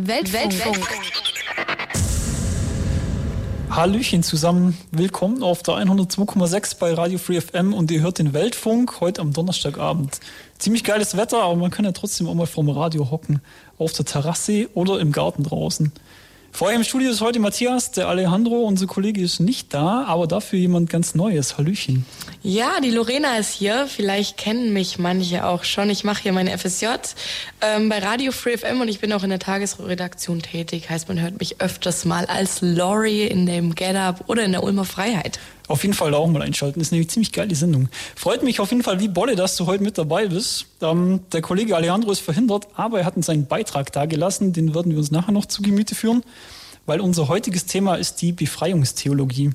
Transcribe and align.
Weltfunk. 0.00 0.88
Hallöchen 3.70 4.22
zusammen, 4.22 4.76
willkommen 4.90 5.42
auf 5.42 5.62
der 5.62 5.74
102,6 5.74 6.78
bei 6.78 6.94
Radio 6.94 7.18
Free 7.18 7.40
FM 7.40 7.74
und 7.74 7.90
ihr 7.90 8.00
hört 8.00 8.18
den 8.18 8.32
Weltfunk 8.32 9.00
heute 9.00 9.20
am 9.20 9.32
Donnerstagabend. 9.32 10.18
Ziemlich 10.58 10.82
geiles 10.82 11.16
Wetter, 11.16 11.42
aber 11.42 11.54
man 11.56 11.70
kann 11.70 11.84
ja 11.84 11.92
trotzdem 11.92 12.26
auch 12.26 12.34
mal 12.34 12.46
vorm 12.46 12.70
Radio 12.70 13.10
hocken, 13.10 13.40
auf 13.78 13.92
der 13.92 14.04
Terrasse 14.04 14.68
oder 14.74 14.98
im 14.98 15.12
Garten 15.12 15.44
draußen. 15.44 15.92
Vorher 16.58 16.76
im 16.76 16.82
Studio 16.82 17.12
ist 17.12 17.20
heute 17.20 17.38
Matthias, 17.38 17.92
der 17.92 18.08
Alejandro, 18.08 18.64
unser 18.64 18.88
Kollege 18.88 19.22
ist 19.22 19.38
nicht 19.38 19.72
da, 19.72 20.02
aber 20.08 20.26
dafür 20.26 20.58
jemand 20.58 20.90
ganz 20.90 21.14
Neues. 21.14 21.56
Hallöchen. 21.56 22.04
Ja, 22.42 22.80
die 22.82 22.90
Lorena 22.90 23.36
ist 23.36 23.52
hier. 23.52 23.86
Vielleicht 23.86 24.36
kennen 24.36 24.72
mich 24.72 24.98
manche 24.98 25.46
auch 25.46 25.62
schon. 25.62 25.88
Ich 25.88 26.02
mache 26.02 26.24
hier 26.24 26.32
meine 26.32 26.58
FSJ 26.58 26.86
ähm, 27.60 27.88
bei 27.88 28.00
Radio 28.00 28.32
Free 28.32 28.56
FM 28.56 28.80
und 28.80 28.88
ich 28.88 28.98
bin 28.98 29.12
auch 29.12 29.22
in 29.22 29.30
der 29.30 29.38
Tagesredaktion 29.38 30.42
tätig. 30.42 30.90
Heißt, 30.90 31.06
man 31.06 31.20
hört 31.20 31.38
mich 31.38 31.60
öfters 31.60 32.04
mal 32.04 32.24
als 32.24 32.60
Lori 32.60 33.28
in 33.28 33.46
dem 33.46 33.76
Get 33.76 33.94
Up 33.94 34.24
oder 34.26 34.42
in 34.42 34.50
der 34.50 34.64
Ulmer 34.64 34.84
Freiheit. 34.84 35.38
Auf 35.68 35.82
jeden 35.82 35.94
Fall 35.94 36.10
da 36.10 36.16
auch 36.16 36.26
mal 36.28 36.42
einschalten. 36.42 36.80
Das 36.80 36.88
ist 36.88 36.94
eine 36.94 37.06
ziemlich 37.06 37.30
geile 37.30 37.54
Sendung. 37.54 37.88
Freut 38.16 38.42
mich 38.42 38.58
auf 38.58 38.70
jeden 38.70 38.82
Fall 38.82 39.00
wie 39.00 39.08
Bolle, 39.08 39.36
dass 39.36 39.54
du 39.56 39.66
heute 39.66 39.84
mit 39.84 39.98
dabei 39.98 40.26
bist. 40.26 40.66
Ähm, 40.80 41.20
der 41.30 41.42
Kollege 41.42 41.76
Alejandro 41.76 42.10
ist 42.10 42.20
verhindert, 42.20 42.66
aber 42.74 43.00
er 43.00 43.04
hat 43.04 43.16
uns 43.16 43.26
seinen 43.26 43.46
Beitrag 43.46 43.92
dagelassen. 43.92 44.54
Den 44.54 44.74
werden 44.74 44.92
wir 44.92 44.98
uns 44.98 45.10
nachher 45.10 45.32
noch 45.32 45.44
zu 45.44 45.60
Gemüte 45.60 45.94
führen, 45.94 46.22
weil 46.86 47.00
unser 47.00 47.28
heutiges 47.28 47.66
Thema 47.66 47.96
ist 47.96 48.22
die 48.22 48.32
Befreiungstheologie. 48.32 49.50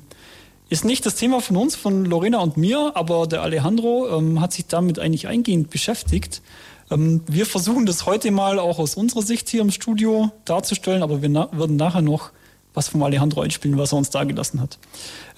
Ist 0.70 0.84
nicht 0.84 1.04
das 1.04 1.16
Thema 1.16 1.40
von 1.40 1.56
uns, 1.56 1.74
von 1.74 2.04
Lorena 2.04 2.38
und 2.38 2.56
mir, 2.56 2.92
aber 2.94 3.26
der 3.26 3.42
Alejandro 3.42 4.16
ähm, 4.16 4.40
hat 4.40 4.52
sich 4.52 4.66
damit 4.66 5.00
eigentlich 5.00 5.26
eingehend 5.26 5.70
beschäftigt. 5.70 6.42
Ähm, 6.92 7.22
wir 7.26 7.44
versuchen 7.44 7.86
das 7.86 8.06
heute 8.06 8.30
mal 8.30 8.60
auch 8.60 8.78
aus 8.78 8.94
unserer 8.94 9.22
Sicht 9.22 9.48
hier 9.48 9.62
im 9.62 9.72
Studio 9.72 10.30
darzustellen, 10.44 11.02
aber 11.02 11.22
wir 11.22 11.28
na 11.28 11.48
würden 11.52 11.76
nachher 11.76 12.02
noch 12.02 12.30
was 12.74 12.88
vom 12.88 13.02
Alejandro 13.02 13.40
einspielen, 13.40 13.78
was 13.78 13.92
er 13.92 13.98
uns 13.98 14.10
da 14.10 14.24
gelassen 14.24 14.60
hat. 14.60 14.78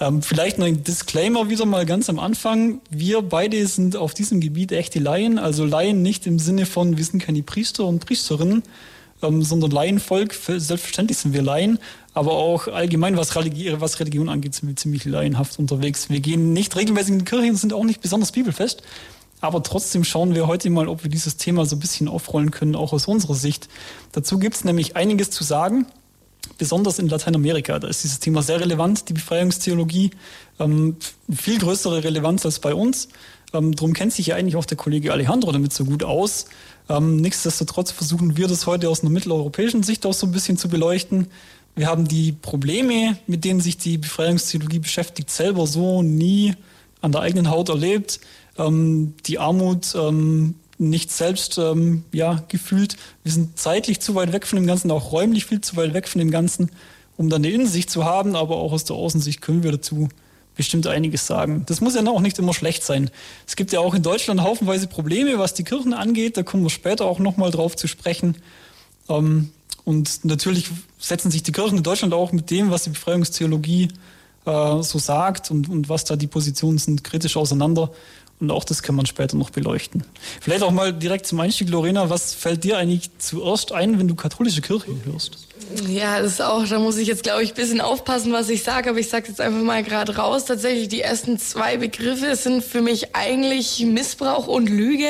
Ähm, 0.00 0.22
vielleicht 0.22 0.58
noch 0.58 0.66
ein 0.66 0.82
Disclaimer 0.82 1.48
wieder 1.48 1.66
mal 1.66 1.86
ganz 1.86 2.08
am 2.08 2.18
Anfang. 2.18 2.80
Wir 2.90 3.22
beide 3.22 3.64
sind 3.66 3.96
auf 3.96 4.14
diesem 4.14 4.40
Gebiet 4.40 4.72
echte 4.72 4.98
Laien, 4.98 5.38
also 5.38 5.64
Laien 5.64 6.02
nicht 6.02 6.26
im 6.26 6.38
Sinne 6.38 6.66
von, 6.66 6.96
wir 6.96 7.04
sind 7.04 7.22
keine 7.22 7.42
Priester 7.42 7.84
und 7.84 8.04
Priesterinnen, 8.04 8.62
ähm, 9.22 9.42
sondern 9.42 9.70
Laienvolk. 9.70 10.34
Selbstverständlich 10.34 11.18
sind 11.18 11.34
wir 11.34 11.42
Laien, 11.42 11.78
aber 12.14 12.32
auch 12.32 12.68
allgemein, 12.68 13.18
was 13.18 13.36
Religion, 13.36 13.80
was 13.80 14.00
Religion 14.00 14.30
angeht, 14.30 14.54
sind 14.54 14.68
wir 14.68 14.76
ziemlich 14.76 15.04
laienhaft 15.04 15.58
unterwegs. 15.58 16.08
Wir 16.08 16.20
gehen 16.20 16.54
nicht 16.54 16.74
regelmäßig 16.74 17.12
in 17.12 17.18
die 17.18 17.24
Kirche 17.26 17.50
und 17.50 17.56
sind 17.56 17.74
auch 17.74 17.84
nicht 17.84 18.00
besonders 18.00 18.32
bibelfest. 18.32 18.82
Aber 19.42 19.62
trotzdem 19.62 20.02
schauen 20.02 20.34
wir 20.34 20.46
heute 20.46 20.70
mal, 20.70 20.88
ob 20.88 21.02
wir 21.04 21.10
dieses 21.10 21.36
Thema 21.36 21.66
so 21.66 21.76
ein 21.76 21.78
bisschen 21.78 22.08
aufrollen 22.08 22.50
können, 22.50 22.74
auch 22.74 22.94
aus 22.94 23.06
unserer 23.06 23.34
Sicht. 23.34 23.68
Dazu 24.12 24.38
gibt 24.38 24.56
es 24.56 24.64
nämlich 24.64 24.96
einiges 24.96 25.30
zu 25.30 25.44
sagen 25.44 25.84
besonders 26.58 26.98
in 26.98 27.08
Lateinamerika. 27.08 27.78
Da 27.78 27.88
ist 27.88 28.04
dieses 28.04 28.20
Thema 28.20 28.42
sehr 28.42 28.60
relevant, 28.60 29.08
die 29.08 29.12
Befreiungstheologie, 29.12 30.10
ähm, 30.58 30.96
viel 31.34 31.58
größere 31.58 32.04
Relevanz 32.04 32.44
als 32.44 32.58
bei 32.58 32.74
uns. 32.74 33.08
Ähm, 33.52 33.74
darum 33.74 33.92
kennt 33.92 34.12
sich 34.12 34.28
ja 34.28 34.36
eigentlich 34.36 34.56
auch 34.56 34.64
der 34.64 34.76
Kollege 34.76 35.12
Alejandro 35.12 35.52
damit 35.52 35.72
so 35.72 35.84
gut 35.84 36.02
aus. 36.02 36.46
Ähm, 36.88 37.16
nichtsdestotrotz 37.16 37.90
versuchen 37.90 38.36
wir 38.36 38.48
das 38.48 38.66
heute 38.66 38.88
aus 38.88 39.02
einer 39.02 39.10
mitteleuropäischen 39.10 39.82
Sicht 39.82 40.06
auch 40.06 40.14
so 40.14 40.26
ein 40.26 40.32
bisschen 40.32 40.56
zu 40.56 40.68
beleuchten. 40.68 41.28
Wir 41.74 41.88
haben 41.88 42.08
die 42.08 42.32
Probleme, 42.32 43.18
mit 43.26 43.44
denen 43.44 43.60
sich 43.60 43.76
die 43.76 43.98
Befreiungstheologie 43.98 44.78
beschäftigt, 44.78 45.30
selber 45.30 45.66
so 45.66 46.02
nie 46.02 46.54
an 47.00 47.12
der 47.12 47.20
eigenen 47.20 47.50
Haut 47.50 47.68
erlebt. 47.68 48.20
Ähm, 48.58 49.14
die 49.26 49.38
Armut, 49.38 49.94
ähm, 49.94 50.54
nicht 50.78 51.10
selbst 51.10 51.58
ähm, 51.58 52.04
ja, 52.12 52.44
gefühlt. 52.48 52.96
Wir 53.22 53.32
sind 53.32 53.58
zeitlich 53.58 54.00
zu 54.00 54.14
weit 54.14 54.32
weg 54.32 54.46
von 54.46 54.56
dem 54.56 54.66
Ganzen, 54.66 54.90
auch 54.90 55.12
räumlich 55.12 55.46
viel 55.46 55.60
zu 55.60 55.76
weit 55.76 55.94
weg 55.94 56.08
von 56.08 56.18
dem 56.18 56.30
Ganzen, 56.30 56.70
um 57.16 57.30
dann 57.30 57.44
eine 57.44 57.52
Innensicht 57.52 57.90
zu 57.90 58.04
haben, 58.04 58.36
aber 58.36 58.56
auch 58.56 58.72
aus 58.72 58.84
der 58.84 58.96
Außensicht 58.96 59.40
können 59.40 59.62
wir 59.62 59.72
dazu 59.72 60.08
bestimmt 60.56 60.86
einiges 60.86 61.26
sagen. 61.26 61.64
Das 61.66 61.80
muss 61.80 61.94
ja 61.94 62.06
auch 62.06 62.20
nicht 62.20 62.38
immer 62.38 62.54
schlecht 62.54 62.82
sein. 62.82 63.10
Es 63.46 63.56
gibt 63.56 63.72
ja 63.72 63.80
auch 63.80 63.94
in 63.94 64.02
Deutschland 64.02 64.40
haufenweise 64.40 64.86
Probleme, 64.86 65.38
was 65.38 65.54
die 65.54 65.64
Kirchen 65.64 65.92
angeht. 65.92 66.36
Da 66.36 66.42
kommen 66.42 66.62
wir 66.62 66.70
später 66.70 67.04
auch 67.04 67.18
nochmal 67.18 67.50
drauf 67.50 67.76
zu 67.76 67.86
sprechen. 67.86 68.36
Ähm, 69.08 69.50
und 69.84 70.24
natürlich 70.24 70.68
setzen 70.98 71.30
sich 71.30 71.42
die 71.42 71.52
Kirchen 71.52 71.78
in 71.78 71.84
Deutschland 71.84 72.12
auch 72.12 72.32
mit 72.32 72.50
dem, 72.50 72.70
was 72.70 72.84
die 72.84 72.90
Befreiungstheologie 72.90 73.88
äh, 74.46 74.82
so 74.82 74.98
sagt 74.98 75.50
und, 75.50 75.68
und 75.68 75.88
was 75.88 76.04
da 76.04 76.16
die 76.16 76.26
Positionen 76.26 76.78
sind, 76.78 77.04
kritisch 77.04 77.36
auseinander. 77.36 77.92
Und 78.38 78.50
auch 78.50 78.64
das 78.64 78.82
kann 78.82 78.94
man 78.94 79.06
später 79.06 79.36
noch 79.36 79.50
beleuchten. 79.50 80.04
Vielleicht 80.40 80.62
auch 80.62 80.70
mal 80.70 80.92
direkt 80.92 81.26
zum 81.26 81.40
Einstieg, 81.40 81.70
Lorena, 81.70 82.10
was 82.10 82.34
fällt 82.34 82.64
dir 82.64 82.76
eigentlich 82.76 83.10
zuerst 83.18 83.72
ein, 83.72 83.98
wenn 83.98 84.08
du 84.08 84.14
katholische 84.14 84.60
Kirche 84.60 84.90
hörst? 85.04 85.46
Ja, 85.88 86.20
das 86.20 86.32
ist 86.32 86.42
auch, 86.42 86.66
da 86.66 86.78
muss 86.78 86.98
ich 86.98 87.08
jetzt, 87.08 87.22
glaube 87.22 87.42
ich, 87.42 87.50
ein 87.50 87.54
bisschen 87.56 87.80
aufpassen, 87.80 88.32
was 88.32 88.50
ich 88.50 88.62
sage, 88.62 88.90
aber 88.90 88.98
ich 88.98 89.08
sage 89.08 89.28
jetzt 89.28 89.40
einfach 89.40 89.62
mal 89.62 89.82
gerade 89.82 90.16
raus. 90.16 90.44
Tatsächlich, 90.44 90.88
die 90.88 91.00
ersten 91.00 91.38
zwei 91.38 91.78
Begriffe 91.78 92.36
sind 92.36 92.62
für 92.62 92.82
mich 92.82 93.16
eigentlich 93.16 93.80
Missbrauch 93.80 94.46
und 94.46 94.68
Lüge. 94.68 95.08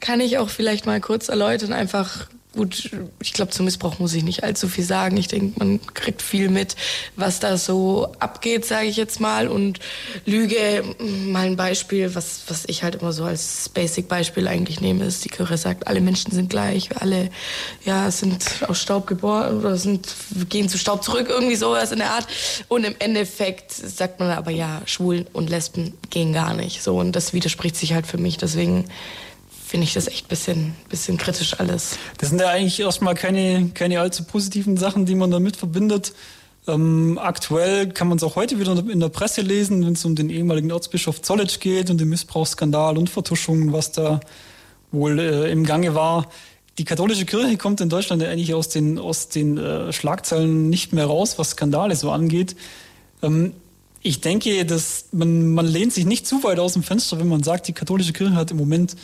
Kann 0.00 0.20
ich 0.20 0.38
auch 0.38 0.50
vielleicht 0.50 0.84
mal 0.84 1.00
kurz 1.00 1.28
erläutern, 1.28 1.72
einfach 1.72 2.28
gut, 2.54 2.90
ich 3.20 3.32
glaube, 3.32 3.50
zum 3.50 3.66
Missbrauch 3.66 3.98
muss 3.98 4.14
ich 4.14 4.24
nicht 4.24 4.42
allzu 4.42 4.68
viel 4.68 4.84
sagen. 4.84 5.16
Ich 5.16 5.28
denke, 5.28 5.58
man 5.58 5.80
kriegt 5.94 6.22
viel 6.22 6.48
mit, 6.48 6.76
was 7.16 7.40
da 7.40 7.56
so 7.56 8.12
abgeht, 8.18 8.64
sage 8.64 8.86
ich 8.86 8.96
jetzt 8.96 9.20
mal. 9.20 9.48
Und 9.48 9.80
Lüge, 10.24 10.82
mal 10.98 11.46
ein 11.46 11.56
Beispiel, 11.56 12.14
was, 12.14 12.42
was 12.48 12.64
ich 12.66 12.82
halt 12.82 12.96
immer 12.96 13.12
so 13.12 13.24
als 13.24 13.68
Basic-Beispiel 13.68 14.48
eigentlich 14.48 14.80
nehme, 14.80 15.04
ist, 15.04 15.24
die 15.24 15.28
Kirche 15.28 15.56
sagt, 15.56 15.86
alle 15.86 16.00
Menschen 16.00 16.32
sind 16.32 16.50
gleich, 16.50 16.88
alle 17.00 17.30
ja, 17.84 18.10
sind 18.10 18.44
aus 18.66 18.80
Staub 18.80 19.06
geboren 19.06 19.58
oder 19.58 19.76
sind, 19.76 20.08
gehen 20.48 20.68
zu 20.68 20.78
Staub 20.78 21.04
zurück, 21.04 21.28
irgendwie 21.28 21.56
sowas 21.56 21.92
in 21.92 21.98
der 21.98 22.10
Art. 22.10 22.26
Und 22.68 22.84
im 22.84 22.94
Endeffekt 22.98 23.72
sagt 23.72 24.20
man 24.20 24.30
aber, 24.30 24.50
ja, 24.50 24.82
Schwulen 24.86 25.26
und 25.32 25.50
Lesben 25.50 25.94
gehen 26.10 26.32
gar 26.32 26.54
nicht. 26.54 26.82
So, 26.82 26.98
und 26.98 27.12
das 27.12 27.32
widerspricht 27.32 27.76
sich 27.76 27.92
halt 27.92 28.06
für 28.06 28.18
mich. 28.18 28.38
Deswegen 28.38 28.86
finde 29.68 29.84
ich 29.84 29.92
das 29.92 30.08
echt 30.08 30.24
ein 30.24 30.28
bisschen, 30.28 30.74
bisschen 30.88 31.18
kritisch 31.18 31.60
alles. 31.60 31.98
Das 32.16 32.30
sind 32.30 32.40
ja 32.40 32.48
eigentlich 32.48 32.80
erstmal 32.80 33.14
keine, 33.14 33.70
keine 33.74 34.00
allzu 34.00 34.24
positiven 34.24 34.78
Sachen, 34.78 35.04
die 35.04 35.14
man 35.14 35.30
damit 35.30 35.56
verbindet. 35.56 36.14
Ähm, 36.66 37.18
aktuell 37.20 37.90
kann 37.90 38.08
man 38.08 38.16
es 38.16 38.24
auch 38.24 38.34
heute 38.34 38.58
wieder 38.58 38.72
in 38.72 38.98
der 38.98 39.10
Presse 39.10 39.42
lesen, 39.42 39.84
wenn 39.84 39.92
es 39.92 40.04
um 40.06 40.16
den 40.16 40.30
ehemaligen 40.30 40.70
Erzbischof 40.70 41.20
Zollitsch 41.20 41.60
geht 41.60 41.90
und 41.90 42.00
den 42.00 42.08
Missbrauchsskandal 42.08 42.96
und 42.96 43.10
Vertuschungen, 43.10 43.74
was 43.74 43.92
da 43.92 44.20
wohl 44.90 45.18
äh, 45.18 45.52
im 45.52 45.64
Gange 45.64 45.94
war. 45.94 46.30
Die 46.78 46.84
katholische 46.84 47.26
Kirche 47.26 47.58
kommt 47.58 47.82
in 47.82 47.90
Deutschland 47.90 48.22
ja 48.22 48.30
eigentlich 48.30 48.54
aus 48.54 48.70
den, 48.70 48.98
aus 48.98 49.28
den 49.28 49.58
äh, 49.58 49.92
Schlagzeilen 49.92 50.70
nicht 50.70 50.94
mehr 50.94 51.06
raus, 51.06 51.38
was 51.38 51.50
Skandale 51.50 51.94
so 51.94 52.10
angeht. 52.10 52.56
Ähm, 53.22 53.52
ich 54.00 54.22
denke, 54.22 54.64
dass 54.64 55.06
man, 55.12 55.52
man 55.52 55.66
lehnt 55.66 55.92
sich 55.92 56.06
nicht 56.06 56.26
zu 56.26 56.42
weit 56.42 56.58
aus 56.58 56.72
dem 56.72 56.82
Fenster, 56.82 57.18
wenn 57.18 57.28
man 57.28 57.42
sagt, 57.42 57.68
die 57.68 57.74
katholische 57.74 58.14
Kirche 58.14 58.34
hat 58.34 58.50
im 58.50 58.56
Moment 58.56 58.96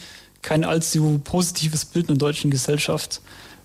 kein 0.44 0.62
allzu 0.64 1.20
positives 1.24 1.84
Bild 1.84 2.08
in 2.08 2.18
der 2.18 2.28
deutschen 2.28 2.50
Gesellschaft. 2.50 3.20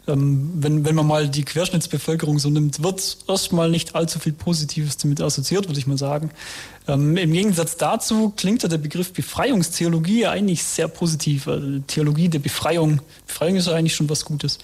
Ähm, 0.08 0.50
wenn, 0.56 0.86
wenn 0.86 0.96
man 0.96 1.06
mal 1.06 1.30
die 1.30 1.44
Querschnittsbevölkerung 1.44 2.40
so 2.40 2.50
nimmt, 2.50 2.82
wird 2.82 3.18
erstmal 3.28 3.70
nicht 3.70 3.96
allzu 3.96 4.18
viel 4.18 4.34
Positives 4.34 4.98
damit 4.98 5.22
assoziiert, 5.22 5.68
würde 5.68 5.80
ich 5.80 5.86
mal 5.86 5.98
sagen. 5.98 6.32
Ähm, 6.88 7.16
Im 7.18 7.34
Gegensatz 7.34 7.78
dazu 7.78 8.34
klingt 8.36 8.64
ja 8.64 8.70
der 8.70 8.80
Begriff 8.80 9.14
Befreiungstheologie 9.14 10.26
eigentlich 10.26 10.64
sehr 10.64 10.88
positiv. 10.88 11.48
Also 11.48 11.80
Theologie 11.86 12.30
der 12.30 12.40
Befreiung. 12.40 13.02
Befreiung 13.28 13.58
ist 13.58 13.68
ja 13.68 13.74
eigentlich 13.74 13.96
schon 13.96 14.10
was 14.10 14.26
Gutes. 14.26 14.58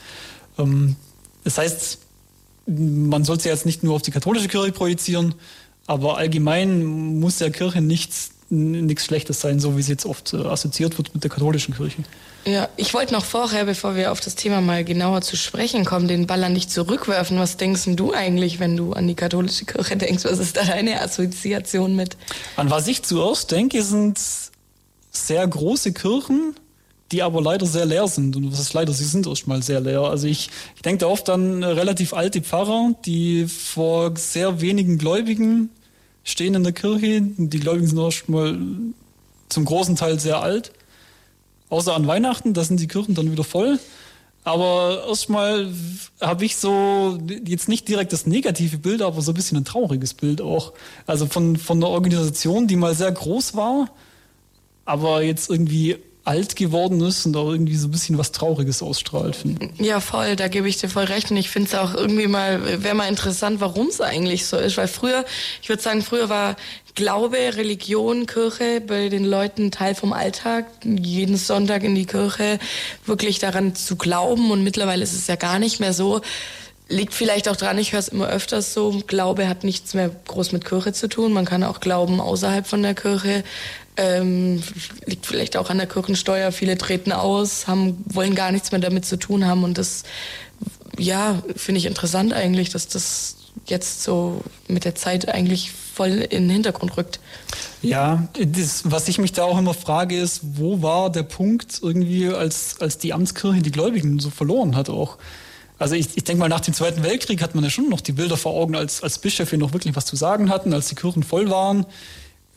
Ähm, 0.57 0.95
das 1.43 1.57
heißt, 1.57 1.99
man 2.65 3.23
sollte 3.23 3.49
ja 3.49 3.53
jetzt 3.53 3.67
nicht 3.67 3.83
nur 3.83 3.93
auf 3.93 4.01
die 4.01 4.11
katholische 4.11 4.47
Kirche 4.47 4.71
projizieren, 4.71 5.35
aber 5.85 6.17
allgemein 6.17 6.83
muss 7.19 7.37
der 7.37 7.51
Kirche 7.51 7.81
nichts 7.81 8.31
nichts 8.49 9.05
Schlechtes 9.05 9.41
sein, 9.41 9.59
so 9.59 9.75
wie 9.75 9.81
es 9.81 9.87
jetzt 9.87 10.05
oft 10.05 10.33
äh, 10.33 10.37
assoziiert 10.37 10.97
wird 10.97 11.13
mit 11.13 11.23
der 11.23 11.31
katholischen 11.31 11.73
Kirche. 11.73 12.03
Ja, 12.45 12.69
ich 12.77 12.93
wollte 12.93 13.13
noch 13.13 13.25
vorher, 13.25 13.65
bevor 13.65 13.95
wir 13.95 14.11
auf 14.11 14.19
das 14.19 14.35
Thema 14.35 14.61
mal 14.61 14.83
genauer 14.83 15.21
zu 15.21 15.35
sprechen 15.35 15.83
kommen, 15.83 16.07
den 16.07 16.27
Ball 16.27 16.43
an 16.43 16.53
dich 16.53 16.69
zurückwerfen. 16.69 17.39
Was 17.39 17.57
denkst 17.57 17.83
du 17.87 18.13
eigentlich, 18.13 18.59
wenn 18.59 18.77
du 18.77 18.93
an 18.93 19.07
die 19.07 19.15
katholische 19.15 19.65
Kirche 19.65 19.97
denkst? 19.97 20.25
Was 20.25 20.37
ist 20.37 20.55
da 20.55 20.63
deine 20.63 21.01
Assoziation 21.01 21.95
mit? 21.95 22.17
An 22.55 22.69
was 22.69 22.87
ich 22.87 23.01
zuerst 23.01 23.51
denke, 23.51 23.81
sind 23.81 24.19
sehr 25.11 25.47
große 25.47 25.93
Kirchen, 25.93 26.55
die 27.11 27.23
aber 27.23 27.41
leider 27.41 27.65
sehr 27.65 27.85
leer 27.85 28.07
sind. 28.07 28.35
Und 28.35 28.51
was 28.51 28.59
ist 28.59 28.73
leider, 28.73 28.93
sie 28.93 29.05
sind 29.05 29.25
erstmal 29.25 29.63
sehr 29.63 29.79
leer. 29.79 30.01
Also 30.01 30.27
ich, 30.27 30.51
ich 30.75 30.81
denke 30.83 30.99
da 30.99 31.07
oft 31.07 31.27
an 31.29 31.63
relativ 31.63 32.13
alte 32.13 32.41
Pfarrer, 32.41 32.93
die 33.05 33.47
vor 33.47 34.15
sehr 34.17 34.61
wenigen 34.61 34.99
Gläubigen 34.99 35.71
stehen 36.25 36.55
in 36.55 36.63
der 36.63 36.73
Kirche. 36.73 37.21
Die 37.21 37.59
Gläubigen 37.61 37.87
sind 37.87 37.97
erstmal 37.97 38.57
zum 39.47 39.63
großen 39.63 39.95
Teil 39.95 40.19
sehr 40.19 40.41
alt. 40.41 40.73
Außer 41.69 41.95
an 41.95 42.07
Weihnachten, 42.07 42.53
da 42.53 42.63
sind 42.63 42.81
die 42.81 42.87
Kirchen 42.87 43.15
dann 43.15 43.31
wieder 43.31 43.45
voll. 43.45 43.79
Aber 44.43 45.05
erstmal 45.07 45.71
habe 46.21 46.45
ich 46.45 46.57
so 46.57 47.17
jetzt 47.45 47.67
nicht 47.67 47.87
direkt 47.87 48.13
das 48.13 48.27
negative 48.27 48.77
Bild, 48.77 49.01
aber 49.01 49.21
so 49.21 49.31
ein 49.31 49.35
bisschen 49.35 49.57
ein 49.57 49.65
trauriges 49.65 50.13
Bild 50.13 50.41
auch. 50.41 50.73
Also 51.07 51.25
von, 51.25 51.55
von 51.55 51.77
einer 51.77 51.87
Organisation, 51.87 52.67
die 52.67 52.75
mal 52.75 52.93
sehr 52.93 53.11
groß 53.11 53.55
war, 53.55 53.89
aber 54.83 55.23
jetzt 55.23 55.49
irgendwie 55.49 55.97
alt 56.25 56.55
geworden 56.55 56.99
ist 57.01 57.25
und 57.25 57.37
auch 57.37 57.51
irgendwie 57.51 57.75
so 57.75 57.87
ein 57.87 57.91
bisschen 57.91 58.17
was 58.17 58.31
Trauriges 58.31 58.81
ausstrahlt. 58.81 59.35
Finde 59.35 59.69
Ja, 59.77 59.99
voll, 59.99 60.35
da 60.35 60.47
gebe 60.47 60.67
ich 60.67 60.77
dir 60.77 60.89
voll 60.89 61.05
recht. 61.05 61.29
Und 61.29 61.37
ich 61.37 61.49
finde 61.49 61.69
es 61.69 61.75
auch 61.75 61.93
irgendwie 61.93 62.27
mal, 62.27 62.83
wäre 62.83 62.95
mal 62.95 63.07
interessant, 63.07 63.61
warum 63.61 63.87
es 63.87 64.01
eigentlich 64.01 64.47
so 64.47 64.57
ist. 64.57 64.75
Weil 64.77 64.87
früher, 64.87 65.23
ich 65.61 65.69
würde 65.69 65.83
sagen, 65.83 66.01
früher 66.01 66.27
war 66.27 66.55
Glaube, 66.95 67.37
Religion, 67.37 68.25
Kirche 68.25 68.81
bei 68.81 69.09
den 69.09 69.25
Leuten 69.25 69.69
Teil 69.69 69.95
vom 69.95 70.13
Alltag. 70.13 70.65
Jeden 70.83 71.37
Sonntag 71.37 71.83
in 71.83 71.93
die 71.93 72.05
Kirche, 72.05 72.57
wirklich 73.05 73.37
daran 73.39 73.75
zu 73.75 73.95
glauben. 73.95 74.49
Und 74.49 74.63
mittlerweile 74.63 75.03
ist 75.03 75.13
es 75.13 75.27
ja 75.27 75.35
gar 75.35 75.59
nicht 75.59 75.79
mehr 75.79 75.93
so. 75.93 76.21
Liegt 76.87 77.13
vielleicht 77.13 77.49
auch 77.49 77.55
dran, 77.55 77.77
ich 77.77 77.91
höre 77.91 77.99
es 77.99 78.07
immer 78.07 78.29
öfters 78.29 78.73
so, 78.73 79.01
Glaube 79.07 79.47
hat 79.47 79.63
nichts 79.63 79.93
mehr 79.93 80.09
groß 80.27 80.53
mit 80.53 80.65
Kirche 80.65 80.93
zu 80.93 81.09
tun. 81.09 81.33
Man 81.33 81.45
kann 81.45 81.63
auch 81.63 81.81
glauben 81.81 82.21
außerhalb 82.21 82.65
von 82.65 82.81
der 82.81 82.95
Kirche. 82.95 83.43
Ähm, 83.97 84.61
liegt 85.05 85.25
vielleicht 85.25 85.55
auch 85.55 85.69
an 85.69 85.77
der 85.77 85.87
Kirchensteuer. 85.87 86.51
Viele 86.51 86.77
treten 86.77 87.11
aus, 87.11 87.67
haben, 87.67 88.03
wollen 88.07 88.35
gar 88.35 88.51
nichts 88.51 88.71
mehr 88.71 88.81
damit 88.81 89.05
zu 89.05 89.17
tun 89.17 89.45
haben. 89.45 89.63
Und 89.63 89.77
das, 89.77 90.03
ja, 90.97 91.41
finde 91.55 91.79
ich 91.79 91.85
interessant 91.85 92.33
eigentlich, 92.33 92.69
dass 92.69 92.87
das 92.87 93.37
jetzt 93.67 94.03
so 94.03 94.41
mit 94.67 94.85
der 94.85 94.95
Zeit 94.95 95.29
eigentlich 95.29 95.71
voll 95.71 96.09
in 96.09 96.43
den 96.43 96.49
Hintergrund 96.49 96.97
rückt. 96.97 97.19
Ja, 97.81 98.27
das, 98.33 98.83
was 98.85 99.07
ich 99.07 99.17
mich 99.17 99.31
da 99.31 99.43
auch 99.43 99.57
immer 99.57 99.73
frage, 99.73 100.19
ist, 100.19 100.41
wo 100.43 100.81
war 100.81 101.09
der 101.09 101.23
Punkt 101.23 101.79
irgendwie, 101.81 102.27
als, 102.27 102.81
als 102.81 102.97
die 102.97 103.13
Amtskirche 103.13 103.61
die 103.61 103.71
Gläubigen 103.71 104.19
so 104.19 104.29
verloren 104.29 104.75
hat 104.75 104.89
auch? 104.89 105.17
Also 105.77 105.95
ich, 105.95 106.09
ich 106.15 106.23
denke 106.23 106.39
mal, 106.39 106.49
nach 106.49 106.61
dem 106.61 106.73
Zweiten 106.73 107.03
Weltkrieg 107.03 107.41
hat 107.41 107.55
man 107.55 107.63
ja 107.63 107.69
schon 107.69 107.89
noch 107.89 108.01
die 108.01 108.13
Bilder 108.13 108.37
vor 108.37 108.53
Augen, 108.53 108.75
als, 108.75 109.03
als 109.03 109.19
Bischöfe 109.19 109.57
noch 109.57 109.73
wirklich 109.73 109.95
was 109.95 110.05
zu 110.05 110.15
sagen 110.15 110.49
hatten, 110.49 110.73
als 110.73 110.87
die 110.87 110.95
Kirchen 110.95 111.23
voll 111.23 111.49
waren 111.49 111.85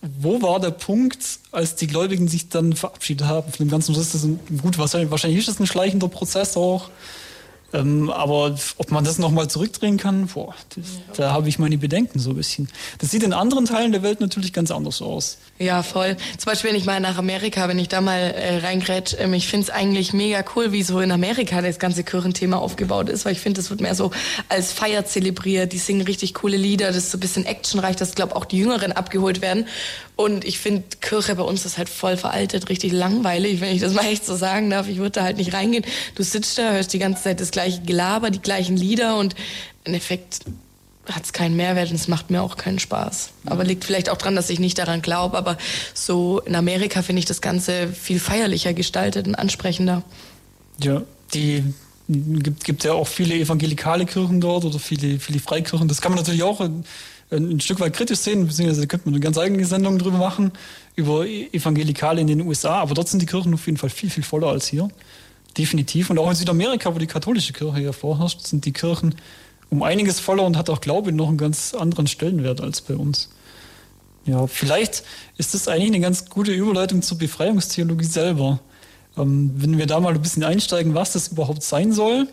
wo 0.00 0.40
war 0.42 0.60
der 0.60 0.70
Punkt, 0.70 1.40
als 1.50 1.74
die 1.74 1.86
Gläubigen 1.86 2.28
sich 2.28 2.48
dann 2.48 2.74
verabschiedet 2.74 3.26
haben 3.26 3.50
von 3.52 3.66
dem 3.66 3.70
ganzen 3.70 3.94
Prozess? 3.94 4.26
Gut, 4.62 4.78
wahrscheinlich 4.78 5.38
ist 5.38 5.48
das 5.48 5.58
ein 5.58 5.66
schleichender 5.66 6.08
Prozess 6.08 6.56
auch. 6.56 6.90
Ähm, 7.74 8.08
aber 8.10 8.56
ob 8.78 8.90
man 8.90 9.04
das 9.04 9.18
nochmal 9.18 9.48
zurückdrehen 9.48 9.98
kann, 9.98 10.26
boah, 10.28 10.54
das, 10.74 10.86
da 11.16 11.32
habe 11.32 11.50
ich 11.50 11.58
meine 11.58 11.76
Bedenken 11.76 12.18
so 12.18 12.30
ein 12.30 12.36
bisschen. 12.36 12.68
Das 12.98 13.10
sieht 13.10 13.22
in 13.22 13.34
anderen 13.34 13.66
Teilen 13.66 13.92
der 13.92 14.02
Welt 14.02 14.20
natürlich 14.20 14.54
ganz 14.54 14.70
anders 14.70 15.02
aus. 15.02 15.36
Ja, 15.58 15.82
voll. 15.82 16.16
Zum 16.38 16.50
Beispiel, 16.50 16.70
wenn 16.70 16.76
ich 16.76 16.86
mal 16.86 16.98
nach 17.00 17.18
Amerika, 17.18 17.68
wenn 17.68 17.78
ich 17.78 17.88
da 17.88 18.00
mal 18.00 18.18
äh, 18.18 18.58
reingrätsch, 18.58 19.16
ähm, 19.18 19.34
ich 19.34 19.48
finde 19.48 19.64
es 19.64 19.70
eigentlich 19.70 20.14
mega 20.14 20.42
cool, 20.56 20.72
wie 20.72 20.82
so 20.82 21.00
in 21.00 21.12
Amerika 21.12 21.60
das 21.60 21.78
ganze 21.78 22.04
Kirchenthema 22.04 22.56
aufgebaut 22.56 23.10
ist, 23.10 23.26
weil 23.26 23.32
ich 23.32 23.40
finde, 23.40 23.60
das 23.60 23.68
wird 23.68 23.82
mehr 23.82 23.94
so 23.94 24.12
als 24.48 24.72
Feier 24.72 25.04
zelebriert. 25.04 25.72
Die 25.72 25.78
singen 25.78 26.02
richtig 26.02 26.32
coole 26.32 26.56
Lieder, 26.56 26.86
das 26.86 26.96
ist 26.96 27.10
so 27.10 27.18
ein 27.18 27.20
bisschen 27.20 27.44
actionreich, 27.44 27.96
dass, 27.96 28.14
glaube 28.14 28.34
auch 28.34 28.46
die 28.46 28.58
Jüngeren 28.58 28.92
abgeholt 28.92 29.42
werden. 29.42 29.66
Und 30.18 30.44
ich 30.44 30.58
finde, 30.58 30.82
Kirche 31.00 31.36
bei 31.36 31.44
uns 31.44 31.64
ist 31.64 31.78
halt 31.78 31.88
voll 31.88 32.16
veraltet, 32.16 32.68
richtig 32.70 32.90
langweilig, 32.90 33.60
wenn 33.60 33.72
ich 33.72 33.80
das 33.80 33.94
mal 33.94 34.04
echt 34.04 34.26
so 34.26 34.34
sagen 34.34 34.68
darf. 34.68 34.88
Ich 34.88 34.96
würde 34.96 35.12
da 35.12 35.22
halt 35.22 35.36
nicht 35.36 35.52
reingehen. 35.52 35.84
Du 36.16 36.24
sitzt 36.24 36.58
da, 36.58 36.72
hörst 36.72 36.92
die 36.92 36.98
ganze 36.98 37.22
Zeit 37.22 37.40
das 37.40 37.52
gleiche 37.52 37.82
Gelaber, 37.82 38.30
die 38.30 38.40
gleichen 38.40 38.76
Lieder 38.76 39.16
und 39.16 39.34
im 39.84 39.94
Endeffekt 39.94 40.40
hat 41.08 41.24
es 41.24 41.32
keinen 41.32 41.54
Mehrwert 41.54 41.90
und 41.90 41.94
es 41.94 42.08
macht 42.08 42.30
mir 42.30 42.42
auch 42.42 42.56
keinen 42.56 42.80
Spaß. 42.80 43.30
Aber 43.46 43.62
liegt 43.62 43.84
vielleicht 43.84 44.10
auch 44.10 44.16
daran, 44.16 44.34
dass 44.34 44.50
ich 44.50 44.58
nicht 44.58 44.78
daran 44.78 45.02
glaube. 45.02 45.38
Aber 45.38 45.56
so 45.94 46.40
in 46.40 46.56
Amerika 46.56 47.02
finde 47.02 47.20
ich 47.20 47.26
das 47.26 47.40
Ganze 47.40 47.86
viel 47.86 48.18
feierlicher 48.18 48.74
gestaltet 48.74 49.28
und 49.28 49.36
ansprechender. 49.36 50.02
Ja, 50.82 51.02
die 51.32 51.62
gibt, 52.08 52.64
gibt 52.64 52.82
ja 52.82 52.94
auch 52.94 53.06
viele 53.06 53.36
evangelikale 53.36 54.04
Kirchen 54.04 54.40
dort 54.40 54.64
oder 54.64 54.80
viele, 54.80 55.20
viele 55.20 55.38
Freikirchen. 55.38 55.86
Das 55.86 56.00
kann 56.00 56.10
man 56.10 56.18
natürlich 56.18 56.42
auch 56.42 56.60
ein 57.30 57.60
Stück 57.60 57.80
weit 57.80 57.92
kritisch 57.92 58.20
sehen, 58.20 58.46
beziehungsweise 58.46 58.86
könnte 58.86 59.06
man 59.06 59.14
eine 59.14 59.22
ganz 59.22 59.36
eigene 59.36 59.64
Sendung 59.64 59.98
drüber 59.98 60.18
machen, 60.18 60.52
über 60.96 61.26
Evangelikale 61.26 62.20
in 62.20 62.26
den 62.26 62.40
USA, 62.42 62.80
aber 62.80 62.94
dort 62.94 63.08
sind 63.08 63.20
die 63.20 63.26
Kirchen 63.26 63.52
auf 63.54 63.66
jeden 63.66 63.78
Fall 63.78 63.90
viel, 63.90 64.10
viel 64.10 64.22
voller 64.22 64.48
als 64.48 64.66
hier. 64.66 64.88
Definitiv. 65.56 66.10
Und 66.10 66.18
auch 66.18 66.28
in 66.28 66.36
Südamerika, 66.36 66.94
wo 66.94 66.98
die 66.98 67.06
katholische 67.06 67.52
Kirche 67.52 67.80
ja 67.80 67.92
vorherrscht, 67.92 68.46
sind 68.46 68.64
die 68.64 68.72
Kirchen 68.72 69.14
um 69.70 69.82
einiges 69.82 70.20
voller 70.20 70.44
und 70.44 70.56
hat 70.56 70.70
auch 70.70 70.80
Glaube 70.80 71.12
noch 71.12 71.28
einen 71.28 71.36
ganz 71.36 71.74
anderen 71.74 72.06
Stellenwert 72.06 72.60
als 72.60 72.80
bei 72.80 72.94
uns. 72.94 73.28
Ja, 74.24 74.46
vielleicht 74.46 75.04
ist 75.36 75.54
das 75.54 75.68
eigentlich 75.68 75.88
eine 75.88 76.00
ganz 76.00 76.28
gute 76.28 76.52
Überleitung 76.52 77.02
zur 77.02 77.18
Befreiungstheologie 77.18 78.04
selber. 78.04 78.60
Ähm, 79.16 79.52
wenn 79.56 79.78
wir 79.78 79.86
da 79.86 80.00
mal 80.00 80.14
ein 80.14 80.22
bisschen 80.22 80.44
einsteigen, 80.44 80.94
was 80.94 81.12
das 81.12 81.28
überhaupt 81.28 81.62
sein 81.62 81.92
soll 81.92 82.28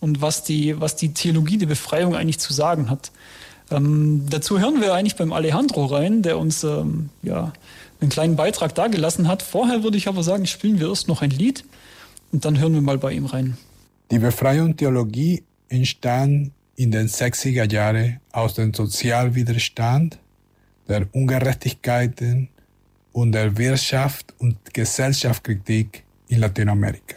und 0.00 0.20
was 0.22 0.44
die, 0.44 0.80
was 0.80 0.96
die 0.96 1.12
Theologie 1.14 1.58
der 1.58 1.66
Befreiung 1.66 2.16
eigentlich 2.16 2.38
zu 2.38 2.52
sagen 2.52 2.90
hat. 2.90 3.10
Ähm, 3.70 4.26
dazu 4.30 4.60
hören 4.60 4.80
wir 4.80 4.94
eigentlich 4.94 5.16
beim 5.16 5.32
Alejandro 5.32 5.86
rein, 5.86 6.22
der 6.22 6.38
uns 6.38 6.62
ähm, 6.62 7.10
ja, 7.22 7.52
einen 8.00 8.10
kleinen 8.10 8.36
Beitrag 8.36 8.74
dargelassen 8.74 9.28
hat. 9.28 9.42
Vorher 9.42 9.82
würde 9.82 9.96
ich 9.96 10.08
aber 10.08 10.22
sagen, 10.22 10.46
spielen 10.46 10.78
wir 10.78 10.88
erst 10.88 11.08
noch 11.08 11.22
ein 11.22 11.30
Lied 11.30 11.64
und 12.32 12.44
dann 12.44 12.58
hören 12.58 12.74
wir 12.74 12.80
mal 12.80 12.98
bei 12.98 13.12
ihm 13.12 13.26
rein. 13.26 13.56
Die 14.10 14.18
Befreiung 14.18 14.76
Theologie 14.76 15.42
entstand 15.68 16.52
in 16.76 16.90
den 16.90 17.08
60er 17.08 17.70
Jahren 17.70 18.20
aus 18.32 18.54
dem 18.54 18.72
Sozialwiderstand, 18.72 20.18
der 20.88 21.08
Ungerechtigkeiten 21.12 22.48
und 23.12 23.32
der 23.32 23.56
Wirtschaft- 23.56 24.34
und 24.38 24.72
Gesellschaftskritik 24.72 26.04
in 26.28 26.40
Lateinamerika. 26.40 27.16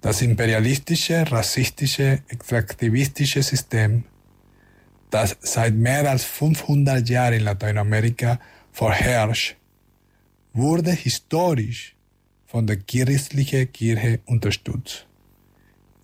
Das 0.00 0.22
imperialistische, 0.22 1.30
rassistische, 1.30 2.22
extraktivistische 2.28 3.42
System 3.42 4.04
das 5.16 5.34
seit 5.40 5.74
mehr 5.74 6.04
als 6.10 6.24
500 6.24 7.08
Jahren 7.08 7.32
in 7.38 7.44
Lateinamerika 7.44 8.38
vorherrscht, 8.70 9.56
wurde 10.52 10.92
historisch 10.92 11.96
von 12.46 12.66
der 12.66 12.76
christlichen 12.76 13.72
Kirche 13.72 14.20
unterstützt, 14.26 15.06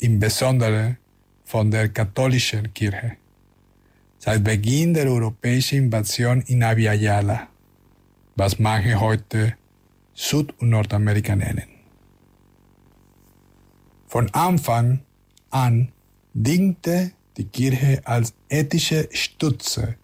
im 0.01 0.19
Besonderen 0.19 0.97
von 1.45 1.71
der 1.71 1.91
katholischen 1.91 2.73
Kirche. 2.73 3.19
Seit 4.19 4.43
Beginn 4.45 4.95
der 4.95 5.07
europäischen 5.11 5.85
Invasion 5.85 6.41
in 6.47 6.63
Aviala, 6.63 7.49
was 8.37 8.59
manche 8.59 8.99
heute 8.99 9.57
Süd- 10.15 10.55
und 10.59 10.71
Nordamerika 10.71 11.37
nennen. 11.37 11.69
Von 14.07 14.31
Anfang 14.33 15.01
an 15.51 15.93
diente 16.33 17.13
die 17.37 17.45
Kirche 17.45 18.01
als 18.05 18.35
ethische 18.49 19.09
Stütze 19.13 19.97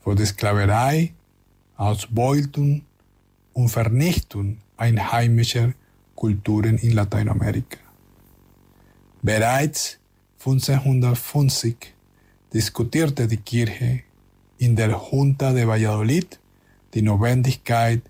vor 0.00 0.14
der 0.14 0.26
Sklaverei, 0.26 1.12
Ausbeutung 1.76 2.82
und 3.52 3.68
Vernichtung 3.68 4.58
einheimischer 4.76 5.72
Kulturen 6.14 6.78
in 6.78 6.92
Lateinamerika. 6.92 7.78
Bereits 9.22 9.98
1550 10.38 11.76
diskutierte 12.52 13.26
die 13.26 13.36
Kirche 13.38 14.02
in 14.58 14.76
der 14.76 14.90
Junta 15.10 15.52
de 15.52 15.66
Valladolid 15.66 16.38
die 16.94 17.02
Notwendigkeit 17.02 18.02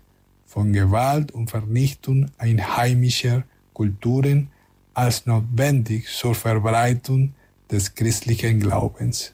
von 0.45 0.73
Gewalt 0.73 1.31
und 1.31 1.49
Vernichtung 1.49 2.29
einheimischer 2.37 3.43
Kulturen 3.73 4.49
als 4.93 5.25
notwendig 5.25 6.07
zur 6.07 6.35
Verbreitung 6.35 7.33
des 7.71 7.95
christlichen 7.95 8.59
Glaubens. 8.59 9.33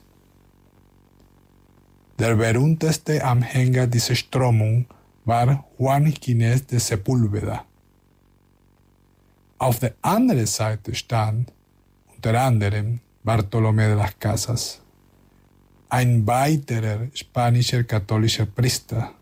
Der 2.18 2.36
berühmteste 2.36 3.24
Anhänger 3.24 3.86
dieser 3.86 4.14
Strömung 4.14 4.86
war 5.24 5.64
Juan 5.78 6.06
Ginés 6.12 6.66
de 6.66 6.78
Sepúlveda. 6.78 7.64
Auf 9.58 9.78
der 9.80 9.94
anderen 10.02 10.46
Seite 10.46 10.94
stand 10.94 11.52
unter 12.14 12.40
anderem 12.40 13.00
Bartolomé 13.24 13.88
de 13.88 13.96
las 13.96 14.18
Casas, 14.18 14.80
ein 15.88 16.26
weiterer 16.26 17.08
spanischer 17.14 17.84
katholischer 17.84 18.46
Priester, 18.46 19.12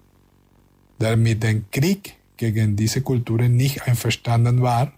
der 1.00 1.16
mit 1.16 1.42
dem 1.42 1.70
Krieg 1.70 2.16
gegen 2.36 2.76
diese 2.76 3.00
Kulturen 3.02 3.56
nicht 3.56 3.82
einverstanden 3.86 4.60
war 4.62 4.92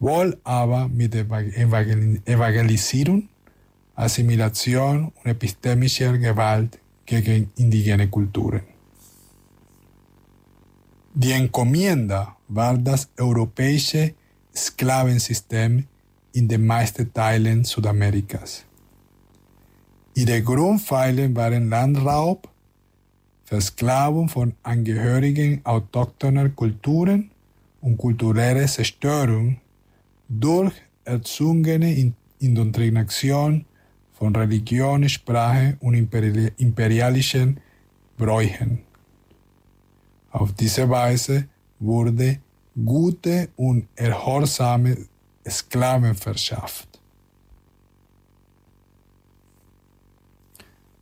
wohl 0.00 0.36
aber 0.44 0.88
mit 0.88 1.14
Evangelisierung, 1.14 3.28
Assimilation 3.94 5.12
und 5.14 5.26
epistemischer 5.26 6.16
Gewalt 6.18 6.78
gegen 7.04 7.50
indigene 7.56 8.08
Kulturen. 8.08 8.62
Die 11.14 11.32
Encomienda 11.32 12.36
war 12.48 12.78
das 12.78 13.08
europäische 13.18 14.14
Sklavensystem 14.54 15.84
in 16.32 16.46
den 16.46 16.64
meisten 16.64 17.12
Teilen 17.12 17.64
Südamerikas. 17.64 18.64
Ihre 20.14 20.42
Grundpfeiler 20.42 21.34
waren 21.34 21.70
Landraub, 21.70 22.48
Versklavung 23.44 24.28
von 24.28 24.54
Angehörigen 24.62 25.60
autochthoner 25.64 26.50
Kulturen 26.50 27.30
und 27.80 27.96
kulturelle 27.96 28.66
Zerstörung 28.66 29.58
durch 30.28 30.74
erzwungene 31.04 32.12
Indoktrination 32.38 33.64
von 34.12 34.34
Religion, 34.36 35.08
Sprache 35.08 35.76
und 35.80 35.94
imperialischen 35.94 37.60
Bräuchen. 38.16 38.80
Auf 40.30 40.52
diese 40.52 40.88
Weise 40.88 41.48
wurde 41.78 42.40
gute 42.84 43.48
und 43.56 43.88
erhorsame 43.96 44.96
Sklaven 45.48 46.14
verschafft. 46.14 47.00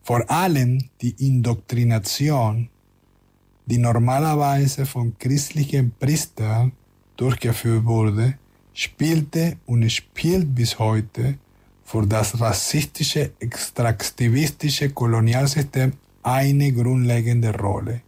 Vor 0.02 0.30
allem 0.30 0.78
die 1.00 1.16
Indoktrination, 1.26 2.68
die 3.66 3.78
normalerweise 3.78 4.86
von 4.86 5.18
christlichen 5.18 5.90
Priestern 5.98 6.70
durchgeführt 7.16 7.84
wurde, 7.84 8.38
spielte 8.76 9.56
und 9.64 9.90
spielt 9.90 10.54
bis 10.54 10.78
heute 10.78 11.38
für 11.82 12.06
das 12.06 12.38
rassistische, 12.38 13.32
extraktivistische 13.40 14.90
Kolonialsystem 14.90 15.94
eine 16.22 16.72
grundlegende 16.72 17.56
Rolle. 17.56 18.02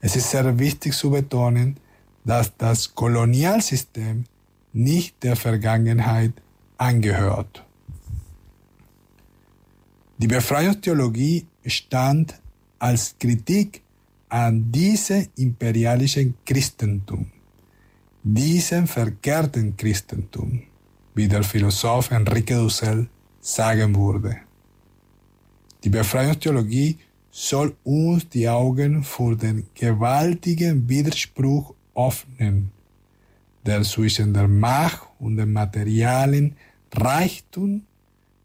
Es 0.00 0.16
ist 0.16 0.30
sehr 0.30 0.58
wichtig 0.58 0.94
zu 0.94 1.10
betonen, 1.10 1.76
dass 2.24 2.56
das 2.56 2.94
Kolonialsystem 2.94 4.24
nicht 4.72 5.22
der 5.22 5.36
Vergangenheit 5.36 6.32
angehört. 6.78 7.64
Die 10.16 10.28
Befreiungstheologie 10.28 11.46
stand 11.66 12.40
als 12.78 13.16
Kritik 13.18 13.82
an 14.30 14.72
diesem 14.72 15.26
imperialischen 15.36 16.34
Christentum, 16.46 17.30
diesem 18.34 18.86
verkehrten 18.86 19.76
Christentum, 19.76 20.62
wie 21.14 21.28
der 21.28 21.42
Philosoph 21.42 22.10
Enrique 22.10 22.54
Dussel 22.54 23.08
sagen 23.40 23.96
würde. 23.96 24.36
Die 25.82 25.88
Befreiungstheologie 25.88 26.98
soll 27.30 27.74
uns 27.84 28.28
die 28.28 28.48
Augen 28.48 29.02
für 29.02 29.34
den 29.34 29.64
gewaltigen 29.74 30.86
Widerspruch 30.88 31.74
öffnen, 31.94 32.70
der 33.64 33.82
zwischen 33.82 34.34
der 34.34 34.48
Macht 34.48 35.08
und 35.20 35.36
dem 35.36 35.52
materialen 35.52 36.54
Reichtum, 36.92 37.82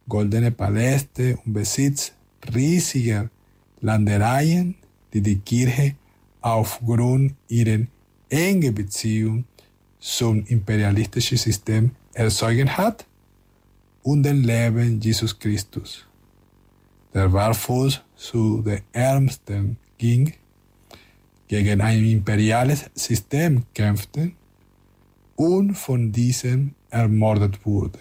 goldene 0.07 0.51
Paläste 0.51 1.37
und 1.43 1.53
Besitz 1.53 2.13
riesiger 2.53 3.29
Landereien, 3.81 4.75
die 5.13 5.21
die 5.21 5.39
Kirche 5.39 5.95
aufgrund 6.41 7.35
ihrer 7.49 7.85
engen 8.29 8.73
Beziehung 8.73 9.45
zum 10.03 10.45
imperialistischen 10.47 11.37
System 11.37 11.91
erzeugen 12.13 12.75
hat, 12.77 13.05
und 14.03 14.23
dem 14.23 14.43
Leben 14.43 14.99
Jesus 14.99 15.39
Christus, 15.39 16.05
der 17.13 17.29
barfuß 17.29 18.01
zu 18.17 18.61
den 18.61 18.81
Ärmsten 18.91 19.77
ging, 19.97 20.33
gegen 21.47 21.79
ein 21.79 22.03
imperiales 22.03 22.89
System 22.93 23.63
kämpfte 23.73 24.33
und 25.37 25.75
von 25.75 26.11
diesem 26.11 26.75
ermordet 26.89 27.65
wurde. 27.65 27.99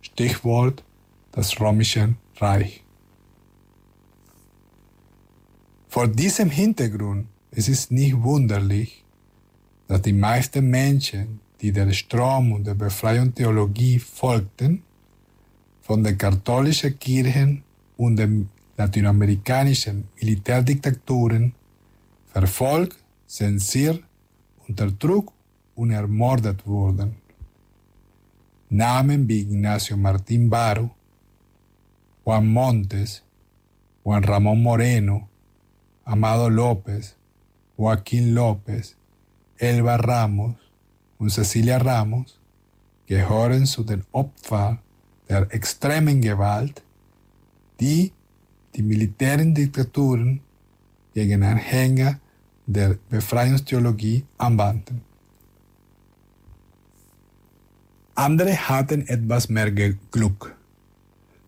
Stichwort 0.00 0.82
das 1.30 1.60
Römische 1.60 2.16
Reich. 2.38 2.82
Vor 5.88 6.08
diesem 6.08 6.50
Hintergrund 6.50 7.28
ist 7.52 7.68
es 7.68 7.92
nicht 7.92 8.20
wunderlich, 8.20 9.03
dass 9.88 10.02
die 10.02 10.12
meisten 10.12 10.68
Menschen, 10.68 11.40
die 11.60 11.72
der 11.72 11.92
Strom 11.92 12.52
und 12.52 12.66
der 12.66 12.74
Befreiungstheologie 12.74 13.98
folgten, 13.98 14.82
von 15.82 16.02
den 16.02 16.16
katholischen 16.16 16.98
Kirchen 16.98 17.62
und 17.96 18.16
den 18.16 18.48
lateinamerikanischen 18.76 20.08
Militärdiktaturen 20.20 21.54
verfolgt, 22.26 22.96
zensiert, 23.26 24.02
unterdrückt 24.66 25.32
und 25.74 25.90
ermordet 25.90 26.66
wurden. 26.66 27.16
Namen 28.70 29.28
wie 29.28 29.40
Ignacio 29.40 29.96
Martín 29.96 30.48
Baro, 30.48 30.90
Juan 32.24 32.46
Montes, 32.46 33.22
Juan 34.02 34.24
Ramón 34.24 34.62
Moreno, 34.62 35.28
Amado 36.04 36.48
López, 36.48 37.14
Joaquín 37.76 38.34
López, 38.34 38.96
Elba 39.58 39.96
Ramos 39.96 40.54
und 41.18 41.30
Cecilia 41.30 41.78
Ramos 41.78 42.38
gehören 43.06 43.66
zu 43.66 43.84
den 43.84 44.04
Opfern 44.12 44.78
der 45.28 45.46
extremen 45.54 46.20
Gewalt, 46.20 46.82
die 47.80 48.12
die 48.74 48.82
militären 48.82 49.54
Diktaturen 49.54 50.40
gegen 51.14 51.42
Anhänger 51.42 52.18
der 52.66 52.96
Befreiungstheologie 53.08 54.24
anwandten. 54.38 55.02
Andere 58.16 58.56
hatten 58.56 59.06
etwas 59.06 59.48
mehr 59.48 59.70
Glück. 59.70 60.56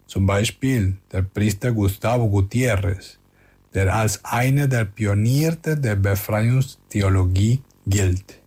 Zum 0.07 0.27
Beispiel 0.27 0.97
der 1.11 1.23
Priester 1.23 1.73
Gustavo 1.73 2.27
Gutiérrez, 2.27 3.19
der 3.75 3.95
als 3.95 4.25
einer 4.25 4.69
der 4.69 4.85
Pioniere 4.85 5.77
der 5.77 5.97
Befreiungstheologie 5.97 7.63
gilt. 7.87 8.41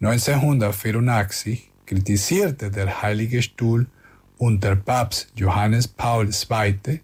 1984 0.00 1.70
kritisierte 1.86 2.70
der 2.70 3.02
Heilige 3.02 3.40
Stuhl 3.40 3.86
unter 4.38 4.74
Papst 4.74 5.28
Johannes 5.36 5.86
Paul 5.86 6.28
II 6.28 7.00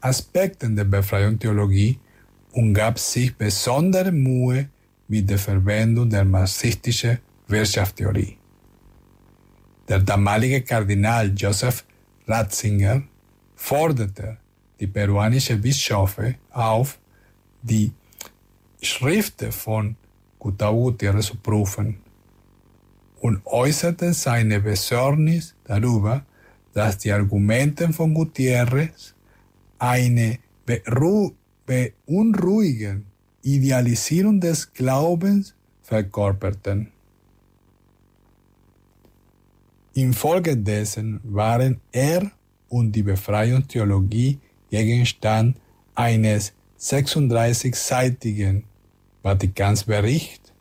Aspekte 0.00 0.68
der 0.70 0.84
Befreiungstheologie 0.84 1.98
und 2.52 2.74
gab 2.74 2.98
sich 2.98 3.36
besondere 3.36 4.10
Mühe 4.10 4.68
mit 5.08 5.28
der 5.28 5.38
Verwendung 5.38 6.08
der 6.08 6.24
marxistischen 6.24 7.18
Wirtschaftstheorie. 7.46 8.36
Der 9.88 10.00
damalige 10.00 10.62
Kardinal 10.62 11.32
Joseph 11.36 11.84
Ratzinger 12.26 13.02
forderte 13.54 14.38
die 14.78 14.86
peruanischen 14.86 15.60
Bischöfe 15.60 16.36
auf, 16.50 16.98
die 17.62 17.92
Schriften 18.80 19.52
von 19.52 19.96
Zu 20.40 21.36
prüfen 21.42 21.98
und 23.20 23.40
äußerte 23.44 24.12
seine 24.14 24.60
Besorgnis 24.60 25.54
darüber, 25.64 26.24
dass 26.72 26.98
die 26.98 27.12
Argumente 27.12 27.92
von 27.92 28.14
Gutierrez 28.14 29.14
eine 29.78 30.38
beunruhigende 31.66 33.04
Idealisierung 33.42 34.40
des 34.40 34.72
Glaubens 34.72 35.54
verkörperten. 35.82 36.90
Infolgedessen 39.94 41.20
waren 41.24 41.80
er 41.90 42.30
und 42.68 42.92
die 42.92 43.02
Befreiungstheologie 43.02 44.38
Gegenstand 44.70 45.56
eines 45.94 46.52
36-seitigen 46.78 48.62
Vatikansberichts, 49.22 50.52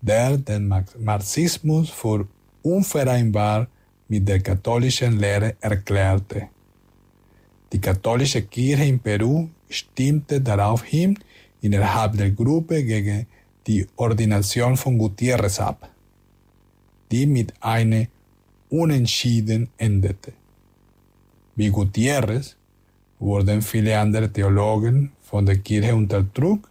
der 0.00 0.36
den 0.38 0.68
Marxismus 0.98 1.90
für 1.90 2.26
unvereinbar 2.62 3.66
mit 4.08 4.28
der 4.28 4.40
katholischen 4.40 5.18
Lehre 5.18 5.56
erklärte. 5.60 6.48
Die 7.72 7.80
katholische 7.80 8.42
Kirche 8.42 8.84
in 8.84 8.98
Peru 8.98 9.48
stimmte 9.68 10.40
daraufhin 10.40 11.18
innerhalb 11.60 12.16
der 12.16 12.30
Gruppe 12.30 12.82
gegen 12.82 13.26
die 13.66 13.86
Ordination 13.96 14.76
von 14.76 14.98
Gutierrez 14.98 15.60
ab, 15.60 15.88
die 17.10 17.26
mit 17.26 17.52
einer 17.60 18.06
Unentschieden 18.68 19.68
endete. 19.76 20.32
Wie 21.56 21.70
Gutierrez 21.70 22.56
wurden 23.18 23.62
viele 23.62 23.98
andere 23.98 24.32
Theologen 24.32 25.12
von 25.20 25.44
der 25.44 25.58
Kirche 25.58 25.94
unter 25.94 26.22
Druck, 26.22 26.69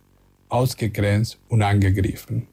ausgegrenzt 0.49 1.39
und 1.47 1.61
angegriffen. 1.61 2.47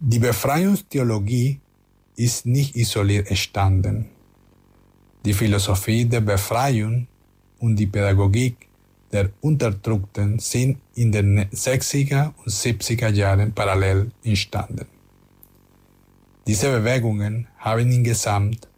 Die 0.00 0.18
Befreiungstheologie 0.18 1.60
ist 2.16 2.46
nicht 2.46 2.76
isoliert 2.76 3.28
entstanden. 3.28 4.10
Die 5.24 5.32
Philosophie 5.32 6.04
der 6.04 6.20
Befreiung 6.20 7.06
und 7.58 7.76
die 7.76 7.86
Pädagogik 7.86 8.68
der 9.12 9.30
Unterdrückten 9.40 10.38
sind 10.38 10.78
in 10.94 11.12
den 11.12 11.48
60er 11.50 12.32
und 12.44 12.52
70er 12.52 13.10
Jahren 13.10 13.52
parallel 13.52 14.10
entstanden. 14.22 14.86
Diese 16.46 16.70
Bewegungen 16.70 17.48
haben 17.58 17.90
insgesamt, 17.90 18.68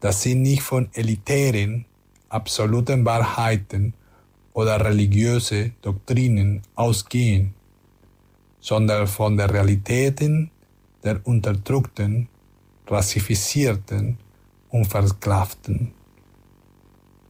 dass 0.00 0.22
sie 0.22 0.34
nicht 0.34 0.62
von 0.62 0.88
elitären, 0.92 1.84
absoluten 2.28 3.04
Wahrheiten 3.04 3.94
oder 4.56 4.82
religiöse 4.82 5.72
Doktrinen 5.82 6.62
ausgehen, 6.74 7.54
sondern 8.58 9.06
von 9.06 9.36
den 9.36 9.50
Realitäten 9.50 10.50
der 11.04 11.20
Unterdrückten, 11.24 12.26
Rassifizierten 12.86 14.16
und 14.70 14.86
Versklavten. 14.86 15.92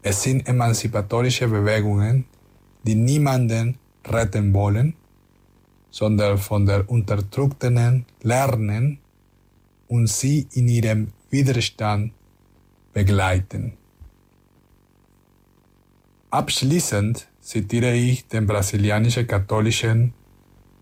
Es 0.03 0.23
sind 0.23 0.47
emanzipatorische 0.47 1.49
Bewegungen, 1.49 2.27
die 2.85 2.95
niemanden 2.95 3.77
retten 4.07 4.55
wollen, 4.55 4.95
sondern 5.91 6.39
von 6.39 6.65
der 6.65 6.89
Unterdrückten 6.89 8.07
lernen 8.23 8.99
und 9.89 10.07
sie 10.07 10.47
in 10.53 10.69
ihrem 10.69 11.09
Widerstand 11.31 12.13
begleiten. 12.93 13.73
Abschließend 16.31 17.29
zitiere 17.41 17.95
ich 17.95 18.27
den 18.27 18.47
brasilianischen 18.47 19.27
katholischen 19.27 20.13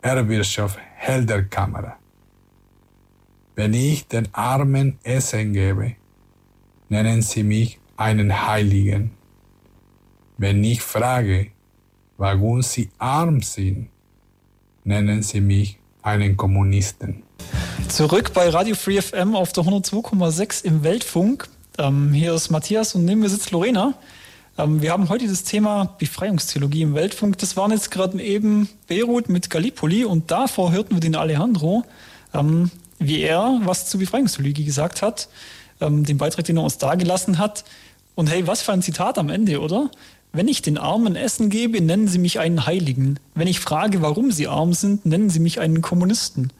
Erzbischof 0.00 0.78
Helder 0.96 1.42
Kamera. 1.42 1.98
Wenn 3.54 3.74
ich 3.74 4.08
den 4.08 4.28
Armen 4.32 4.98
Essen 5.02 5.52
gebe, 5.52 5.96
nennen 6.88 7.22
sie 7.22 7.42
mich 7.42 7.78
einen 7.96 8.46
Heiligen. 8.46 9.10
Wenn 10.38 10.64
ich 10.64 10.80
frage, 10.80 11.48
warum 12.16 12.62
sie 12.62 12.90
arm 12.98 13.42
sind, 13.42 13.90
nennen 14.82 15.22
sie 15.22 15.40
mich 15.40 15.78
einen 16.02 16.36
Kommunisten. 16.36 17.22
Zurück 17.88 18.32
bei 18.32 18.48
Radio 18.48 18.74
Free 18.74 19.00
FM 19.00 19.36
auf 19.36 19.52
der 19.52 19.64
102,6 19.64 20.64
im 20.64 20.82
Weltfunk. 20.82 21.48
Ähm, 21.78 22.12
hier 22.12 22.34
ist 22.34 22.50
Matthias 22.50 22.94
und 22.94 23.04
neben 23.04 23.20
mir 23.20 23.28
sitzt 23.28 23.50
Lorena. 23.50 23.94
Ähm, 24.56 24.82
wir 24.82 24.92
haben 24.92 25.08
heute 25.08 25.26
das 25.26 25.44
Thema 25.44 25.96
Befreiungstheologie 25.98 26.82
im 26.82 26.94
Weltfunk. 26.94 27.38
Das 27.38 27.56
waren 27.56 27.70
jetzt 27.72 27.90
gerade 27.90 28.20
eben 28.22 28.68
Beirut 28.88 29.28
mit 29.28 29.50
Gallipoli 29.50 30.04
und 30.04 30.30
davor 30.30 30.72
hörten 30.72 30.94
wir 30.94 31.00
den 31.00 31.16
Alejandro, 31.16 31.84
ähm, 32.32 32.70
wie 32.98 33.20
er 33.20 33.60
was 33.64 33.88
zu 33.88 33.98
Befreiungstheologie 33.98 34.64
gesagt 34.64 35.02
hat, 35.02 35.28
ähm, 35.80 36.04
den 36.04 36.18
Beitrag, 36.18 36.44
den 36.44 36.56
er 36.56 36.62
uns 36.62 36.78
dargelassen 36.78 37.38
hat. 37.38 37.64
Und 38.14 38.30
hey, 38.30 38.46
was 38.46 38.62
für 38.62 38.72
ein 38.72 38.82
Zitat 38.82 39.18
am 39.18 39.28
Ende, 39.28 39.60
oder? 39.60 39.90
Wenn 40.32 40.48
ich 40.48 40.62
den 40.62 40.78
Armen 40.78 41.16
Essen 41.16 41.48
gebe, 41.48 41.80
nennen 41.80 42.08
sie 42.08 42.18
mich 42.18 42.38
einen 42.38 42.66
Heiligen. 42.66 43.18
Wenn 43.34 43.48
ich 43.48 43.60
frage, 43.60 44.02
warum 44.02 44.30
sie 44.30 44.48
arm 44.48 44.72
sind, 44.72 45.06
nennen 45.06 45.30
sie 45.30 45.40
mich 45.40 45.60
einen 45.60 45.80
Kommunisten. 45.80 46.52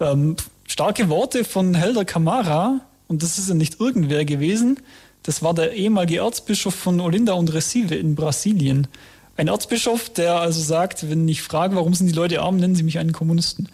Ähm, 0.00 0.36
starke 0.66 1.08
Worte 1.08 1.44
von 1.44 1.74
Helder 1.74 2.04
Camara, 2.04 2.80
und 3.08 3.22
das 3.22 3.38
ist 3.38 3.48
ja 3.48 3.54
nicht 3.54 3.80
irgendwer 3.80 4.24
gewesen, 4.24 4.78
das 5.22 5.42
war 5.42 5.54
der 5.54 5.72
ehemalige 5.72 6.18
Erzbischof 6.18 6.74
von 6.74 7.00
Olinda 7.00 7.34
und 7.34 7.52
Recife 7.52 7.94
in 7.94 8.14
Brasilien. 8.14 8.88
Ein 9.36 9.48
Erzbischof, 9.48 10.10
der 10.10 10.36
also 10.36 10.60
sagt, 10.60 11.08
wenn 11.08 11.26
ich 11.28 11.42
frage, 11.42 11.74
warum 11.76 11.94
sind 11.94 12.06
die 12.08 12.12
Leute 12.12 12.42
arm, 12.42 12.56
nennen 12.56 12.74
sie 12.74 12.82
mich 12.82 12.98
einen 12.98 13.12
Kommunisten. 13.12 13.68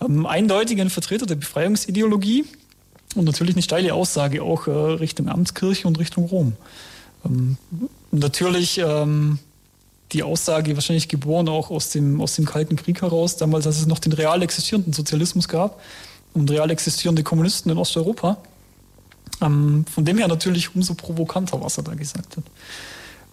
Ähm, 0.00 0.26
eindeutig 0.26 0.80
ein 0.80 0.90
Vertreter 0.90 1.26
der 1.26 1.36
Befreiungsideologie 1.36 2.44
und 3.14 3.24
natürlich 3.24 3.54
eine 3.54 3.62
steile 3.62 3.94
Aussage 3.94 4.42
auch 4.42 4.66
äh, 4.66 4.70
Richtung 4.70 5.28
Amtskirche 5.28 5.86
und 5.86 5.98
Richtung 5.98 6.24
Rom. 6.26 6.54
Ähm, 7.24 7.56
natürlich 8.10 8.78
ähm, 8.78 9.38
die 10.12 10.22
Aussage 10.22 10.74
wahrscheinlich 10.74 11.08
geboren 11.08 11.48
auch 11.48 11.70
aus 11.70 11.90
dem, 11.90 12.20
aus 12.20 12.36
dem 12.36 12.44
Kalten 12.44 12.76
Krieg 12.76 13.02
heraus, 13.02 13.36
damals, 13.36 13.66
als 13.66 13.78
es 13.78 13.86
noch 13.86 13.98
den 13.98 14.12
real 14.12 14.42
existierenden 14.42 14.92
Sozialismus 14.92 15.48
gab 15.48 15.80
und 16.34 16.50
real 16.50 16.70
existierende 16.70 17.22
Kommunisten 17.22 17.70
in 17.70 17.78
Osteuropa. 17.78 18.38
Ähm, 19.40 19.84
von 19.92 20.04
dem 20.04 20.18
her 20.18 20.28
natürlich 20.28 20.74
umso 20.74 20.94
provokanter, 20.94 21.60
was 21.60 21.78
er 21.78 21.84
da 21.84 21.94
gesagt 21.94 22.36
hat. 22.36 22.44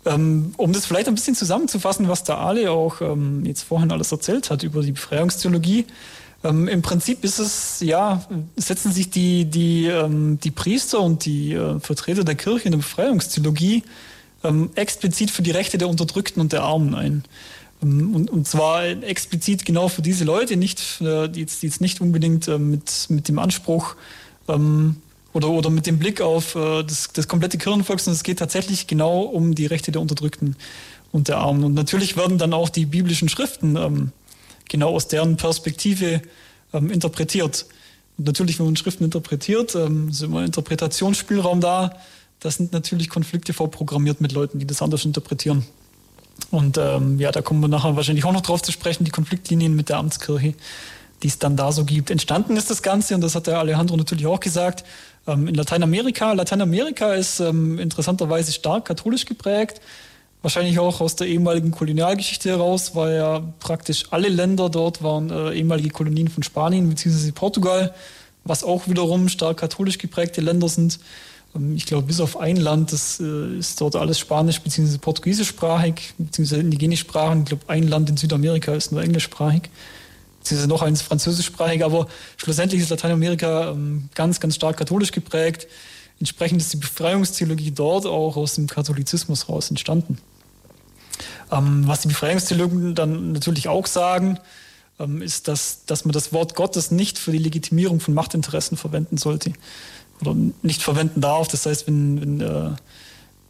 Ähm, 0.05 0.53
um 0.57 0.73
das 0.73 0.85
vielleicht 0.85 1.07
ein 1.07 1.15
bisschen 1.15 1.35
zusammenzufassen, 1.35 2.09
was 2.09 2.23
der 2.23 2.38
Ale 2.38 2.71
auch 2.71 3.01
ähm, 3.01 3.45
jetzt 3.45 3.63
vorhin 3.63 3.91
alles 3.91 4.12
erzählt 4.12 4.50
hat 4.50 4.63
über 4.63 4.81
die 4.81 4.91
Befreiungstheologie, 4.91 5.85
ähm, 6.43 6.67
Im 6.67 6.81
Prinzip 6.81 7.23
ist 7.23 7.39
es, 7.39 7.79
ja, 7.79 8.25
setzen 8.57 8.91
sich 8.91 9.09
die, 9.09 9.45
die, 9.45 9.85
ähm, 9.85 10.39
die 10.43 10.51
Priester 10.51 11.00
und 11.00 11.25
die 11.25 11.53
äh, 11.53 11.79
Vertreter 11.79 12.23
der 12.23 12.35
Kirche 12.35 12.65
in 12.65 12.71
der 12.71 12.79
Befreiungstheologie 12.79 13.83
ähm, 14.43 14.69
explizit 14.75 15.31
für 15.31 15.41
die 15.41 15.51
Rechte 15.51 15.77
der 15.77 15.88
Unterdrückten 15.88 16.41
und 16.41 16.51
der 16.51 16.63
Armen 16.63 16.95
ein. 16.95 17.23
Und, 17.81 18.29
und 18.29 18.47
zwar 18.47 18.85
explizit 18.85 19.65
genau 19.65 19.89
für 19.89 20.01
diese 20.01 20.23
Leute, 20.23 20.55
nicht, 20.55 21.01
äh, 21.01 21.27
die, 21.27 21.41
jetzt, 21.41 21.62
die 21.62 21.67
jetzt 21.67 21.81
nicht 21.81 22.01
unbedingt 22.01 22.47
äh, 22.47 22.57
mit, 22.57 23.07
mit 23.09 23.27
dem 23.27 23.39
Anspruch 23.39 23.95
ähm, 24.47 24.97
oder, 25.34 25.50
oder 25.50 25.69
mit 25.69 25.88
dem 25.88 26.00
Blick 26.00 26.22
auf 26.22 26.56
äh, 26.56 26.84
das, 26.84 27.10
das 27.13 27.28
komplette 27.28 27.58
Kirchenvolk, 27.58 28.00
sondern 28.00 28.17
es 28.17 28.24
geht 28.24 28.39
tatsächlich 28.39 28.88
genau 28.88 29.22
um 29.22 29.56
die 29.56 29.65
Rechte 29.65 29.91
der 29.91 30.02
Unterdrückten 30.02 30.56
und 31.12 31.28
der 31.28 31.38
Armen. 31.38 31.63
Und 31.63 31.74
natürlich 31.74 32.15
werden 32.17 32.38
dann 32.38 32.54
auch 32.54 32.69
die 32.69 32.86
biblischen 32.86 33.30
Schriften 33.30 33.76
ähm, 33.76 34.12
genau 34.69 34.96
aus 34.96 35.08
deren 35.08 35.38
Perspektive 35.38 36.22
ähm, 36.74 36.91
interpretiert. 36.91 37.65
Und 38.17 38.28
natürlich, 38.28 38.60
wenn 38.60 38.67
man 38.67 38.76
Schriften 38.76 39.04
interpretiert, 39.04 39.76
ähm, 39.76 40.10
ist 40.10 40.22
immer 40.22 40.43
Interpretationsspielraum 40.43 41.62
da. 41.62 41.96
Da 42.39 42.52
sind 42.52 42.74
natürlich 42.74 43.10
Konflikte 43.10 43.54
vorprogrammiert 43.54 44.22
mit 44.22 44.34
Leuten, 44.34 44.60
die 44.60 44.67
das 44.67 44.82
anders 44.82 45.06
interpretieren. 45.06 45.65
Und 46.52 46.78
ähm, 46.78 47.19
ja, 47.19 47.32
da 47.32 47.41
kommen 47.41 47.62
wir 47.62 47.67
nachher 47.67 47.96
wahrscheinlich 47.96 48.26
auch 48.26 48.34
noch 48.34 48.41
drauf 48.41 48.62
zu 48.62 48.72
sprechen, 48.72 49.06
die 49.06 49.12
Konfliktlinien 49.12 49.76
mit 49.76 49.89
der 49.89 49.98
Amtskirche, 49.98 50.54
die 51.22 51.28
es 51.28 51.39
dann 51.39 51.56
da 51.56 51.72
so 51.72 51.86
gibt. 51.86 52.10
Entstanden 52.10 52.58
ist 52.58 52.69
das 52.69 52.82
Ganze, 52.82 53.15
und 53.15 53.22
das 53.22 53.36
hat 53.36 53.48
der 53.48 53.60
Alejandro 53.60 53.96
natürlich 53.96 54.26
auch 54.26 54.39
gesagt, 54.39 54.84
ähm, 55.27 55.47
in 55.47 55.55
Lateinamerika. 55.55 56.33
Lateinamerika 56.33 57.13
ist 57.13 57.39
ähm, 57.39 57.79
interessanterweise 57.79 58.51
stark 58.51 58.86
katholisch 58.86 59.25
geprägt. 59.25 59.81
Wahrscheinlich 60.41 60.77
auch 60.77 60.99
aus 60.99 61.15
der 61.15 61.27
ehemaligen 61.27 61.71
Kolonialgeschichte 61.71 62.49
heraus, 62.49 62.95
weil 62.95 63.15
ja 63.15 63.41
praktisch 63.59 64.05
alle 64.12 64.27
Länder 64.27 64.69
dort 64.69 65.01
waren 65.01 65.29
äh, 65.29 65.53
ehemalige 65.53 65.89
Kolonien 65.89 66.27
von 66.27 66.43
Spanien 66.43 66.89
bzw. 66.89 67.31
Portugal, 67.31 67.93
was 68.43 68.63
auch 68.63 68.88
wiederum 68.89 69.29
stark 69.29 69.57
katholisch 69.57 69.97
geprägte 69.97 70.41
Länder 70.41 70.67
sind. 70.67 70.99
Ähm, 71.55 71.75
ich 71.77 71.86
glaube, 71.86 72.07
bis 72.07 72.19
auf 72.19 72.38
ein 72.38 72.57
Land, 72.57 72.91
das 72.91 73.21
äh, 73.21 73.57
ist 73.57 73.79
dort 73.79 73.95
alles 73.95 74.19
spanisch 74.19 74.59
bzw. 74.59 74.97
portugiesischsprachig, 74.97 76.13
bzw. 76.17 76.59
indigene 76.59 76.97
Sprachen. 76.97 77.43
Ich 77.43 77.45
glaube, 77.45 77.63
ein 77.67 77.88
Land 77.88 78.09
in 78.09 78.17
Südamerika 78.17 78.73
ist 78.73 78.91
nur 78.91 79.01
englischsprachig, 79.01 79.69
beziehungsweise 80.43 80.69
noch 80.69 80.82
eins 80.82 81.01
französischsprachig. 81.01 81.84
Aber 81.84 82.08
schlussendlich 82.38 82.82
ist 82.82 82.89
Lateinamerika 82.89 83.71
ähm, 83.71 84.10
ganz, 84.13 84.39
ganz 84.39 84.56
stark 84.56 84.77
katholisch 84.77 85.12
geprägt. 85.12 85.67
Entsprechend 86.19 86.62
ist 86.62 86.73
die 86.73 86.77
Befreiungstheologie 86.77 87.71
dort 87.71 88.06
auch 88.06 88.36
aus 88.36 88.56
dem 88.56 88.67
Katholizismus 88.67 89.49
raus 89.49 89.69
entstanden. 89.69 90.17
Ähm, 91.51 91.88
was 91.88 92.01
die 92.01 92.10
Befreiungstheologen 92.10 92.93
dann 92.93 93.32
natürlich 93.32 93.67
auch 93.67 93.88
sagen, 93.88 94.39
ähm, 94.99 95.21
ist, 95.21 95.47
dass, 95.47 95.86
dass 95.86 96.06
man 96.06 96.12
das 96.12 96.34
Wort 96.34 96.56
Gottes 96.56 96.91
nicht 96.91 97.17
für 97.17 97.32
die 97.32 97.38
Legitimierung 97.38 97.99
von 97.99 98.13
Machtinteressen 98.13 98.77
verwenden 98.77 99.17
sollte 99.17 99.53
oder 100.21 100.36
nicht 100.62 100.82
verwenden 100.84 101.21
darf. 101.21 101.47
Das 101.47 101.65
heißt, 101.65 101.88
wenn, 101.88 102.21
wenn, 102.21 102.41
äh, 102.41 102.69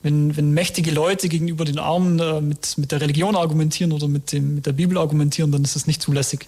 wenn, 0.04 0.38
wenn 0.38 0.52
mächtige 0.52 0.92
Leute 0.92 1.30
gegenüber 1.30 1.66
den 1.66 1.80
Armen 1.80 2.20
äh, 2.20 2.42
mit, 2.42 2.78
mit 2.78 2.92
der 2.92 3.02
Religion 3.02 3.36
argumentieren 3.36 3.94
oder 3.94 4.08
mit, 4.08 4.32
dem, 4.32 4.56
mit 4.56 4.66
der 4.66 4.74
Bibel 4.74 4.98
argumentieren, 4.98 5.52
dann 5.52 5.64
ist 5.64 5.76
das 5.76 5.88
nicht 5.88 6.02
zulässig, 6.02 6.48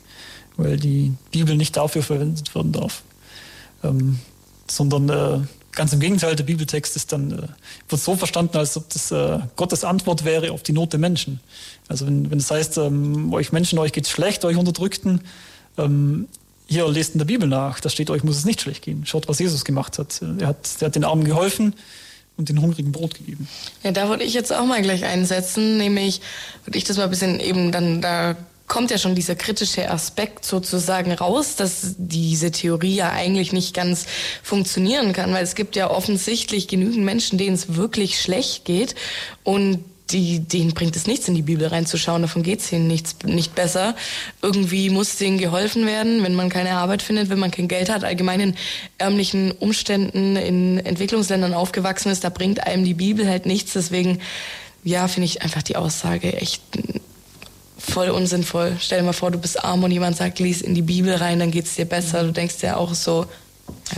weil 0.58 0.78
die 0.78 1.14
Bibel 1.32 1.56
nicht 1.56 1.78
dafür 1.78 2.04
verwendet 2.04 2.54
werden 2.56 2.72
darf. 2.72 3.04
Ähm, 3.84 4.20
sondern 4.68 5.10
äh, 5.10 5.46
Ganz 5.76 5.92
im 5.92 6.00
Gegenteil, 6.00 6.38
der 6.38 6.46
Bibeltext 6.46 6.96
ist 6.96 7.12
dann, 7.12 7.32
äh, 7.32 7.48
wird 7.90 8.02
so 8.02 8.16
verstanden, 8.16 8.58
als 8.58 8.78
ob 8.78 8.90
das 8.90 9.12
äh, 9.12 9.40
Gottes 9.58 9.84
Antwort 9.84 10.24
wäre 10.24 10.52
auf 10.52 10.64
die 10.64 10.72
Not 10.72 10.94
der 10.94 11.02
Menschen. 11.02 11.42
Also 11.90 12.08
wenn, 12.08 12.32
wenn 12.32 12.40
es 12.40 12.50
heißt, 12.50 12.78
ähm, 12.78 13.34
euch 13.34 13.52
Menschen, 13.52 13.78
euch 13.78 13.92
geht's 13.92 14.10
schlecht, 14.10 14.46
euch 14.46 14.56
Unterdrückten, 14.56 15.22
ähm, 15.78 16.28
hier 16.68 16.88
lest 16.88 17.14
in 17.14 17.20
der 17.20 17.26
Bibel 17.26 17.48
nach, 17.48 17.82
da 17.82 17.90
steht 17.90 18.10
euch 18.10 18.24
muss 18.24 18.38
es 18.38 18.46
nicht 18.46 18.62
schlecht 18.62 18.84
gehen. 18.84 19.06
Schaut, 19.06 19.28
was 19.28 19.38
Jesus 19.38 19.66
gemacht 19.66 20.00
hat. 20.00 20.22
Er 20.40 20.48
hat, 20.48 20.70
er 20.80 20.88
hat 20.88 20.96
den 20.96 21.04
Armen 21.04 21.26
geholfen 21.26 21.76
und 22.38 22.48
den 22.48 22.62
Hungrigen 22.62 22.94
Brot 22.94 23.14
gegeben. 23.14 23.48
Ja, 23.84 23.92
da 23.92 24.08
würde 24.10 24.24
ich 24.24 24.34
jetzt 24.34 24.54
auch 24.54 24.66
mal 24.66 24.82
gleich 24.82 25.04
einsetzen, 25.04 25.78
nämlich 25.78 26.22
würde 26.64 26.78
ich 26.78 26.86
das 26.86 26.98
mal 26.98 27.04
ein 27.04 27.10
bisschen 27.10 27.40
eben 27.42 27.72
dann 27.74 28.02
da 28.02 28.36
kommt 28.68 28.92
ja 28.92 28.98
schon 28.98 29.16
dieser 29.16 29.36
kritische 29.36 29.90
Aspekt 29.92 30.46
sozusagen 30.46 31.12
raus, 31.12 31.56
dass 31.56 31.96
diese 31.98 32.52
Theorie 32.52 32.96
ja 32.96 33.12
eigentlich 33.12 33.54
nicht 33.54 33.74
ganz 33.76 34.06
funktionieren 34.42 35.14
kann, 35.14 35.34
weil 35.34 35.44
es 35.44 35.56
gibt 35.56 35.76
ja 35.76 35.90
offensichtlich 35.90 36.68
genügend 36.68 37.06
Menschen, 37.06 37.38
denen 37.38 37.56
es 37.56 37.76
wirklich 37.76 38.20
schlecht 38.20 38.66
geht 38.66 38.96
und 39.44 39.84
die, 40.12 40.40
denen 40.40 40.74
bringt 40.74 40.96
es 40.96 41.08
nichts, 41.08 41.28
in 41.28 41.36
die 41.36 41.42
Bibel 41.42 41.68
reinzuschauen, 41.68 42.22
davon 42.22 42.44
geht 42.44 42.60
es 42.60 42.72
ihnen 42.72 42.88
nichts, 42.88 43.16
nicht 43.24 43.56
besser. 43.56 43.96
Irgendwie 44.42 44.90
muss 44.90 45.18
denen 45.18 45.40
geholfen 45.40 45.88
werden, 45.88 46.24
wenn 46.24 46.36
man 46.36 46.50
keine 46.50 46.72
Arbeit 46.72 47.02
findet, 47.02 47.30
wenn 47.30 47.40
man 47.40 47.52
kein 47.52 47.68
Geld 47.68 47.90
hat, 47.90 48.04
allgemein 48.04 48.40
in 48.40 48.56
ärmlichen 49.00 49.52
Umständen 49.52 50.36
in 50.36 50.78
Entwicklungsländern 50.78 51.56
aufgewachsen 51.56 52.12
ist, 52.12 52.24
da 52.24 52.30
bringt 52.30 52.66
einem 52.68 52.84
die 52.86 52.94
Bibel 52.94 53.28
halt 53.28 53.48
nichts. 53.48 53.74
Deswegen, 53.74 54.20
ja, 54.84 55.08
finde 55.08 55.26
ich 55.26 55.42
einfach 55.42 55.64
die 55.64 55.76
Aussage 55.76 56.34
echt 56.34 56.62
voll 57.86 58.10
unsinnvoll. 58.10 58.78
Stell 58.80 59.00
dir 59.00 59.06
mal 59.06 59.14
vor, 59.14 59.32
du 59.32 59.38
bist 59.38 59.64
arm 59.64 59.84
und 59.84 59.92
jemand 59.92 60.18
sagt, 60.18 60.40
lies 60.40 60.62
in 60.62 60.76
die 60.76 60.82
Bibel 60.82 61.16
rein, 61.16 61.40
dann 61.40 61.52
geht 61.52 61.66
es 61.66 61.76
dir 61.76 61.86
besser. 61.86 62.24
Du 62.24 62.32
denkst 62.32 62.56
ja 62.62 62.78
auch 62.78 62.94
so, 62.94 63.26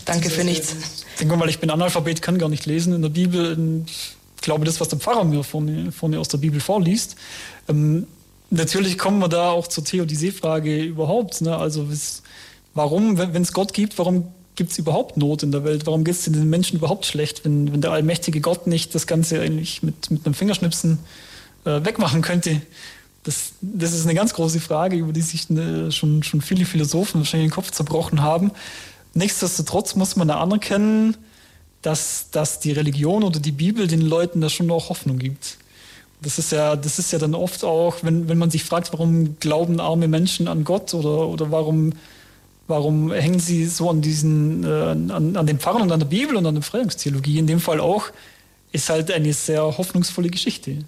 danke 0.05 0.29
für 0.29 0.43
nichts. 0.43 0.75
Ich 1.13 1.19
denke 1.19 1.35
mal, 1.37 1.49
ich 1.49 1.59
bin 1.59 1.69
Analphabet, 1.69 2.21
kann 2.21 2.37
gar 2.37 2.49
nicht 2.49 2.65
lesen 2.65 2.93
in 2.93 3.01
der 3.01 3.09
Bibel. 3.09 3.83
Ich 3.87 4.41
glaube, 4.41 4.65
das, 4.65 4.79
was 4.79 4.89
der 4.89 4.99
Pfarrer 4.99 5.23
mir 5.23 5.43
vorne, 5.43 5.91
vorne 5.91 6.19
aus 6.19 6.27
der 6.27 6.37
Bibel 6.37 6.59
vorliest. 6.59 7.15
Ähm, 7.67 8.07
natürlich 8.49 8.97
kommen 8.97 9.19
wir 9.19 9.29
da 9.29 9.49
auch 9.49 9.67
zur 9.67 9.83
Theodizee-Frage 9.83 10.83
überhaupt. 10.83 11.41
Ne? 11.41 11.57
Also 11.57 11.87
warum, 12.73 13.17
wenn 13.17 13.41
es 13.41 13.53
Gott 13.53 13.73
gibt, 13.73 13.97
warum 13.97 14.27
gibt 14.55 14.71
es 14.71 14.77
überhaupt 14.77 15.17
Not 15.17 15.43
in 15.43 15.51
der 15.51 15.63
Welt? 15.63 15.85
Warum 15.85 16.03
geht 16.03 16.15
es 16.15 16.23
den 16.23 16.49
Menschen 16.49 16.77
überhaupt 16.77 17.05
schlecht, 17.05 17.45
wenn, 17.45 17.71
wenn 17.71 17.81
der 17.81 17.91
allmächtige 17.91 18.41
Gott 18.41 18.67
nicht 18.67 18.93
das 18.95 19.07
Ganze 19.07 19.39
eigentlich 19.39 19.83
mit, 19.83 20.11
mit 20.11 20.25
einem 20.25 20.33
Fingerschnipsen 20.33 20.99
äh, 21.65 21.83
wegmachen 21.85 22.21
könnte? 22.21 22.61
Das, 23.27 23.51
das 23.59 23.91
ist 23.91 24.05
eine 24.05 24.15
ganz 24.15 24.33
große 24.33 24.61
Frage, 24.61 24.95
über 24.95 25.11
die 25.11 25.21
sich 25.21 25.49
eine, 25.49 25.91
schon, 25.91 26.23
schon 26.23 26.39
viele 26.39 26.63
Philosophen 26.63 27.19
wahrscheinlich 27.19 27.49
den 27.49 27.53
Kopf 27.53 27.71
zerbrochen 27.71 28.21
haben. 28.21 28.51
Nichtsdestotrotz 29.15 29.95
muss 29.95 30.15
man 30.15 30.29
anerkennen, 30.29 31.17
dass, 31.81 32.29
dass 32.31 32.61
die 32.61 32.71
Religion 32.71 33.23
oder 33.23 33.41
die 33.41 33.51
Bibel 33.51 33.87
den 33.87 33.99
Leuten 33.99 34.39
da 34.39 34.47
schon 34.47 34.71
auch 34.71 34.87
Hoffnung 34.87 35.19
gibt. 35.19 35.57
Das 36.21 36.39
ist 36.39 36.53
ja, 36.53 36.77
das 36.77 36.99
ist 36.99 37.11
ja 37.11 37.19
dann 37.19 37.35
oft 37.35 37.65
auch, 37.65 37.97
wenn, 38.01 38.29
wenn 38.29 38.37
man 38.37 38.49
sich 38.49 38.63
fragt, 38.63 38.93
warum 38.93 39.37
glauben 39.41 39.81
arme 39.81 40.07
Menschen 40.07 40.47
an 40.47 40.63
Gott 40.63 40.93
oder, 40.93 41.27
oder 41.27 41.51
warum, 41.51 41.91
warum 42.67 43.11
hängen 43.11 43.41
sie 43.41 43.65
so 43.65 43.89
an 43.89 44.01
diesen, 44.01 44.63
äh, 44.63 44.67
an, 44.69 45.35
an 45.35 45.45
den 45.45 45.59
Pfarrern 45.59 45.81
und 45.81 45.91
an 45.91 45.99
der 45.99 46.07
Bibel 46.07 46.37
und 46.37 46.45
an 46.45 46.55
der 46.55 46.61
Befreiungstheologie, 46.61 47.39
in 47.39 47.47
dem 47.47 47.59
Fall 47.59 47.81
auch, 47.81 48.05
ist 48.71 48.89
halt 48.89 49.11
eine 49.11 49.33
sehr 49.33 49.63
hoffnungsvolle 49.63 50.29
Geschichte. 50.29 50.85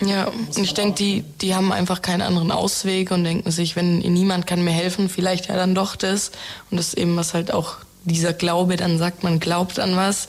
Ja, 0.00 0.26
und 0.26 0.58
ich 0.58 0.74
denke, 0.74 0.96
die, 0.96 1.22
die 1.40 1.54
haben 1.54 1.72
einfach 1.72 2.02
keinen 2.02 2.22
anderen 2.22 2.50
Ausweg 2.50 3.10
und 3.12 3.24
denken 3.24 3.50
sich, 3.50 3.76
wenn 3.76 3.98
niemand 3.98 4.46
kann 4.46 4.64
mir 4.64 4.72
helfen, 4.72 5.08
vielleicht 5.08 5.46
ja 5.46 5.54
dann 5.54 5.74
doch 5.74 5.94
das. 5.94 6.32
Und 6.70 6.78
das 6.78 6.88
ist 6.88 6.94
eben, 6.94 7.16
was 7.16 7.32
halt 7.32 7.52
auch 7.52 7.76
dieser 8.04 8.32
Glaube 8.32 8.76
dann 8.76 8.98
sagt, 8.98 9.22
man 9.22 9.38
glaubt 9.40 9.78
an 9.78 9.96
was. 9.96 10.28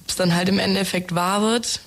Ob 0.00 0.08
es 0.08 0.16
dann 0.16 0.34
halt 0.34 0.48
im 0.48 0.58
Endeffekt 0.58 1.14
wahr 1.14 1.42
wird, 1.42 1.80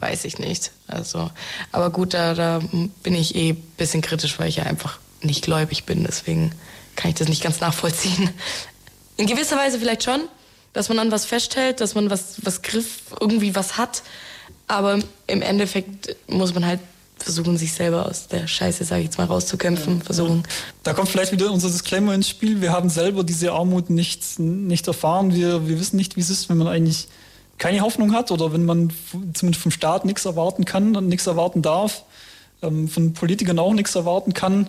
weiß 0.00 0.24
ich 0.26 0.38
nicht. 0.38 0.70
Also, 0.86 1.30
aber 1.72 1.90
gut, 1.90 2.12
da, 2.14 2.34
da 2.34 2.60
bin 3.02 3.14
ich 3.14 3.34
eh 3.34 3.50
ein 3.50 3.62
bisschen 3.76 4.02
kritisch, 4.02 4.38
weil 4.38 4.48
ich 4.48 4.56
ja 4.56 4.64
einfach 4.64 4.98
nicht 5.22 5.42
gläubig 5.44 5.84
bin. 5.84 6.04
Deswegen 6.04 6.52
kann 6.94 7.10
ich 7.10 7.16
das 7.16 7.28
nicht 7.28 7.42
ganz 7.42 7.60
nachvollziehen. 7.60 8.30
In 9.16 9.26
gewisser 9.26 9.56
Weise 9.56 9.78
vielleicht 9.78 10.04
schon, 10.04 10.22
dass 10.74 10.90
man 10.90 10.98
an 10.98 11.10
was 11.10 11.24
festhält, 11.24 11.80
dass 11.80 11.94
man 11.94 12.10
was, 12.10 12.36
was 12.44 12.60
Griff, 12.60 13.00
irgendwie 13.18 13.54
was 13.54 13.78
hat. 13.78 14.02
Aber 14.66 14.98
im 15.26 15.42
Endeffekt 15.42 16.16
muss 16.28 16.54
man 16.54 16.66
halt 16.66 16.80
versuchen, 17.18 17.56
sich 17.56 17.72
selber 17.72 18.06
aus 18.06 18.28
der 18.28 18.46
Scheiße, 18.46 18.84
sage 18.84 19.00
ich 19.00 19.06
jetzt 19.06 19.18
mal, 19.18 19.24
rauszukämpfen. 19.24 20.02
Versuchen. 20.02 20.42
Da 20.82 20.92
kommt 20.92 21.08
vielleicht 21.08 21.32
wieder 21.32 21.50
unser 21.50 21.68
Disclaimer 21.68 22.14
ins 22.14 22.28
Spiel. 22.28 22.60
Wir 22.60 22.72
haben 22.72 22.88
selber 22.88 23.24
diese 23.24 23.52
Armut 23.52 23.90
nicht, 23.90 24.38
nicht 24.38 24.86
erfahren. 24.86 25.34
Wir, 25.34 25.66
wir 25.66 25.80
wissen 25.80 25.96
nicht, 25.96 26.16
wie 26.16 26.20
es 26.20 26.30
ist, 26.30 26.48
wenn 26.48 26.58
man 26.58 26.68
eigentlich 26.68 27.08
keine 27.58 27.80
Hoffnung 27.80 28.12
hat 28.12 28.30
oder 28.30 28.52
wenn 28.52 28.64
man 28.64 28.92
zumindest 29.32 29.62
vom 29.62 29.72
Staat 29.72 30.04
nichts 30.04 30.24
erwarten 30.26 30.64
kann 30.64 30.94
und 30.94 31.08
nichts 31.08 31.26
erwarten 31.26 31.62
darf, 31.62 32.04
ähm, 32.62 32.88
von 32.88 33.14
Politikern 33.14 33.58
auch 33.58 33.72
nichts 33.72 33.94
erwarten 33.94 34.34
kann, 34.34 34.68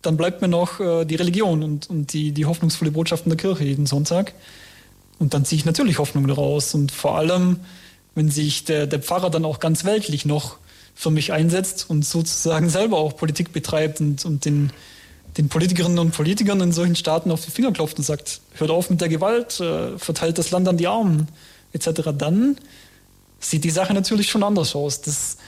dann 0.00 0.16
bleibt 0.16 0.42
mir 0.42 0.48
noch 0.48 0.80
äh, 0.80 1.04
die 1.04 1.16
Religion 1.16 1.62
und, 1.62 1.90
und 1.90 2.12
die, 2.12 2.32
die 2.32 2.46
hoffnungsvolle 2.46 2.92
Botschaft 2.92 3.24
in 3.24 3.30
der 3.30 3.36
Kirche 3.36 3.64
jeden 3.64 3.86
Sonntag. 3.86 4.32
Und 5.18 5.34
dann 5.34 5.44
ziehe 5.44 5.58
ich 5.58 5.64
natürlich 5.64 5.98
Hoffnung 5.98 6.26
daraus. 6.26 6.74
Und 6.74 6.92
vor 6.92 7.16
allem, 7.16 7.60
wenn 8.14 8.30
sich 8.30 8.64
der, 8.64 8.86
der 8.86 9.00
Pfarrer 9.00 9.30
dann 9.30 9.44
auch 9.44 9.60
ganz 9.60 9.84
weltlich 9.84 10.24
noch 10.24 10.56
für 10.94 11.10
mich 11.10 11.32
einsetzt 11.32 11.88
und 11.88 12.04
sozusagen 12.04 12.68
selber 12.68 12.98
auch 12.98 13.16
Politik 13.16 13.52
betreibt 13.52 14.00
und, 14.00 14.24
und 14.24 14.44
den, 14.44 14.70
den 15.38 15.48
Politikerinnen 15.48 15.98
und 15.98 16.12
Politikern 16.12 16.60
in 16.60 16.72
solchen 16.72 16.96
Staaten 16.96 17.30
auf 17.30 17.44
die 17.44 17.50
Finger 17.50 17.72
klopft 17.72 17.98
und 17.98 18.04
sagt, 18.04 18.40
hört 18.54 18.70
auf 18.70 18.90
mit 18.90 19.00
der 19.00 19.08
Gewalt, 19.08 19.58
äh, 19.60 19.98
verteilt 19.98 20.38
das 20.38 20.50
Land 20.50 20.68
an 20.68 20.76
die 20.76 20.86
Armen 20.86 21.28
etc., 21.72 22.10
dann 22.16 22.56
sieht 23.40 23.64
die 23.64 23.70
Sache 23.70 23.94
natürlich 23.94 24.30
schon 24.30 24.42
anders 24.42 24.76
aus. 24.76 25.00
Das 25.00 25.38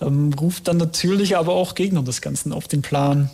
ähm, 0.00 0.32
ruft 0.32 0.66
dann 0.68 0.76
natürlich 0.76 1.36
aber 1.36 1.52
auch 1.52 1.74
Gegner 1.74 2.02
des 2.02 2.20
Ganzen 2.20 2.52
auf 2.52 2.66
den 2.66 2.82
Plan. 2.82 3.30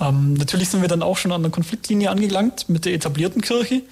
Ähm, 0.00 0.34
natürlich 0.34 0.70
sind 0.70 0.80
wir 0.80 0.88
dann 0.88 1.02
auch 1.02 1.16
schon 1.16 1.32
an 1.32 1.42
der 1.42 1.50
Konfliktlinie 1.50 2.10
angelangt 2.10 2.68
mit 2.68 2.84
der 2.84 2.94
etablierten 2.94 3.42
Kirche. 3.42 3.82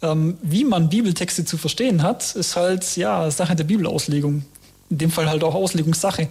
Ähm, 0.00 0.38
wie 0.42 0.64
man 0.64 0.88
Bibeltexte 0.88 1.44
zu 1.44 1.56
verstehen 1.56 2.02
hat, 2.02 2.34
ist 2.36 2.56
halt 2.56 2.96
ja 2.96 3.30
Sache 3.30 3.56
der 3.56 3.64
Bibelauslegung. 3.64 4.44
In 4.90 4.98
dem 4.98 5.10
Fall 5.10 5.28
halt 5.28 5.44
auch 5.44 5.54
Auslegungssache. 5.54 6.28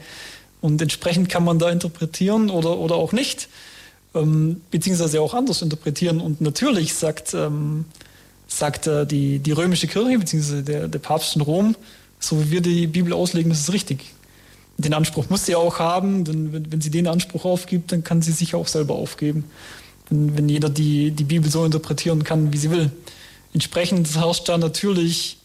Und 0.62 0.82
entsprechend 0.82 1.30
kann 1.30 1.44
man 1.44 1.60
da 1.60 1.70
interpretieren 1.70 2.50
oder, 2.50 2.78
oder 2.80 2.96
auch 2.96 3.12
nicht, 3.12 3.50
ähm, 4.16 4.62
beziehungsweise 4.72 5.22
auch 5.22 5.34
anders 5.34 5.62
interpretieren. 5.62 6.22
Und 6.22 6.42
natürlich 6.42 6.94
sagt 6.94 7.34
ähm, 7.34 7.86
sagt 8.48 8.88
äh, 8.88 9.06
die, 9.06 9.40
die 9.40 9.52
römische 9.52 9.88
Kirche, 9.88 10.18
beziehungsweise 10.18 10.64
der, 10.64 10.88
der 10.88 11.00
Papst 11.00 11.36
in 11.36 11.42
Rom, 11.42 11.76
so 12.20 12.42
wie 12.42 12.52
wir 12.52 12.62
die 12.62 12.88
Bibel 12.88 13.14
auslegen, 13.14 13.50
das 13.50 13.62
ist 13.62 13.74
richtig. 13.74 14.14
Den 14.78 14.94
Anspruch 14.94 15.30
muss 15.30 15.46
sie 15.46 15.56
auch 15.56 15.80
haben, 15.80 16.24
denn 16.24 16.54
wenn, 16.54 16.72
wenn 16.72 16.82
sie 16.82 16.92
den 16.92 17.08
Anspruch 17.08 17.46
aufgibt, 17.46 17.92
dann 17.92 18.04
kann 18.04 18.22
sie 18.22 18.32
sich 18.32 18.56
auch 18.56 18.68
selber 18.68 18.96
aufgeben. 18.96 19.46
Wenn, 20.10 20.38
wenn 20.38 20.50
jeder 20.50 20.70
die, 20.70 21.12
die 21.12 21.24
Bibel 21.24 21.50
so 21.50 21.66
interpretieren 21.66 22.24
kann, 22.24 22.54
wie 22.54 22.58
sie 22.58 22.72
will. 22.72 22.92
Entsprechend 23.54 24.16
herrscht 24.16 24.50
da 24.50 24.58
natürlich 24.58 25.38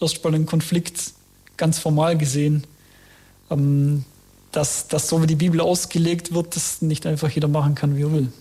erstmal 0.00 0.34
ein 0.34 0.46
Konflikt, 0.46 1.12
ganz 1.56 1.78
formal 1.78 2.16
gesehen, 2.16 2.64
ähm, 3.50 4.04
dass, 4.52 4.88
dass 4.88 5.08
so 5.08 5.22
wie 5.22 5.26
die 5.26 5.36
Bibel 5.36 5.60
ausgelegt 5.60 6.32
wird, 6.32 6.56
das 6.56 6.82
nicht 6.82 7.06
einfach 7.06 7.30
jeder 7.30 7.48
machen 7.48 7.74
kann, 7.74 7.96
wie 7.96 8.02
er 8.02 8.12
will. 8.12 8.32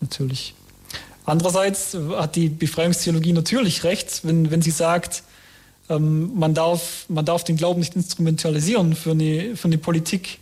Natürlich. 0.00 0.54
Andererseits 1.24 1.96
hat 2.16 2.36
die 2.36 2.48
Befreiungstheologie 2.48 3.32
natürlich 3.32 3.84
recht, 3.84 4.20
wenn, 4.24 4.50
wenn 4.50 4.62
sie 4.62 4.70
sagt, 4.70 5.22
ähm, 5.90 6.32
man, 6.38 6.54
darf, 6.54 7.04
man 7.08 7.24
darf 7.24 7.44
den 7.44 7.56
Glauben 7.56 7.80
nicht 7.80 7.96
instrumentalisieren 7.96 8.94
für 8.94 9.10
eine, 9.10 9.56
für 9.56 9.68
eine 9.68 9.78
Politik, 9.78 10.38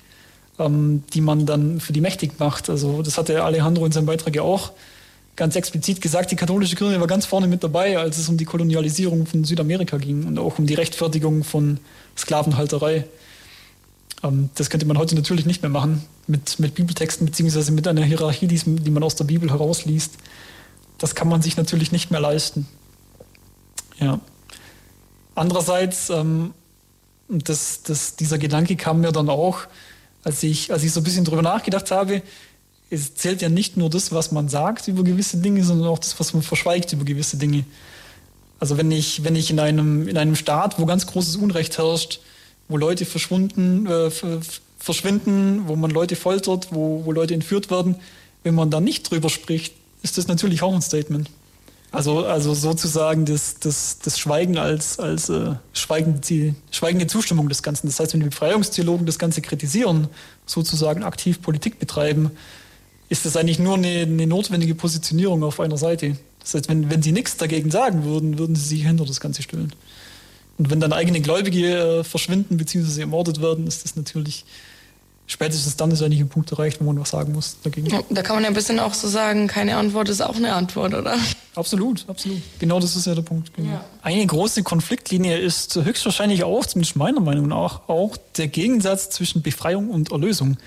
ähm, 0.58 1.02
die 1.12 1.20
man 1.20 1.46
dann 1.46 1.80
für 1.80 1.92
die 1.92 2.00
mächtig 2.00 2.38
macht. 2.38 2.70
Also 2.70 3.02
das 3.02 3.18
hat 3.18 3.28
der 3.28 3.44
Alejandro 3.44 3.86
in 3.86 3.92
seinem 3.92 4.06
Beitrag 4.06 4.36
ja 4.36 4.42
auch 4.42 4.72
ganz 5.36 5.54
explizit 5.54 6.00
gesagt, 6.00 6.30
die 6.30 6.36
katholische 6.36 6.76
Kirche 6.76 6.98
war 6.98 7.06
ganz 7.06 7.26
vorne 7.26 7.46
mit 7.46 7.62
dabei, 7.62 7.98
als 7.98 8.18
es 8.18 8.28
um 8.28 8.36
die 8.36 8.44
Kolonialisierung 8.44 9.26
von 9.26 9.44
Südamerika 9.44 9.98
ging 9.98 10.26
und 10.26 10.38
auch 10.38 10.58
um 10.58 10.66
die 10.66 10.74
Rechtfertigung 10.74 11.44
von 11.44 11.78
Sklavenhalterei. 12.16 13.04
Ähm, 14.22 14.50
das 14.54 14.70
könnte 14.70 14.86
man 14.86 14.98
heute 14.98 15.14
natürlich 15.14 15.46
nicht 15.46 15.62
mehr 15.62 15.70
machen 15.70 16.04
mit, 16.26 16.58
mit 16.58 16.74
Bibeltexten 16.74 17.26
beziehungsweise 17.26 17.70
mit 17.72 17.86
einer 17.86 18.02
Hierarchie, 18.02 18.46
die, 18.46 18.90
man 18.90 19.02
aus 19.02 19.14
der 19.14 19.24
Bibel 19.24 19.50
herausliest 19.50 20.12
das 20.98 21.14
kann 21.14 21.28
man 21.28 21.42
sich 21.42 21.56
natürlich 21.56 21.92
nicht 21.92 22.10
mehr 22.10 22.20
leisten. 22.20 22.66
Ja. 23.98 24.20
Andererseits, 25.34 26.10
ähm, 26.10 26.54
das, 27.28 27.82
das, 27.82 28.16
dieser 28.16 28.38
Gedanke 28.38 28.76
kam 28.76 29.00
mir 29.00 29.12
dann 29.12 29.28
auch, 29.28 29.60
als 30.24 30.42
ich, 30.42 30.72
als 30.72 30.82
ich 30.82 30.92
so 30.92 31.00
ein 31.00 31.04
bisschen 31.04 31.24
drüber 31.24 31.42
nachgedacht 31.42 31.90
habe, 31.90 32.22
es 32.90 33.14
zählt 33.14 33.42
ja 33.42 33.48
nicht 33.48 33.76
nur 33.76 33.90
das, 33.90 34.12
was 34.12 34.32
man 34.32 34.48
sagt 34.48 34.88
über 34.88 35.02
gewisse 35.02 35.38
Dinge, 35.38 35.64
sondern 35.64 35.88
auch 35.88 35.98
das, 35.98 36.18
was 36.20 36.32
man 36.34 36.42
verschweigt 36.42 36.92
über 36.92 37.04
gewisse 37.04 37.36
Dinge. 37.36 37.64
Also 38.60 38.78
wenn 38.78 38.90
ich, 38.90 39.24
wenn 39.24 39.36
ich 39.36 39.50
in 39.50 39.60
einem, 39.60 40.08
in 40.08 40.16
einem 40.16 40.36
Staat, 40.36 40.78
wo 40.78 40.86
ganz 40.86 41.06
großes 41.06 41.36
Unrecht 41.36 41.78
herrscht, 41.78 42.20
wo 42.68 42.76
Leute 42.76 43.04
verschwunden, 43.04 43.86
äh, 43.86 44.10
verschwinden, 44.78 45.64
wo 45.66 45.76
man 45.76 45.90
Leute 45.90 46.16
foltert, 46.16 46.68
wo, 46.70 47.04
wo 47.04 47.12
Leute 47.12 47.34
entführt 47.34 47.70
werden, 47.70 47.96
wenn 48.44 48.54
man 48.54 48.70
da 48.70 48.80
nicht 48.80 49.10
drüber 49.10 49.28
spricht, 49.28 49.74
ist 50.02 50.16
das 50.16 50.28
natürlich 50.28 50.62
auch 50.62 50.74
ein 50.74 50.82
Statement. 50.82 51.28
Also, 51.92 52.24
also 52.24 52.54
sozusagen 52.54 53.24
das, 53.24 53.58
das, 53.58 53.98
das 54.02 54.18
Schweigen 54.18 54.58
als, 54.58 54.98
als 54.98 55.28
äh, 55.28 55.54
schweigende, 55.72 56.54
schweigende 56.70 57.06
Zustimmung 57.06 57.48
des 57.48 57.62
Ganzen. 57.62 57.86
Das 57.86 57.98
heißt, 57.98 58.12
wenn 58.12 58.20
die 58.20 58.28
Befreiungstheologen 58.28 59.06
das 59.06 59.18
Ganze 59.18 59.40
kritisieren, 59.40 60.08
sozusagen 60.46 61.02
aktiv 61.04 61.40
Politik 61.42 61.78
betreiben, 61.78 62.32
ist 63.08 63.24
das 63.24 63.36
eigentlich 63.36 63.58
nur 63.58 63.74
eine, 63.74 64.02
eine 64.02 64.26
notwendige 64.26 64.74
Positionierung 64.74 65.42
auf 65.44 65.60
einer 65.60 65.76
Seite. 65.76 66.16
Das 66.40 66.54
heißt, 66.54 66.68
wenn, 66.68 66.90
wenn 66.90 67.02
sie 67.02 67.12
nichts 67.12 67.36
dagegen 67.36 67.70
sagen 67.70 68.04
würden, 68.04 68.38
würden 68.38 68.56
sie 68.56 68.68
sich 68.68 68.86
hinter 68.86 69.04
das 69.04 69.20
Ganze 69.20 69.42
stellen. 69.42 69.72
Und 70.58 70.70
wenn 70.70 70.80
dann 70.80 70.92
eigene 70.92 71.20
Gläubige 71.20 72.00
äh, 72.00 72.04
verschwinden 72.04 72.56
bzw. 72.56 73.00
ermordet 73.00 73.42
werden, 73.42 73.66
ist 73.66 73.84
das 73.84 73.96
natürlich 73.96 74.44
spätestens 75.26 75.76
dann 75.76 75.90
ist 75.90 76.02
eigentlich 76.02 76.20
ein 76.20 76.28
Punkt 76.28 76.50
erreicht, 76.52 76.80
wo 76.80 76.84
man 76.84 76.98
was 77.00 77.10
sagen 77.10 77.32
muss 77.32 77.56
dagegen. 77.62 77.88
Ja, 77.88 78.00
da 78.08 78.22
kann 78.22 78.36
man 78.36 78.44
ja 78.44 78.48
ein 78.48 78.54
bisschen 78.54 78.78
auch 78.78 78.94
so 78.94 79.08
sagen, 79.08 79.48
keine 79.48 79.76
Antwort 79.76 80.08
ist 80.08 80.20
auch 80.20 80.36
eine 80.36 80.54
Antwort, 80.54 80.94
oder? 80.94 81.16
Absolut, 81.54 82.04
absolut. 82.08 82.40
Genau 82.58 82.80
das 82.80 82.96
ist 82.96 83.06
ja 83.06 83.14
der 83.14 83.22
Punkt. 83.22 83.52
Genau. 83.54 83.72
Ja. 83.72 83.84
Eine 84.02 84.26
große 84.26 84.62
Konfliktlinie 84.62 85.38
ist 85.38 85.74
höchstwahrscheinlich 85.74 86.44
auch, 86.44 86.64
zumindest 86.64 86.96
meiner 86.96 87.20
Meinung 87.20 87.48
nach, 87.48 87.88
auch 87.88 88.16
der 88.36 88.48
Gegensatz 88.48 89.10
zwischen 89.10 89.42
Befreiung 89.42 89.90
und 89.90 90.12
Erlösung. 90.12 90.58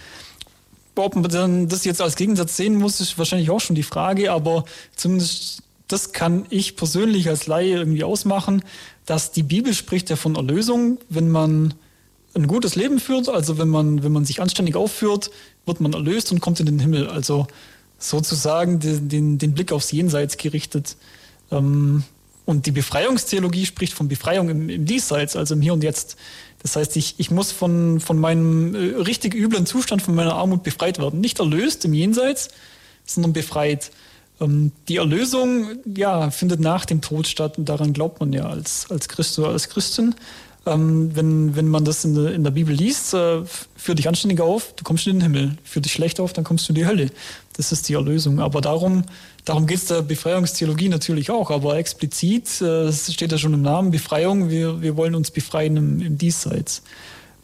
Ob 0.95 1.15
man 1.15 1.69
das 1.69 1.86
jetzt 1.86 2.02
als 2.02 2.17
Gegensatz 2.17 2.58
sehen 2.58 2.75
muss, 2.75 2.99
ist 2.99 3.17
wahrscheinlich 3.17 3.49
auch 3.49 3.62
schon 3.62 3.75
die 3.75 3.84
Frage, 3.84 4.34
aber 4.34 4.65
zumindest 4.95 5.63
das 5.88 6.12
kann 6.12 6.45
ich 6.49 6.75
persönlich 6.75 7.30
als 7.30 7.47
Laie 7.47 7.78
irgendwie 7.78 8.04
ausmachen, 8.04 8.63
dass 9.06 9.32
die 9.32 9.43
Bibel 9.43 9.73
spricht 9.73 10.10
ja 10.10 10.17
von 10.17 10.36
Erlösung, 10.36 10.99
wenn 11.10 11.30
man 11.30 11.73
ein 12.36 12.47
gutes 12.47 12.75
Leben 12.75 12.99
führt, 12.99 13.28
also 13.28 13.58
wenn 13.58 13.69
man, 13.69 14.04
wenn 14.04 14.12
man 14.12 14.25
sich 14.25 14.41
anständig 14.41 14.75
aufführt, 14.75 15.32
wird 15.65 15.82
man 15.82 15.93
erlöst 15.93 16.32
und 16.32 16.41
kommt 16.41 16.60
in 16.60 16.67
den 16.67 16.80
Himmel. 16.80 17.08
Also 17.08 17.47
sozusagen 17.97 18.80
den, 18.80 19.10
den, 19.10 19.38
den 19.38 19.54
Blick 19.54 19.71
aufs 19.71 19.91
Jenseits 19.91 20.38
gerichtet. 20.38 20.95
Ähm, 21.52 22.04
und 22.45 22.65
die 22.65 22.71
Befreiungstheologie 22.71 23.65
spricht 23.65 23.93
von 23.93 24.08
Befreiung 24.08 24.49
im, 24.49 24.69
im 24.69 24.86
Diesseits, 24.86 25.36
also 25.36 25.56
im 25.56 25.62
Hier 25.62 25.73
und 25.73 25.84
Jetzt. 25.84 26.17
Das 26.62 26.76
heißt, 26.76 26.95
ich, 26.98 27.15
ich 27.17 27.32
muss 27.32 27.52
von, 27.52 28.00
von 28.00 28.19
meinem 28.19 28.76
äh, 28.76 29.02
richtig 29.02 29.34
üblen 29.34 29.65
Zustand, 29.65 30.02
von 30.02 30.15
meiner 30.15 30.36
Armut 30.36 30.63
befreit 30.63 31.00
werden. 31.00 31.22
Nicht 31.22 31.39
erlöst 31.39 31.86
im 31.86 31.93
Jenseits, 31.93 32.50
sondern 33.06 33.34
befreit. 33.34 33.91
Ähm, 34.41 34.72
die 34.88 34.98
Erlösung 34.98 35.80
ja, 35.86 36.32
findet 36.32 36.60
nach 36.60 36.86
dem 36.86 37.02
Tod 37.02 37.28
statt 37.28 37.58
und 37.58 37.67
daran 37.67 37.93
glaubt 37.93 38.19
man 38.19 38.34
ja 38.34 38.48
als, 38.48 38.88
als 38.89 39.08
Christ 39.08 39.39
oder 39.39 39.50
als 39.50 39.69
Christin. 39.69 40.15
ähm, 40.65 41.15
wenn, 41.15 41.56
wenn 41.56 41.67
man 41.67 41.86
das 41.86 42.04
in 42.06 42.15
der, 42.15 42.34
in 42.34 42.43
der 42.43 42.52
Bibel 42.52 42.76
liest, 42.76 43.13
äh, 43.13 43.41
führ 43.76 43.95
dich 43.95 44.08
anständig 44.08 44.41
auf, 44.41 44.74
du 44.76 44.84
kommst 44.84 45.08
in 45.08 45.15
den 45.15 45.22
Himmel. 45.22 45.58
Führ 45.63 45.82
dich 45.82 45.93
schlecht 45.93 46.19
auf, 46.19 46.34
dann 46.34 46.43
kommst 46.43 46.67
du 46.67 46.74
in 46.74 46.76
die 46.76 46.86
Hölle. 46.86 47.10
Das 47.56 47.72
ist 47.72 47.88
die 47.89 47.93
Erlösung. 47.93 48.39
Aber 48.39 48.62
darum, 48.62 49.04
darum 49.49 49.65
geht 49.65 49.79
es 49.79 49.85
der 49.85 50.03
Befreiungstheologie 50.03 50.89
natürlich 50.89 51.31
auch. 51.31 51.49
Aber 51.49 51.77
explizit, 51.77 52.62
äh, 52.62 52.93
steht 52.93 53.31
ja 53.31 53.38
schon 53.39 53.55
im 53.55 53.63
Namen, 53.63 53.89
Befreiung, 53.89 54.49
wir, 54.49 54.81
wir 54.81 54.95
wollen 54.95 55.15
uns 55.15 55.31
befreien 55.31 55.75
im, 55.75 56.01
im 56.01 56.17
Diesseits. 56.19 56.83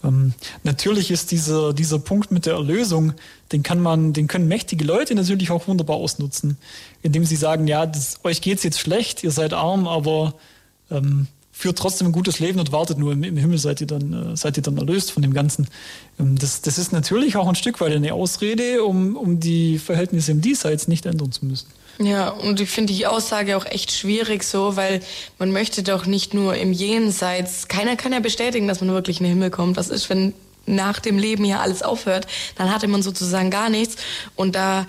Ähm, 0.04 0.34
natürlich 0.64 1.10
ist 1.10 1.32
dieser, 1.32 1.74
dieser 1.74 1.98
Punkt 1.98 2.32
mit 2.32 2.46
der 2.46 2.54
Erlösung, 2.54 3.14
den 3.52 3.64
kann 3.64 3.80
man, 3.80 4.14
den 4.14 4.28
können 4.28 4.48
mächtige 4.48 4.86
Leute 4.86 5.16
natürlich 5.16 5.50
auch 5.50 5.68
wunderbar 5.68 5.98
ausnutzen, 5.98 6.58
indem 7.02 7.26
sie 7.26 7.36
sagen, 7.36 7.66
ja, 7.66 7.88
das, 7.88 8.20
euch 8.24 8.42
geht's 8.42 8.62
jetzt 8.62 8.80
schlecht, 8.80 9.24
ihr 9.24 9.32
seid 9.32 9.54
arm, 9.54 9.88
aber 9.88 10.36
ähm, 10.92 11.26
führt 11.52 11.80
trotzdem 11.80 12.08
ein 12.08 12.12
gutes 12.14 12.38
Leben 12.40 12.60
und 12.60 12.72
wartet 12.72 13.00
nur 13.00 13.14
im, 13.14 13.24
im 13.24 13.38
Himmel, 13.38 13.58
seid 13.58 13.82
ihr 13.82 13.88
dann, 13.88 14.34
äh, 14.34 14.38
seid 14.38 14.58
ihr 14.58 14.64
dann 14.64 14.78
erlöst 14.78 15.12
von 15.12 15.24
dem 15.24 15.34
Ganzen. 15.34 15.70
Ähm, 16.20 16.38
das, 16.38 16.62
das 16.62 16.78
ist 16.78 16.92
natürlich 16.92 17.36
auch 17.36 17.48
ein 17.48 17.56
Stück 17.56 17.82
weit 17.82 17.94
eine 17.94 18.14
Ausrede, 18.14 18.84
um, 18.84 19.16
um 19.16 19.40
die 19.40 19.80
Verhältnisse 19.80 20.34
im 20.34 20.42
Diesseits 20.42 20.88
nicht 20.88 21.08
ändern 21.08 21.32
zu 21.32 21.46
müssen. 21.46 21.68
Ja, 21.98 22.30
und 22.30 22.60
ich 22.60 22.70
finde 22.70 22.94
die 22.94 23.08
Aussage 23.08 23.56
auch 23.56 23.66
echt 23.66 23.92
schwierig 23.92 24.44
so, 24.44 24.76
weil 24.76 25.02
man 25.40 25.52
möchte 25.52 25.82
doch 25.82 26.06
nicht 26.06 26.34
nur 26.34 26.56
im 26.56 26.74
Jenseits, 26.74 27.68
keiner 27.68 27.96
kann 27.96 28.12
ja 28.12 28.20
bestätigen, 28.20 28.68
dass 28.68 28.82
man 28.82 28.92
wirklich 28.92 29.20
in 29.20 29.26
den 29.26 29.34
Himmel 29.34 29.50
kommt. 29.50 29.78
Was 29.78 29.90
ist, 29.90 30.10
wenn 30.10 30.34
nach 30.66 31.00
dem 31.00 31.18
Leben 31.18 31.44
hier 31.44 31.62
alles 31.62 31.84
aufhört? 31.84 32.28
Dann 32.58 32.74
hatte 32.74 32.88
man 32.88 33.02
sozusagen 33.02 33.50
gar 33.50 33.70
nichts. 33.70 33.96
Und 34.36 34.56
da 34.56 34.86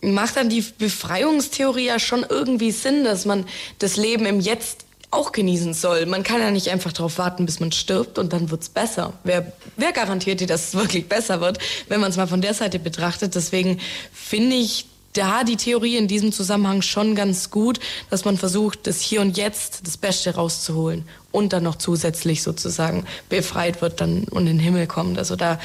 macht 0.00 0.36
dann 0.36 0.48
die 0.48 0.64
Befreiungstheorie 0.78 1.86
ja 1.86 1.98
schon 1.98 2.24
irgendwie 2.28 2.70
Sinn, 2.70 3.04
dass 3.04 3.24
man 3.24 3.44
das 3.78 3.96
Leben 3.96 4.24
im 4.24 4.40
Jetzt 4.40 4.86
auch 5.10 5.32
genießen 5.32 5.74
soll. 5.74 6.06
Man 6.06 6.22
kann 6.22 6.40
ja 6.40 6.50
nicht 6.50 6.68
einfach 6.68 6.92
darauf 6.92 7.18
warten, 7.18 7.46
bis 7.46 7.60
man 7.60 7.72
stirbt 7.72 8.18
und 8.18 8.32
dann 8.32 8.50
wird's 8.50 8.68
besser. 8.68 9.12
Wer, 9.24 9.52
wer 9.76 9.92
garantiert 9.92 10.40
dir, 10.40 10.46
dass 10.46 10.68
es 10.68 10.74
wirklich 10.74 11.08
besser 11.08 11.40
wird, 11.40 11.58
wenn 11.88 12.00
man 12.00 12.10
es 12.10 12.16
mal 12.16 12.26
von 12.26 12.40
der 12.40 12.54
Seite 12.54 12.78
betrachtet? 12.78 13.34
Deswegen 13.34 13.80
finde 14.12 14.56
ich 14.56 14.86
da 15.16 15.44
die 15.44 15.56
Theorie 15.56 15.96
in 15.96 16.08
diesem 16.08 16.32
Zusammenhang 16.32 16.82
schon 16.82 17.14
ganz 17.14 17.50
gut, 17.50 17.80
dass 18.10 18.24
man 18.24 18.36
versucht, 18.36 18.86
das 18.86 19.00
Hier 19.00 19.20
und 19.20 19.36
Jetzt 19.36 19.86
das 19.86 19.96
Beste 19.96 20.34
rauszuholen 20.34 21.04
und 21.32 21.52
dann 21.52 21.62
noch 21.62 21.76
zusätzlich 21.76 22.42
sozusagen 22.42 23.04
befreit 23.28 23.82
wird 23.82 24.00
dann 24.00 24.24
und 24.24 24.46
in 24.46 24.56
den 24.56 24.58
Himmel 24.58 24.86
kommt. 24.86 25.18
Also 25.18 25.36
da 25.36 25.58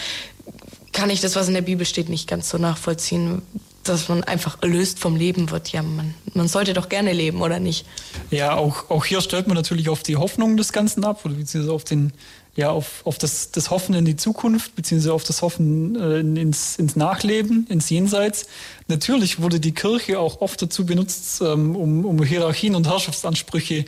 kann 0.91 1.09
ich 1.09 1.21
das, 1.21 1.35
was 1.35 1.47
in 1.47 1.53
der 1.53 1.61
Bibel 1.61 1.85
steht, 1.85 2.09
nicht 2.09 2.27
ganz 2.27 2.49
so 2.49 2.57
nachvollziehen, 2.57 3.41
dass 3.83 4.09
man 4.09 4.23
einfach 4.23 4.61
erlöst 4.61 4.99
vom 4.99 5.15
Leben 5.15 5.49
wird. 5.49 5.71
Ja, 5.71 5.81
man, 5.81 6.13
man 6.33 6.47
sollte 6.47 6.73
doch 6.73 6.89
gerne 6.89 7.13
leben, 7.13 7.41
oder 7.41 7.59
nicht? 7.59 7.85
Ja, 8.29 8.55
auch, 8.55 8.89
auch 8.89 9.05
hier 9.05 9.21
stellt 9.21 9.47
man 9.47 9.55
natürlich 9.55 9.89
auf 9.89 10.03
die 10.03 10.17
Hoffnung 10.17 10.57
des 10.57 10.71
Ganzen 10.71 11.03
ab, 11.03 11.25
oder 11.25 11.33
beziehungsweise 11.33 11.73
auf 11.73 11.83
den, 11.83 12.13
ja, 12.55 12.69
auf, 12.69 13.05
auf 13.05 13.17
das, 13.17 13.51
das 13.51 13.69
Hoffen 13.69 13.95
in 13.95 14.03
die 14.03 14.17
Zukunft, 14.17 14.75
beziehungsweise 14.75 15.13
auf 15.13 15.23
das 15.23 15.41
Hoffen 15.41 15.95
äh, 15.95 16.19
ins, 16.19 16.77
ins 16.77 16.95
Nachleben, 16.95 17.65
ins 17.69 17.89
Jenseits. 17.89 18.47
Natürlich 18.87 19.41
wurde 19.41 19.59
die 19.59 19.73
Kirche 19.73 20.19
auch 20.19 20.41
oft 20.41 20.61
dazu 20.61 20.85
benutzt, 20.85 21.41
ähm, 21.41 21.75
um, 21.75 22.05
um 22.05 22.21
Hierarchien 22.23 22.75
und 22.75 22.87
Herrschaftsansprüche 22.87 23.85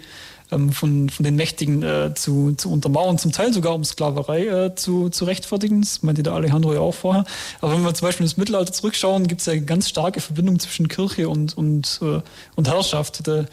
ähm, 0.53 0.71
von, 0.71 1.09
von 1.09 1.25
den 1.25 1.35
Mächtigen 1.35 1.83
äh, 1.83 2.13
zu, 2.15 2.53
zu 2.53 2.71
untermauern, 2.71 3.17
zum 3.17 3.33
Teil 3.33 3.51
sogar 3.53 3.75
um 3.75 3.83
Sklaverei 3.83 4.47
äh, 4.47 4.75
zu, 4.75 5.09
zu 5.09 5.25
rechtfertigen. 5.25 5.81
Das 5.81 6.01
meinte 6.01 6.23
der 6.23 6.33
Alejandro 6.33 6.73
ja 6.73 6.79
auch 6.79 6.95
vorher. 6.95 7.25
Aber 7.59 7.73
wenn 7.73 7.83
wir 7.83 7.93
zum 7.93 8.07
Beispiel 8.07 8.25
ins 8.25 8.37
Mittelalter 8.37 8.71
zurückschauen, 8.71 9.27
gibt 9.27 9.41
es 9.41 9.47
ja 9.47 9.55
ganz 9.57 9.89
starke 9.89 10.21
Verbindung 10.21 10.59
zwischen 10.59 10.87
Kirche 10.87 11.27
und, 11.27 11.57
und, 11.57 11.99
äh, 12.01 12.21
und 12.55 12.67
Herrschaft. 12.69 13.27
Der, 13.27 13.47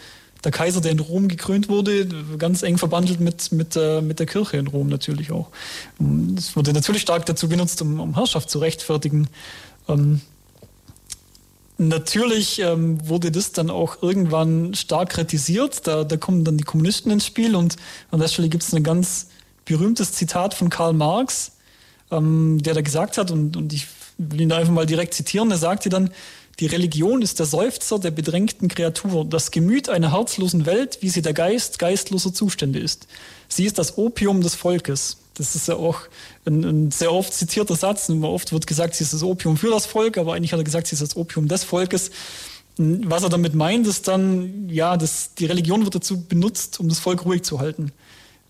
der 0.44 0.53
Kaiser, 0.53 0.81
der 0.81 0.92
in 0.92 1.00
Rom 1.00 1.29
gekrönt 1.29 1.68
wurde, 1.68 2.07
ganz 2.38 2.62
eng 2.62 2.79
verbandelt 2.79 3.20
mit, 3.20 3.53
mit, 3.53 3.76
äh, 3.76 4.00
mit 4.00 4.18
der 4.18 4.26
Kirche 4.26 4.57
in 4.57 4.66
Rom 4.66 4.88
natürlich 4.88 5.33
auch. 5.33 5.50
Es 6.37 6.57
wurde 6.57 6.72
natürlich 6.72 7.03
stark 7.03 7.26
dazu 7.26 7.48
benutzt, 7.48 7.83
um, 7.83 8.00
um 8.00 8.14
Herrschaft 8.14 8.50
zu 8.50 8.59
rechtfertigen. 8.59 9.29
Ähm, 9.88 10.20
natürlich 11.76 12.61
ähm, 12.61 13.07
wurde 13.07 13.31
das 13.31 13.53
dann 13.53 13.70
auch 13.70 14.03
irgendwann 14.03 14.74
stark 14.74 15.11
kritisiert. 15.11 15.87
Da, 15.87 16.05
da 16.05 16.16
kommen 16.16 16.44
dann 16.44 16.57
die 16.57 16.64
Kommunisten 16.64 17.11
ins 17.11 17.26
Spiel 17.26 17.55
und 17.55 17.76
an 18.11 18.20
der 18.20 18.29
Stelle 18.29 18.48
gibt 18.48 18.62
es 18.62 18.74
ein 18.74 18.83
ganz 18.83 19.29
berühmtes 19.64 20.12
Zitat 20.12 20.55
von 20.55 20.70
Karl 20.70 20.94
Marx, 20.94 21.53
ähm, 22.11 22.62
der 22.62 22.74
da 22.74 22.81
gesagt 22.81 23.18
hat, 23.18 23.31
und, 23.31 23.57
und 23.57 23.72
ich 23.72 23.87
will 24.18 24.40
ihn 24.40 24.48
da 24.48 24.57
einfach 24.57 24.72
mal 24.72 24.87
direkt 24.87 25.14
zitieren, 25.14 25.50
er 25.50 25.59
sagte 25.59 25.88
dann, 25.88 26.11
die 26.58 26.66
Religion 26.66 27.22
ist 27.22 27.38
der 27.38 27.46
Seufzer 27.46 27.98
der 27.98 28.10
bedrängten 28.10 28.68
Kreatur, 28.68 29.24
das 29.24 29.50
Gemüt 29.50 29.88
einer 29.88 30.12
herzlosen 30.12 30.66
Welt, 30.66 30.98
wie 31.00 31.08
sie 31.08 31.22
der 31.22 31.32
Geist 31.32 31.78
geistloser 31.78 32.34
Zustände 32.34 32.78
ist. 32.78 33.06
Sie 33.48 33.64
ist 33.64 33.78
das 33.78 33.96
Opium 33.96 34.42
des 34.42 34.54
Volkes. 34.54 35.16
Das 35.34 35.54
ist 35.54 35.68
ja 35.68 35.76
auch 35.76 36.00
ein, 36.44 36.64
ein 36.64 36.90
sehr 36.90 37.12
oft 37.12 37.32
zitierter 37.32 37.76
Satz. 37.76 38.10
Oft 38.10 38.52
wird 38.52 38.66
gesagt, 38.66 38.94
sie 38.94 39.04
ist 39.04 39.14
das 39.14 39.22
Opium 39.22 39.56
für 39.56 39.70
das 39.70 39.86
Volk, 39.86 40.18
aber 40.18 40.34
eigentlich 40.34 40.52
hat 40.52 40.60
er 40.60 40.64
gesagt, 40.64 40.88
sie 40.88 40.94
ist 40.94 41.02
das 41.02 41.16
Opium 41.16 41.48
des 41.48 41.64
Volkes. 41.64 42.10
Was 42.76 43.22
er 43.22 43.30
damit 43.30 43.54
meint, 43.54 43.86
ist 43.86 44.06
dann, 44.08 44.68
ja, 44.68 44.96
dass 44.96 45.34
die 45.34 45.46
Religion 45.46 45.84
wird 45.84 45.94
dazu 45.94 46.20
benutzt, 46.20 46.78
um 46.78 46.88
das 46.88 46.98
Volk 46.98 47.24
ruhig 47.24 47.42
zu 47.42 47.58
halten, 47.58 47.92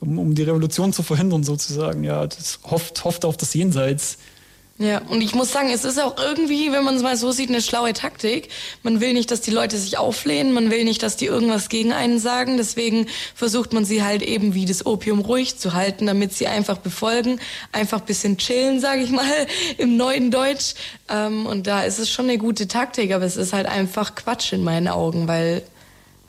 um, 0.01 0.19
um 0.19 0.35
die 0.35 0.43
Revolution 0.43 0.93
zu 0.93 1.03
verhindern 1.03 1.45
sozusagen. 1.45 2.03
Ja, 2.03 2.27
das 2.27 2.59
hofft, 2.65 3.05
hofft 3.05 3.25
auf 3.25 3.37
das 3.37 3.55
Jenseits. 3.55 4.19
Ja, 4.81 5.03
und 5.11 5.21
ich 5.21 5.35
muss 5.35 5.53
sagen, 5.53 5.69
es 5.69 5.85
ist 5.85 6.01
auch 6.01 6.17
irgendwie, 6.17 6.73
wenn 6.73 6.85
man 6.85 6.97
es 6.97 7.03
mal 7.03 7.15
so 7.15 7.33
sieht, 7.33 7.51
eine 7.51 7.61
schlaue 7.61 7.93
Taktik. 7.93 8.49
Man 8.83 8.99
will 9.03 9.13
nicht, 9.13 9.31
dass 9.31 9.43
die 9.43 9.51
Leute 9.51 9.77
sich 9.77 9.99
auflehnen, 9.99 10.55
man 10.55 10.71
will 10.71 10.85
nicht, 10.85 11.03
dass 11.03 11.19
die 11.19 11.27
irgendwas 11.27 11.69
gegen 11.69 11.93
einen 11.93 12.19
sagen. 12.19 12.57
Deswegen 12.57 13.07
versucht 13.35 13.75
man 13.75 13.85
sie 13.85 14.03
halt 14.03 14.23
eben 14.23 14.55
wie 14.55 14.65
das 14.65 14.87
Opium 14.87 15.21
ruhig 15.21 15.59
zu 15.59 15.75
halten, 15.75 16.07
damit 16.07 16.33
sie 16.33 16.47
einfach 16.47 16.79
befolgen, 16.79 17.41
einfach 17.73 18.01
bisschen 18.01 18.39
chillen, 18.39 18.81
sage 18.81 19.03
ich 19.03 19.11
mal, 19.11 19.47
im 19.77 19.99
neuen 19.99 20.31
Deutsch. 20.31 20.73
Ähm, 21.11 21.45
und 21.45 21.67
da 21.67 21.83
ist 21.83 21.99
es 21.99 22.11
schon 22.11 22.31
eine 22.31 22.39
gute 22.39 22.67
Taktik, 22.67 23.13
aber 23.13 23.27
es 23.27 23.37
ist 23.37 23.53
halt 23.53 23.67
einfach 23.67 24.15
Quatsch 24.15 24.55
in 24.55 24.65
meinen 24.65 24.89
Augen, 24.89 25.29
weil 25.29 25.63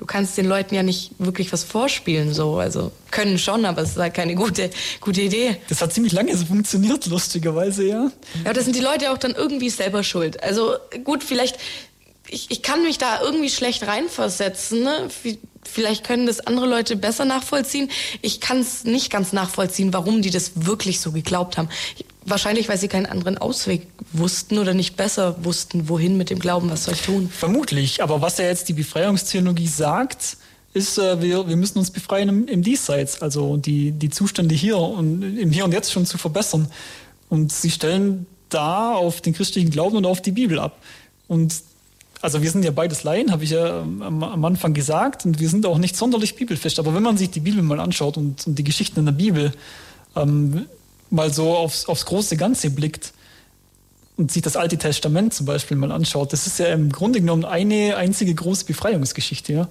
du 0.01 0.07
kannst 0.07 0.35
den 0.35 0.47
Leuten 0.47 0.73
ja 0.73 0.81
nicht 0.81 1.11
wirklich 1.19 1.53
was 1.53 1.63
vorspielen, 1.63 2.33
so. 2.33 2.57
Also 2.57 2.91
können 3.11 3.37
schon, 3.37 3.65
aber 3.65 3.83
es 3.83 3.91
ist 3.91 3.97
halt 3.97 4.15
keine 4.15 4.33
gute, 4.33 4.71
gute 4.99 5.21
Idee. 5.21 5.57
Das 5.69 5.79
hat 5.79 5.93
ziemlich 5.93 6.11
lange 6.11 6.35
so 6.35 6.43
funktioniert, 6.43 7.05
lustigerweise, 7.05 7.87
ja. 7.87 8.11
Ja, 8.43 8.51
das 8.51 8.63
sind 8.63 8.75
die 8.75 8.81
Leute 8.81 9.11
auch 9.11 9.19
dann 9.19 9.35
irgendwie 9.35 9.69
selber 9.69 10.03
schuld. 10.03 10.41
Also 10.41 10.73
gut, 11.03 11.23
vielleicht, 11.23 11.59
ich, 12.27 12.49
ich 12.49 12.63
kann 12.63 12.81
mich 12.81 12.97
da 12.97 13.21
irgendwie 13.21 13.51
schlecht 13.51 13.85
reinversetzen, 13.85 14.81
ne? 14.81 15.07
Vielleicht 15.63 16.03
können 16.03 16.25
das 16.25 16.39
andere 16.39 16.65
Leute 16.65 16.95
besser 16.95 17.25
nachvollziehen. 17.25 17.91
Ich 18.23 18.41
kann 18.41 18.59
es 18.59 18.83
nicht 18.83 19.11
ganz 19.11 19.33
nachvollziehen, 19.33 19.93
warum 19.93 20.23
die 20.23 20.31
das 20.31 20.65
wirklich 20.65 20.99
so 20.99 21.11
geglaubt 21.11 21.59
haben. 21.59 21.69
Wahrscheinlich, 22.23 22.69
weil 22.69 22.77
sie 22.77 22.87
keinen 22.87 23.07
anderen 23.07 23.37
Ausweg 23.39 23.87
wussten 24.13 24.59
oder 24.59 24.75
nicht 24.75 24.95
besser 24.95 25.43
wussten, 25.43 25.89
wohin 25.89 26.17
mit 26.17 26.29
dem 26.29 26.37
Glauben, 26.37 26.69
was 26.69 26.83
soll 26.83 26.93
ich 26.93 27.01
tun. 27.01 27.29
Vermutlich, 27.29 28.03
aber 28.03 28.21
was 28.21 28.37
ja 28.37 28.45
jetzt 28.45 28.69
die 28.69 28.73
Befreiungstheologie 28.73 29.67
sagt, 29.67 30.37
ist, 30.73 30.97
äh, 30.99 31.21
wir, 31.21 31.47
wir 31.47 31.55
müssen 31.55 31.79
uns 31.79 31.89
befreien 31.89 32.29
im, 32.29 32.47
im 32.47 32.61
Diesseits, 32.61 33.21
also 33.21 33.57
die, 33.57 33.91
die 33.91 34.09
Zustände 34.09 34.53
hier 34.53 34.77
und 34.77 35.23
im 35.37 35.51
Hier 35.51 35.65
und 35.65 35.73
Jetzt 35.73 35.91
schon 35.91 36.05
zu 36.05 36.17
verbessern. 36.17 36.67
Und 37.29 37.51
sie 37.51 37.71
stellen 37.71 38.27
da 38.49 38.93
auf 38.93 39.21
den 39.21 39.33
christlichen 39.33 39.71
Glauben 39.71 39.97
und 39.97 40.05
auf 40.05 40.21
die 40.21 40.31
Bibel 40.31 40.59
ab. 40.59 40.77
Und 41.27 41.55
also 42.21 42.43
wir 42.43 42.51
sind 42.51 42.63
ja 42.63 42.71
beides 42.71 43.03
Laien, 43.03 43.31
habe 43.31 43.43
ich 43.43 43.49
ja 43.49 43.81
am, 43.81 44.23
am, 44.23 44.45
Anfang 44.45 44.73
gesagt, 44.73 45.25
und 45.25 45.39
wir 45.39 45.49
sind 45.49 45.65
auch 45.65 45.79
nicht 45.79 45.95
sonderlich 45.95 46.35
bibelfest. 46.35 46.77
Aber 46.77 46.93
wenn 46.93 47.01
man 47.01 47.17
sich 47.17 47.31
die 47.31 47.39
Bibel 47.39 47.63
mal 47.63 47.79
anschaut 47.79 48.17
und, 48.17 48.45
und 48.45 48.59
die 48.59 48.63
Geschichten 48.63 48.99
in 48.99 49.05
der 49.05 49.13
Bibel, 49.13 49.51
ähm, 50.15 50.67
mal 51.11 51.31
so 51.31 51.55
aufs, 51.55 51.85
aufs 51.85 52.05
große 52.05 52.37
Ganze 52.37 52.71
blickt 52.71 53.13
und 54.17 54.31
sich 54.31 54.41
das 54.41 54.55
Alte 54.55 54.77
Testament 54.77 55.33
zum 55.33 55.45
Beispiel 55.45 55.77
mal 55.77 55.91
anschaut, 55.91 56.33
das 56.33 56.47
ist 56.47 56.59
ja 56.59 56.67
im 56.67 56.91
Grunde 56.91 57.19
genommen 57.19 57.45
eine 57.45 57.97
einzige 57.97 58.33
große 58.33 58.65
Befreiungsgeschichte. 58.65 59.53
Ja? 59.53 59.67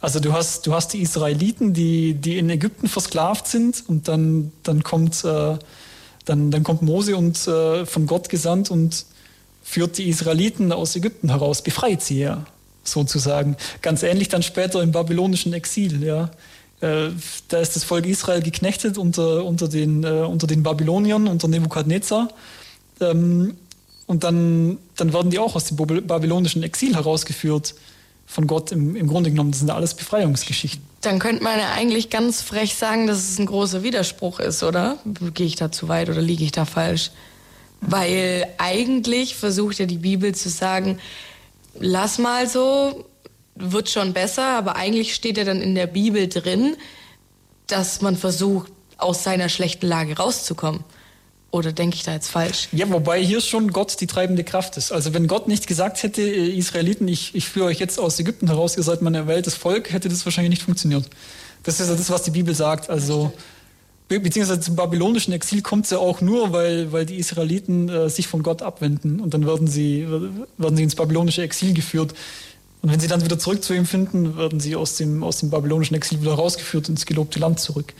Also 0.00 0.20
du 0.20 0.32
hast, 0.32 0.66
du 0.66 0.74
hast 0.74 0.92
die 0.92 1.00
Israeliten, 1.00 1.72
die, 1.72 2.14
die 2.14 2.38
in 2.38 2.48
Ägypten 2.50 2.88
versklavt 2.88 3.46
sind 3.46 3.82
und 3.86 4.08
dann, 4.08 4.52
dann, 4.62 4.82
kommt, 4.82 5.24
äh, 5.24 5.56
dann, 6.24 6.50
dann 6.50 6.62
kommt 6.62 6.82
Mose 6.82 7.16
und 7.16 7.46
äh, 7.46 7.86
von 7.86 8.06
Gott 8.06 8.28
gesandt 8.28 8.70
und 8.70 9.06
führt 9.62 9.96
die 9.98 10.08
Israeliten 10.08 10.72
aus 10.72 10.94
Ägypten 10.94 11.30
heraus, 11.30 11.62
befreit 11.62 12.02
sie 12.02 12.20
ja 12.20 12.44
sozusagen. 12.84 13.56
Ganz 13.80 14.02
ähnlich 14.02 14.28
dann 14.28 14.42
später 14.42 14.82
im 14.82 14.92
babylonischen 14.92 15.54
Exil. 15.54 16.04
Ja. 16.04 16.30
Äh, 16.84 17.12
da 17.48 17.60
ist 17.60 17.76
das 17.76 17.84
Volk 17.84 18.04
Israel 18.04 18.42
geknechtet 18.42 18.98
unter, 18.98 19.44
unter, 19.44 19.68
den, 19.68 20.04
äh, 20.04 20.08
unter 20.08 20.46
den 20.46 20.62
Babyloniern, 20.62 21.28
unter 21.28 21.48
Nebukadnezar. 21.48 22.28
Ähm, 23.00 23.56
und 24.06 24.22
dann, 24.22 24.76
dann 24.96 25.14
werden 25.14 25.30
die 25.30 25.38
auch 25.38 25.56
aus 25.56 25.64
dem 25.64 25.76
babylonischen 25.76 26.62
Exil 26.62 26.94
herausgeführt 26.94 27.74
von 28.26 28.46
Gott 28.46 28.70
im, 28.70 28.96
im 28.96 29.06
Grunde 29.06 29.30
genommen. 29.30 29.52
Das 29.52 29.60
sind 29.60 29.70
alles 29.70 29.94
Befreiungsgeschichten. 29.94 30.84
Dann 31.00 31.18
könnte 31.20 31.42
man 31.42 31.58
ja 31.58 31.72
eigentlich 31.72 32.10
ganz 32.10 32.42
frech 32.42 32.74
sagen, 32.74 33.06
dass 33.06 33.18
es 33.18 33.38
ein 33.38 33.46
großer 33.46 33.82
Widerspruch 33.82 34.40
ist, 34.40 34.62
oder? 34.62 34.98
Gehe 35.32 35.46
ich 35.46 35.56
da 35.56 35.72
zu 35.72 35.88
weit 35.88 36.10
oder 36.10 36.20
liege 36.20 36.44
ich 36.44 36.52
da 36.52 36.66
falsch? 36.66 37.12
Weil 37.80 38.46
eigentlich 38.58 39.36
versucht 39.36 39.78
ja 39.78 39.86
die 39.86 39.98
Bibel 39.98 40.34
zu 40.34 40.50
sagen, 40.50 40.98
lass 41.78 42.18
mal 42.18 42.46
so, 42.46 43.06
wird 43.56 43.88
schon 43.88 44.12
besser, 44.12 44.46
aber 44.56 44.76
eigentlich 44.76 45.14
steht 45.14 45.36
ja 45.36 45.44
dann 45.44 45.60
in 45.60 45.74
der 45.74 45.86
Bibel 45.86 46.28
drin, 46.28 46.76
dass 47.66 48.00
man 48.02 48.16
versucht, 48.16 48.72
aus 48.98 49.24
seiner 49.24 49.48
schlechten 49.48 49.86
Lage 49.86 50.16
rauszukommen. 50.16 50.84
Oder 51.50 51.72
denke 51.72 51.94
ich 51.94 52.02
da 52.02 52.12
jetzt 52.12 52.28
falsch? 52.28 52.68
Ja, 52.72 52.90
wobei 52.90 53.22
hier 53.22 53.40
schon 53.40 53.70
Gott 53.70 54.00
die 54.00 54.08
treibende 54.08 54.42
Kraft 54.42 54.76
ist. 54.76 54.90
Also 54.90 55.14
wenn 55.14 55.28
Gott 55.28 55.46
nicht 55.46 55.68
gesagt 55.68 56.02
hätte, 56.02 56.22
Israeliten, 56.22 57.06
ich, 57.06 57.32
ich 57.34 57.48
führe 57.48 57.66
euch 57.66 57.78
jetzt 57.78 58.00
aus 58.00 58.18
Ägypten 58.18 58.48
heraus, 58.48 58.76
ihr 58.76 58.82
seid 58.82 59.02
mein 59.02 59.14
erwähltes 59.14 59.54
Volk, 59.54 59.92
hätte 59.92 60.08
das 60.08 60.24
wahrscheinlich 60.24 60.50
nicht 60.50 60.62
funktioniert. 60.62 61.08
Das 61.62 61.78
ist 61.78 61.88
ja 61.88 61.94
das, 61.94 62.10
was 62.10 62.24
die 62.24 62.32
Bibel 62.32 62.56
sagt. 62.56 62.90
Also 62.90 63.32
beziehungsweise 64.08 64.60
zum 64.60 64.76
babylonischen 64.76 65.32
Exil 65.32 65.62
kommt 65.62 65.84
es 65.84 65.92
ja 65.92 65.98
auch 65.98 66.20
nur, 66.20 66.52
weil, 66.52 66.92
weil 66.92 67.06
die 67.06 67.16
Israeliten 67.16 67.88
äh, 67.88 68.10
sich 68.10 68.26
von 68.26 68.42
Gott 68.42 68.62
abwenden 68.62 69.20
und 69.20 69.32
dann 69.32 69.46
werden 69.46 69.66
sie, 69.66 70.06
werden 70.58 70.76
sie 70.76 70.82
ins 70.82 70.94
babylonische 70.94 71.42
Exil 71.42 71.72
geführt. 71.72 72.14
Und 72.84 72.92
wenn 72.92 73.00
sie 73.00 73.08
dann 73.08 73.24
wieder 73.24 73.38
zurück 73.38 73.64
zu 73.64 73.72
ihm 73.72 73.86
finden, 73.86 74.36
werden 74.36 74.60
sie 74.60 74.76
aus 74.76 74.96
dem, 74.96 75.22
aus 75.24 75.38
dem 75.38 75.48
babylonischen 75.48 75.96
Exil 75.96 76.20
wieder 76.20 76.34
rausgeführt 76.34 76.90
ins 76.90 77.06
gelobte 77.06 77.38
Land 77.38 77.58
zurück. 77.58 77.94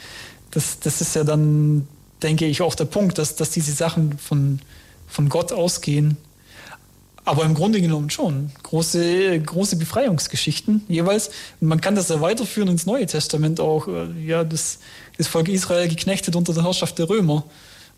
Das, 0.51 0.79
das 0.79 1.01
ist 1.01 1.17
ja 1.17 1.25
dann 1.25 1.89
denke 2.23 2.45
ich, 2.45 2.61
auch 2.61 2.75
der 2.75 2.85
Punkt, 2.85 3.17
dass, 3.17 3.35
dass 3.35 3.49
diese 3.49 3.73
Sachen 3.73 4.19
von, 4.19 4.59
von 5.07 5.31
Gott 5.31 5.53
ausgehen. 5.53 6.19
Aber 7.25 7.45
im 7.45 7.55
Grunde 7.55 7.81
genommen 7.81 8.11
schon. 8.11 8.53
Große, 8.63 9.41
große 9.41 9.77
Befreiungsgeschichten 9.77 10.83
jeweils. 10.87 11.31
Und 11.63 11.69
man 11.69 11.81
kann 11.81 11.95
das 11.95 12.11
ja 12.11 12.21
weiterführen 12.21 12.69
ins 12.69 12.85
Neue 12.85 13.07
Testament 13.07 13.61
auch. 13.61 13.89
Äh, 13.89 14.09
ja, 14.23 14.45
das, 14.45 14.81
das 15.17 15.29
Volk 15.29 15.49
Israel 15.49 15.89
geknechtet 15.89 16.37
unter 16.37 16.53
der 16.53 16.63
Herrschaft 16.63 16.99
der 16.99 17.09
Römer. 17.09 17.45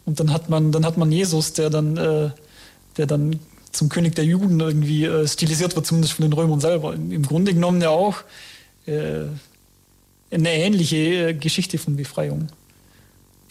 Und 0.05 0.21
dann 0.21 0.33
hat 0.33 0.51
man, 0.51 0.71
dann 0.71 0.87
hat 0.87 0.99
man 0.99 1.11
Jesus, 1.11 1.53
der 1.53 1.69
dann, 1.69 1.97
äh, 1.97 2.31
der 2.97 3.07
dann 3.07 3.41
zum 3.77 3.89
König 3.89 4.15
der 4.15 4.25
Juden 4.25 4.59
irgendwie 4.61 5.05
äh, 5.05 5.27
stilisiert 5.27 5.77
wird, 5.77 5.87
zumindest 5.87 6.15
von 6.15 6.25
den 6.25 6.33
Römern 6.33 6.61
selber. 6.61 6.95
Im, 6.95 7.23
Grunde 7.23 7.55
genommen 7.55 7.81
ja 7.81 7.91
auch 7.91 8.17
äh, 8.87 9.25
eine 10.31 10.53
ähnliche 10.53 10.97
äh, 11.31 11.35
Geschichte 11.35 11.79
von 11.79 11.97
Befreiung 11.97 12.49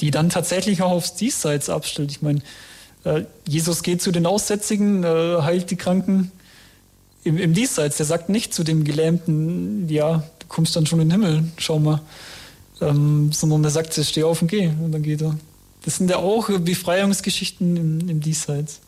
die 0.01 0.11
dann 0.11 0.29
tatsächlich 0.29 0.81
auch 0.81 0.91
aufs 0.91 1.15
Diesseits 1.15 1.69
abstellt. 1.69 2.11
Ich 2.11 2.21
meine, 2.21 2.41
äh, 3.03 3.23
Jesus 3.47 3.83
geht 3.83 4.01
zu 4.01 4.11
den 4.11 4.25
Aussätzigen, 4.25 5.03
äh, 5.03 5.41
heilt 5.41 5.71
die 5.71 5.75
Kranken 5.75 6.31
im, 7.23 7.37
im 7.37 7.53
Diesseits. 7.53 7.97
Der 7.97 8.05
sagt 8.05 8.29
nicht 8.29 8.53
zu 8.53 8.63
dem 8.63 8.83
Gelähmten, 8.83 9.87
ja, 9.89 10.23
du 10.39 10.47
kommst 10.47 10.75
dann 10.75 10.85
schon 10.85 10.99
in 10.99 11.09
den 11.09 11.21
Himmel, 11.21 11.43
schau 11.57 11.79
mal. 11.79 12.01
Ähm, 12.81 13.31
sondern 13.31 13.63
er 13.63 13.69
sagt, 13.69 13.93
steh 13.93 14.23
auf 14.23 14.41
und 14.41 14.49
geh. 14.49 14.67
Und 14.67 14.91
dann 14.91 15.01
geht 15.01 15.21
er. 15.21 15.37
Das 15.85 15.95
sind 15.97 16.09
ja 16.09 16.17
auch 16.17 16.49
Befreiungsgeschichten 16.49 17.77
im, 17.77 18.09
im 18.09 18.19
Diesseits. 18.19 18.81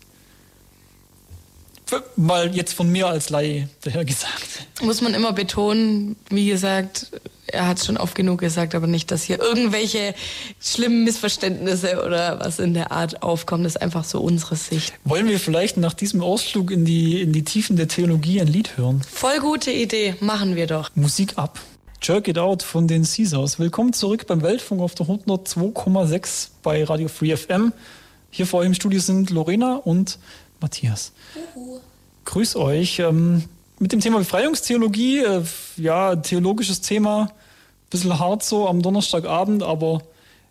Mal 2.16 2.56
jetzt 2.56 2.74
von 2.74 2.90
mir 2.92 3.08
als 3.08 3.30
Laie 3.30 3.70
daher 3.82 4.06
gesagt. 4.06 4.68
Muss 4.82 5.02
man 5.02 5.14
immer 5.14 5.34
betonen, 5.34 6.16
wie 6.30 6.50
gesagt, 6.50 7.08
er 7.48 7.68
hat 7.68 7.78
es 7.78 7.86
schon 7.86 7.98
oft 7.98 8.16
genug 8.16 8.40
gesagt, 8.40 8.76
aber 8.76 8.88
nicht, 8.88 9.12
dass 9.12 9.24
hier 9.24 9.40
irgendwelche 9.40 10.14
schlimmen 10.60 11.04
Missverständnisse 11.04 12.04
oder 12.06 12.40
was 12.40 12.60
in 12.60 12.74
der 12.74 12.92
Art 12.92 13.24
aufkommen. 13.24 13.64
Das 13.64 13.76
ist 13.76 13.82
einfach 13.82 14.04
so 14.04 14.20
unsere 14.20 14.56
Sicht. 14.56 14.94
Wollen 15.06 15.28
wir 15.28 15.40
vielleicht 15.40 15.78
nach 15.78 15.94
diesem 15.94 16.22
Ausflug 16.22 16.72
in 16.72 16.86
die, 16.86 17.22
in 17.22 17.32
die 17.32 17.44
Tiefen 17.44 17.78
der 17.78 17.88
Theologie 17.88 18.42
ein 18.42 18.48
Lied 18.48 18.78
hören? 18.78 19.02
Voll 19.10 19.40
gute 19.40 19.72
Idee, 19.72 20.16
machen 20.20 20.56
wir 20.56 20.68
doch. 20.68 20.90
Musik 20.96 21.38
ab. 21.38 21.60
Jerk 22.02 22.28
It 22.28 22.38
Out 22.38 22.64
von 22.64 22.88
den 22.88 23.04
Caesars. 23.04 23.60
Willkommen 23.60 23.92
zurück 23.92 24.28
beim 24.28 24.42
Weltfunk 24.44 24.82
auf 24.82 24.94
der 24.94 25.08
102,6 25.08 26.50
bei 26.62 26.84
Radio 26.84 27.08
Free 27.08 27.36
FM. 27.36 27.74
Hier 28.30 28.46
vor 28.46 28.60
euch 28.60 28.68
im 28.68 28.74
Studio 28.74 29.00
sind 29.00 29.30
Lorena 29.30 29.78
und 29.78 30.20
Matthias. 30.62 31.12
Uhu. 31.56 31.80
Grüß 32.26 32.56
euch. 32.56 33.00
Ähm, 33.00 33.46
mit 33.80 33.92
dem 33.92 34.00
Thema 34.00 34.18
Befreiungstheologie, 34.20 35.20
äh, 35.20 35.44
ja, 35.78 36.16
theologisches 36.16 36.82
Thema, 36.82 37.32
bisschen 37.90 38.20
hart 38.20 38.44
so 38.44 38.68
am 38.68 38.82
Donnerstagabend, 38.82 39.64
aber 39.64 40.02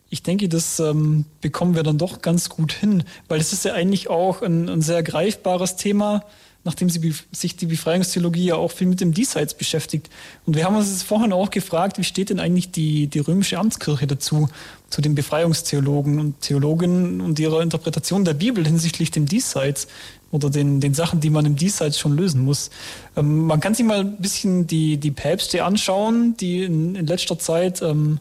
ich 0.09 0.23
denke, 0.23 0.49
das 0.49 0.79
ähm, 0.79 1.25
bekommen 1.40 1.75
wir 1.75 1.83
dann 1.83 1.99
doch 1.99 2.23
ganz 2.23 2.49
gut 2.49 2.73
hin, 2.73 3.03
weil 3.29 3.40
es 3.40 3.53
ist 3.53 3.64
ja 3.64 3.75
eigentlich 3.75 4.09
auch 4.09 4.42
ein, 4.42 4.69
ein 4.69 4.81
sehr 4.81 5.03
greifbares 5.03 5.77
Thema 5.77 6.25
nachdem 6.66 6.90
sie 6.90 7.14
sich 7.31 7.57
die 7.57 7.66
Befreiungstheologie 7.66 8.46
ja 8.46 8.57
auch 8.57 8.72
viel 8.72 8.88
mit 8.88 9.00
dem 9.00 9.14
Diesseits 9.14 9.55
beschäftigt. 9.55 10.11
Und 10.44 10.57
wir 10.57 10.64
haben 10.64 10.76
uns 10.76 11.02
vorhin 11.05 11.33
auch 11.33 11.50
gefragt, 11.50 11.96
wie 11.96 12.05
steht 12.05 12.29
denn 12.29 12.40
eigentlich 12.40 12.72
die, 12.72 13.07
die 13.07 13.20
römische 13.20 13.59
Amtskirche 13.59 14.09
dazu, 14.09 14.48
zu 14.90 15.00
den 15.00 15.14
Befreiungstheologen 15.14 16.18
und 16.18 16.40
Theologinnen 16.40 17.20
und 17.20 17.38
ihrer 17.38 17.62
Interpretation 17.62 18.24
der 18.24 18.35
Bibel 18.35 18.66
hinsichtlich 18.66 19.12
dem 19.12 19.26
Diesseits 19.26 19.87
oder 20.33 20.50
den, 20.50 20.81
den 20.81 20.92
Sachen, 20.92 21.20
die 21.20 21.31
man 21.31 21.46
im 21.46 21.55
Diesseits 21.55 21.98
schon 21.98 22.16
lösen 22.16 22.44
muss. 22.44 22.70
Ähm, 23.16 23.46
man 23.46 23.61
kann 23.61 23.74
sich 23.74 23.87
mal 23.87 24.00
ein 24.00 24.16
bisschen 24.16 24.66
die, 24.66 24.96
die 24.96 25.12
Päpste 25.12 25.64
anschauen, 25.64 26.37
die 26.37 26.64
in, 26.64 26.96
in 26.96 27.07
letzter 27.07 27.38
Zeit 27.38 27.81
ähm, 27.81 28.18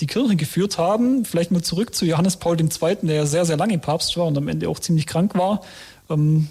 die 0.00 0.08
Kirche 0.08 0.34
geführt 0.34 0.78
haben. 0.78 1.24
Vielleicht 1.24 1.52
mal 1.52 1.62
zurück 1.62 1.94
zu 1.94 2.04
Johannes 2.04 2.36
Paul 2.36 2.60
II., 2.60 2.96
der 3.02 3.14
ja 3.14 3.26
sehr, 3.26 3.44
sehr 3.44 3.56
lange 3.56 3.78
Papst 3.78 4.16
war 4.16 4.26
und 4.26 4.36
am 4.36 4.48
Ende 4.48 4.68
auch 4.68 4.80
ziemlich 4.80 5.06
krank 5.06 5.36
war. 5.36 5.62
Ähm, 6.10 6.48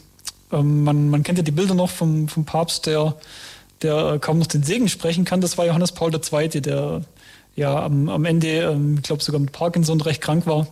ähm, 0.54 0.84
man, 0.84 1.10
man, 1.10 1.24
kennt 1.24 1.38
ja 1.38 1.44
die 1.44 1.52
Bilder 1.52 1.74
noch 1.74 1.90
vom, 1.90 2.28
vom 2.28 2.46
Papst, 2.46 2.86
der, 2.86 3.16
der 3.82 4.20
kaum 4.20 4.40
noch 4.40 4.48
den 4.48 4.64
Segen 4.64 4.88
sprechen 4.88 5.26
kann. 5.26 5.42
Das 5.42 5.58
war 5.58 5.66
Johannes 5.66 5.92
Paul 5.92 6.14
II., 6.14 6.62
der 6.62 7.02
ja 7.56 7.84
am, 7.84 8.10
am 8.10 8.26
Ende, 8.26 8.48
ähm, 8.48 8.96
ich 8.98 9.04
glaube 9.04 9.24
sogar 9.24 9.42
mit 9.42 9.52
Parkinson 9.52 10.02
recht 10.02 10.22
krank 10.22 10.48
war 10.48 10.68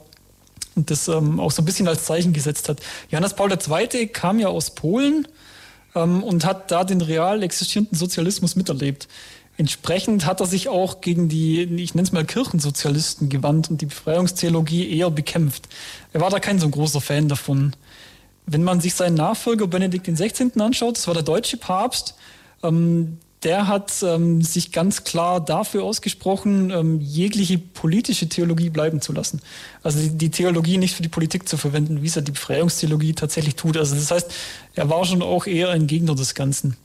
und 0.76 0.90
das 0.90 1.08
ähm, 1.08 1.40
auch 1.40 1.52
so 1.52 1.62
ein 1.62 1.66
bisschen 1.66 1.88
als 1.88 2.06
Zeichen 2.06 2.34
gesetzt 2.34 2.70
hat. 2.70 2.80
Johannes 3.10 3.36
Paul 3.36 3.52
II. 3.52 4.08
kam 4.08 4.40
ja 4.40 4.48
aus 4.48 4.72
Polen 4.72 5.28
ähm, 5.96 6.24
und 6.24 6.46
hat 6.46 6.72
da 6.72 6.84
den 6.84 7.02
real 7.02 7.44
existierenden 7.44 7.98
Sozialismus 7.98 8.56
miterlebt. 8.56 9.08
Entsprechend 9.58 10.26
hat 10.26 10.40
er 10.40 10.46
sich 10.46 10.70
auch 10.70 11.02
gegen 11.02 11.28
die, 11.30 11.64
ich 11.64 11.94
nenne 11.94 12.06
es 12.06 12.14
mal 12.14 12.26
Kirchensozialisten 12.26 13.30
gewandt 13.30 13.70
und 13.70 13.82
die 13.82 13.86
Befreiungstheologie 13.86 14.98
eher 14.98 15.12
bekämpft. 15.12 15.68
Er 16.14 16.22
war 16.22 16.30
da 16.30 16.40
kein 16.40 16.60
so 16.60 16.70
großer 16.70 17.02
Fan 17.02 17.28
davon. 17.28 17.76
Wenn 18.46 18.64
man 18.64 18.82
sich 18.82 18.96
seinen 18.96 19.16
Nachfolger 19.16 19.68
Benedikt 19.68 20.08
XVI. 20.08 20.52
anschaut, 20.60 20.98
das 20.98 21.08
war 21.08 21.14
der 21.14 21.24
deutsche 21.24 21.58
Papst, 21.58 22.16
ähm, 22.64 23.18
der 23.44 23.68
hat 23.68 24.04
ähm, 24.04 24.44
sich 24.44 24.72
ganz 24.72 25.04
klar 25.04 25.44
dafür 25.44 25.84
ausgesprochen, 25.84 26.70
ähm, 26.70 27.02
jegliche 27.02 27.58
politische 27.58 28.30
Theologie 28.30 28.70
bleiben 28.70 29.02
zu 29.02 29.14
lassen. 29.14 29.42
Also 29.82 30.00
die, 30.00 30.10
die, 30.10 30.30
Theologie 30.30 30.78
nicht 30.78 30.96
für 30.96 31.02
die 31.02 31.10
Politik 31.10 31.50
zu 31.50 31.58
verwenden, 31.58 32.04
wie 32.04 32.08
es 32.08 32.16
ja 32.16 32.22
die 32.22 32.34
Befreiungstheologie 32.34 33.14
tatsächlich 33.14 33.56
tut. 33.56 33.78
Also 33.78 33.96
das 33.96 34.12
heißt, 34.12 34.32
er 34.76 34.90
war 34.90 35.06
schon 35.06 35.24
auch 35.24 35.48
eher 35.48 35.70
ein 35.70 35.88
Gegner 35.88 36.14
des 36.14 36.36
Ganzen. 36.36 36.78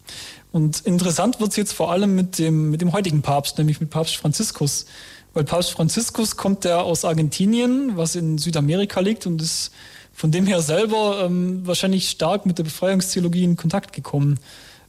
Und 0.51 0.81
interessant 0.87 1.41
wird 1.41 1.51
es 1.51 1.57
jetzt 1.57 1.73
vor 1.73 1.93
allem 1.93 2.15
mit 2.15 2.39
dem, 2.39 2.71
mit 2.71 2.81
dem 2.81 2.93
heutigen 2.93 3.21
Papst, 3.21 3.59
nämlich 3.59 3.81
mit 3.81 3.91
Papst 3.91 4.17
Franziskus. 4.17 4.87
Weil 5.35 5.45
Papst 5.45 5.73
Franziskus 5.73 6.39
kommt 6.39 6.65
ja 6.65 6.81
aus 6.81 7.05
Argentinien, 7.05 7.99
was 7.99 8.17
in 8.17 8.39
Südamerika 8.39 9.01
liegt 9.01 9.27
und 9.27 9.43
ist 9.43 9.73
von 10.17 10.31
dem 10.31 10.47
her 10.47 10.63
selber 10.63 11.27
ähm, 11.27 11.67
wahrscheinlich 11.67 12.09
stark 12.09 12.47
mit 12.47 12.57
der 12.57 12.65
Befreiungstheologie 12.65 13.45
in 13.45 13.57
Kontakt 13.57 13.93
gekommen 13.93 14.41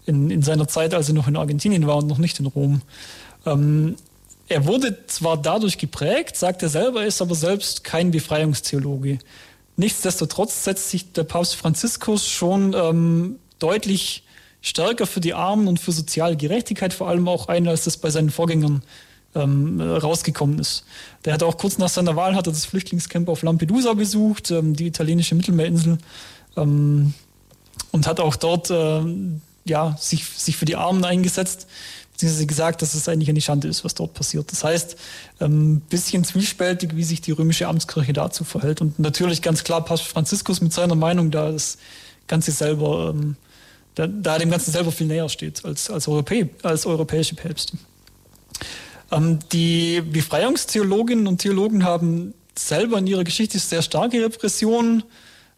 in, 0.05 0.31
in 0.31 0.41
seiner 0.41 0.69
Zeit, 0.69 0.93
als 0.93 1.09
er 1.09 1.15
noch 1.15 1.27
in 1.27 1.35
Argentinien 1.35 1.85
war 1.85 1.97
und 1.97 2.07
noch 2.07 2.17
nicht 2.17 2.39
in 2.39 2.45
Rom. 2.45 2.81
Ähm, 3.45 3.97
er 4.47 4.65
wurde 4.65 5.05
zwar 5.07 5.35
dadurch 5.35 5.77
geprägt, 5.77 6.37
sagt 6.37 6.63
er 6.63 6.69
selber, 6.69 7.05
ist 7.05 7.21
aber 7.21 7.35
selbst 7.35 7.83
kein 7.83 8.11
Befreiungstheologe. 8.11 9.19
Nichtsdestotrotz 9.75 10.63
setzt 10.63 10.89
sich 10.89 11.11
der 11.11 11.25
Papst 11.25 11.57
Franziskus 11.57 12.25
schon 12.25 12.73
ähm, 12.73 13.35
deutlich 13.59 14.23
stärker 14.61 15.05
für 15.05 15.19
die 15.19 15.33
Armen 15.33 15.67
und 15.67 15.81
für 15.81 15.91
soziale 15.91 16.37
Gerechtigkeit 16.37 16.93
vor 16.93 17.09
allem 17.09 17.27
auch 17.27 17.49
ein, 17.49 17.67
als 17.67 17.83
das 17.83 17.97
bei 17.97 18.09
seinen 18.09 18.29
Vorgängern 18.29 18.81
ähm, 19.38 19.80
rausgekommen 19.80 20.60
ist. 20.60 20.84
Der 21.26 21.34
hat 21.34 21.43
auch 21.43 21.58
kurz 21.58 21.78
nach 21.78 21.89
seiner 21.89 22.15
Wahl 22.15 22.36
hat 22.36 22.47
das 22.47 22.65
Flüchtlingscamp 22.65 23.30
auf 23.30 23.43
Lampedusa 23.43 23.93
besucht, 23.93 24.52
ähm, 24.52 24.76
die 24.76 24.88
italienische 24.88 25.36
Mittelmeerinsel, 25.36 25.97
ähm, 26.56 27.13
und 27.91 28.08
hat 28.08 28.19
auch 28.19 28.36
dort 28.36 28.69
äh, 28.69 29.02
ja, 29.65 29.95
sich, 30.00 30.26
sich 30.26 30.58
für 30.58 30.65
die 30.65 30.76
Armen 30.76 31.04
eingesetzt, 31.06 31.67
beziehungsweise 32.12 32.47
gesagt, 32.47 32.82
dass 32.82 32.93
es 32.95 33.08
eigentlich 33.08 33.30
eine 33.30 33.41
Schande 33.41 33.67
ist, 33.67 33.84
was 33.84 33.93
dort 33.93 34.13
passiert. 34.13 34.52
Das 34.52 34.63
heißt, 34.63 34.97
ein 35.39 35.45
ähm, 35.45 35.82
bisschen 35.82 36.23
zwiespältig, 36.23 36.95
wie 36.95 37.04
sich 37.04 37.21
die 37.21 37.32
römische 37.32 37.67
Amtskirche 37.67 38.13
dazu 38.13 38.43
verhält. 38.43 38.82
Und 38.82 38.98
natürlich 38.98 39.42
ganz 39.42 39.63
klar 39.63 39.85
passt 39.85 40.04
Franziskus 40.04 40.62
mit 40.62 40.73
seiner 40.73 40.96
Meinung 40.96 41.29
da 41.31 41.52
das 41.52 41.77
Ganze 42.27 42.52
selber, 42.52 43.13
ähm, 43.13 43.35
da, 43.96 44.08
da 44.08 44.38
dem 44.38 44.50
Ganzen 44.50 44.71
selber 44.71 44.92
viel 44.92 45.08
näher 45.08 45.29
steht 45.29 45.63
als, 45.63 45.90
als, 45.90 46.08
Europä 46.08 46.50
als 46.63 46.85
europäische 46.85 47.35
Päpste. 47.35 47.77
Ähm, 49.12 49.39
die 49.51 50.01
Befreiungstheologinnen 50.01 51.27
und 51.27 51.39
Theologen 51.39 51.83
haben 51.83 52.33
selber 52.58 52.97
in 52.97 53.08
ihrer 53.08 53.23
Geschichte 53.23 53.60
sehr 53.60 53.81
starke 53.81 54.23
Repressionen 54.23 55.03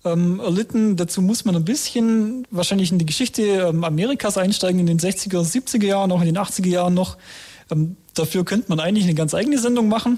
ähm, 0.06 0.40
erlitten. 0.40 0.96
Dazu 0.96 1.22
muss 1.22 1.46
man 1.46 1.56
ein 1.56 1.66
bisschen 1.66 2.46
wahrscheinlich 2.52 2.92
in 2.92 3.00
die 3.00 3.06
Geschichte 3.06 3.42
ähm, 3.42 3.84
Amerikas 3.84 4.38
einsteigen, 4.38 4.80
in 4.80 4.88
den 4.88 5.00
60er, 5.00 5.42
70er 5.42 5.86
Jahren, 5.86 6.12
auch 6.12 6.22
in 6.22 6.28
den 6.28 6.38
80er 6.38 6.68
Jahren 6.68 6.94
noch. 6.94 7.18
Dafür 8.16 8.46
könnte 8.46 8.70
man 8.70 8.80
eigentlich 8.80 9.04
eine 9.04 9.14
ganz 9.14 9.36
eigene 9.36 9.60
Sendung 9.60 9.90
machen. 9.90 10.18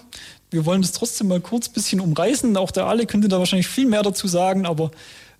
Wir 0.51 0.65
wollen 0.65 0.81
das 0.81 0.93
trotzdem 0.93 1.27
mal 1.27 1.41
kurz 1.41 1.67
ein 1.67 1.73
bisschen 1.73 1.99
umreißen. 1.99 2.55
Auch 2.55 2.71
der 2.71 2.85
Ale 2.85 3.05
könnte 3.05 3.27
da 3.27 3.39
wahrscheinlich 3.39 3.67
viel 3.67 3.87
mehr 3.87 4.03
dazu 4.03 4.29
sagen, 4.29 4.65
aber 4.65 4.91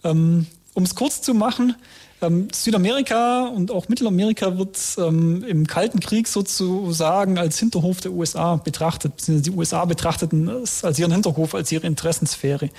um 0.03 0.45
es 0.75 0.93
kurz 0.93 1.21
zu 1.21 1.33
machen, 1.33 1.75
Ähm, 2.23 2.49
Südamerika 2.53 3.47
und 3.47 3.71
auch 3.71 3.89
Mittelamerika 3.89 4.55
wird 4.57 4.77
ähm, 4.99 5.43
im 5.43 5.65
Kalten 5.65 5.99
Krieg 5.99 6.27
sozusagen 6.27 7.39
als 7.39 7.57
Hinterhof 7.57 7.99
der 7.99 8.11
USA 8.11 8.57
betrachtet, 8.57 9.15
beziehungsweise 9.15 9.49
die 9.51 9.57
USA 9.57 9.85
betrachteten 9.85 10.47
es 10.47 10.83
als 10.83 10.99
ihren 10.99 11.11
Hinterhof, 11.11 11.55
als 11.55 11.71
ihre 11.71 11.87
Interessensphäre. 11.87 12.69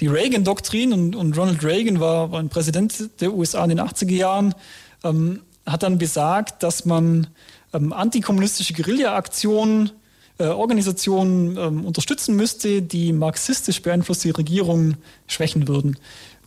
Die 0.00 0.08
Reagan-Doktrin 0.08 0.92
und, 0.92 1.14
und, 1.14 1.38
Ronald 1.38 1.62
Reagan 1.62 2.00
war, 2.00 2.32
war 2.32 2.40
ein 2.40 2.48
Präsident 2.48 3.10
der 3.20 3.32
USA 3.32 3.62
in 3.62 3.68
den 3.68 3.80
80er 3.80 4.10
Jahren, 4.10 4.56
ähm, 5.04 5.42
hat 5.66 5.84
dann 5.84 5.98
besagt, 5.98 6.64
dass 6.64 6.84
man 6.84 7.28
ähm, 7.72 7.92
antikommunistische 7.92 8.72
Guerilla-Aktionen 8.72 9.92
äh, 10.38 10.46
Organisationen 10.46 11.56
ähm, 11.56 11.84
unterstützen 11.84 12.34
müsste, 12.34 12.82
die 12.82 13.12
marxistisch 13.12 13.82
beeinflusste 13.82 14.36
Regierungen 14.36 14.96
schwächen 15.28 15.68
würden 15.68 15.96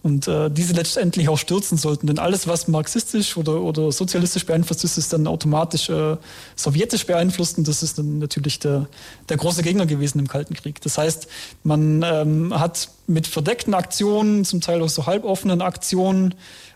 und 0.04 0.28
äh, 0.28 0.51
diese 0.51 0.74
letztendlich 0.74 1.30
auch 1.30 1.38
stürzen 1.38 1.78
sollten. 1.78 2.08
Denn 2.08 2.20
alles, 2.20 2.45
was 2.45 2.68
marxistisch 2.68 3.38
oder, 3.38 3.62
oder 3.62 3.91
sozialistisch 3.91 4.45
beeinflusst 4.45 4.84
ist, 4.84 4.97
ist 4.97 5.14
dann 5.14 5.26
automatisch 5.28 5.89
äh, 5.89 6.18
sowjetisch 6.58 7.06
beeinflusst 7.06 7.58
und 7.58 7.68
das 7.68 7.82
ist 7.82 7.97
dann 7.97 8.20
natürlich 8.20 8.60
der, 8.60 8.88
der 9.30 9.38
große 9.38 9.64
Gegner 9.64 9.86
gewesen 9.86 10.20
im 10.20 10.28
Kalten 10.28 10.56
Krieg. 10.56 10.82
Das 10.82 10.97
heißt, 10.97 11.28
man 11.64 12.04
ähm, 12.04 12.60
hat 12.60 12.89
mit 13.08 13.28
verdeckten 13.28 13.74
Aktionen, 13.74 14.43
zum 14.43 14.60
Teil 14.60 14.82
auch 14.82 14.89
so 14.89 15.06
halboffenen 15.06 15.62
Aktionen, 15.62 16.36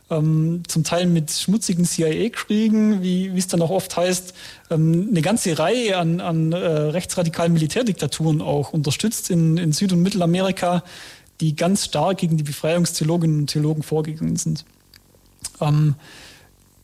ähm, 0.10 0.64
zum 0.68 0.84
Teil 0.84 1.06
mit 1.06 1.32
schmutzigen 1.32 1.84
CIA-Kriegen, 1.84 3.02
wie 3.02 3.28
es 3.38 3.48
dann 3.48 3.62
auch 3.62 3.72
oft 3.72 3.98
heißt, 3.98 4.34
ähm, 4.70 5.08
eine 5.12 5.22
ganze 5.22 5.60
Reihe 5.60 5.98
an, 5.98 6.22
an 6.22 6.54
äh, 6.54 6.58
rechtsradikalen 6.58 7.52
Militärdiktaturen 7.52 8.42
auch 8.42 8.72
unterstützt 8.72 9.30
in, 9.30 9.58
in 9.58 9.74
Süd- 9.74 9.92
und 9.92 10.02
Mittelamerika, 10.02 10.84
die 11.42 11.56
ganz 11.56 11.86
stark 11.86 12.20
gegen 12.20 12.38
die 12.38 12.44
Befreiungstheologinnen 12.44 13.42
und 13.42 13.48
Theologen 13.48 13.84
vorgegangen 13.84 14.36
sind. 14.38 14.66
Ähm, 15.62 15.96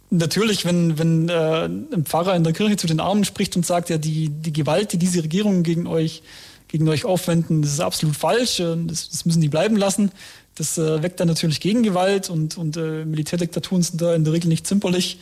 natürlich, 0.10 0.66
wenn, 0.66 0.97
wenn 0.97 1.30
äh, 1.30 1.66
ein 1.66 2.06
Pfarrer 2.06 2.36
in 2.36 2.43
der 2.43 2.54
Kirche 2.54 2.78
zu 2.78 2.88
den 2.88 2.99
Armen 2.99 3.26
spricht 3.26 3.56
und 3.56 3.66
sagt, 3.66 3.89
ja, 3.89 3.97
die, 3.97 4.30
die 4.30 4.54
Gewalt, 4.54 4.93
die 4.93 4.97
diese 4.97 5.24
Regierungen 5.24 5.64
gegen 5.64 5.88
euch, 5.88 6.22
gegen 6.68 6.88
euch 6.88 7.06
aufwenden, 7.06 7.62
das 7.62 7.74
ist 7.74 7.80
absolut 7.80 8.16
falsch, 8.16 8.58
das, 8.58 9.10
das 9.10 9.26
müssen 9.26 9.41
die 9.41 9.49
bleiben 9.49 9.76
lassen. 9.76 10.12
Das 10.56 10.78
äh, 10.78 11.01
weckt 11.01 11.20
dann 11.20 11.28
natürlich 11.28 11.60
Gegengewalt 11.60 12.30
und, 12.30 12.58
und 12.58 12.78
äh, 12.78 13.06
Militärdiktaturen 13.06 13.82
sind 13.82 14.01
da 14.01 14.14
in 14.14 14.24
der 14.24 14.34
Regel 14.34 14.49
nicht 14.49 14.68
zimperlich. 14.68 15.20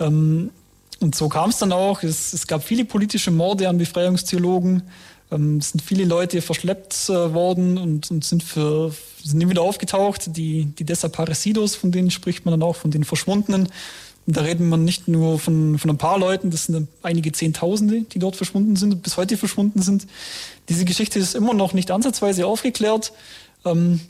Ähm, 0.00 0.50
und 0.98 1.14
so 1.14 1.28
kam 1.28 1.50
es 1.50 1.58
dann 1.58 1.72
auch. 1.72 2.02
Es, 2.02 2.32
es, 2.32 2.46
gab 2.46 2.64
viele 2.64 2.84
politische 2.84 3.30
Morde 3.30 3.68
an 3.68 3.78
Befreiungstheologen. 3.78 4.82
Ähm, 5.32 5.60
sind 5.60 5.82
viele 5.82 6.04
Leute 6.04 6.42
verschleppt 6.42 7.08
äh, 7.08 7.32
worden 7.32 7.78
und, 7.78 8.10
und, 8.10 8.24
sind, 8.24 8.42
für, 8.42 8.94
sind 9.24 9.38
nie 9.38 9.48
wieder 9.48 9.62
aufgetaucht. 9.62 10.36
Die, 10.36 10.66
die 10.66 10.84
Desaparecidos, 10.84 11.74
von 11.74 11.90
denen 11.90 12.10
spricht 12.10 12.44
man 12.44 12.52
dann 12.52 12.62
auch, 12.62 12.76
von 12.76 12.90
den 12.90 13.04
Verschwundenen. 13.04 13.68
Und 14.26 14.36
da 14.36 14.42
reden 14.42 14.68
man 14.68 14.84
nicht 14.84 15.08
nur 15.08 15.38
von, 15.38 15.78
von 15.78 15.90
ein 15.90 15.98
paar 15.98 16.18
Leuten, 16.18 16.50
das 16.50 16.66
sind 16.66 16.86
einige 17.02 17.32
Zehntausende, 17.32 18.02
die 18.02 18.20
dort 18.20 18.36
verschwunden 18.36 18.76
sind 18.76 18.92
und 18.92 19.02
bis 19.02 19.16
heute 19.16 19.36
verschwunden 19.36 19.82
sind. 19.82 20.06
Diese 20.68 20.84
Geschichte 20.84 21.18
ist 21.18 21.34
immer 21.34 21.54
noch 21.54 21.72
nicht 21.72 21.90
ansatzweise 21.90 22.46
aufgeklärt. 22.46 23.12
Ähm, 23.64 24.00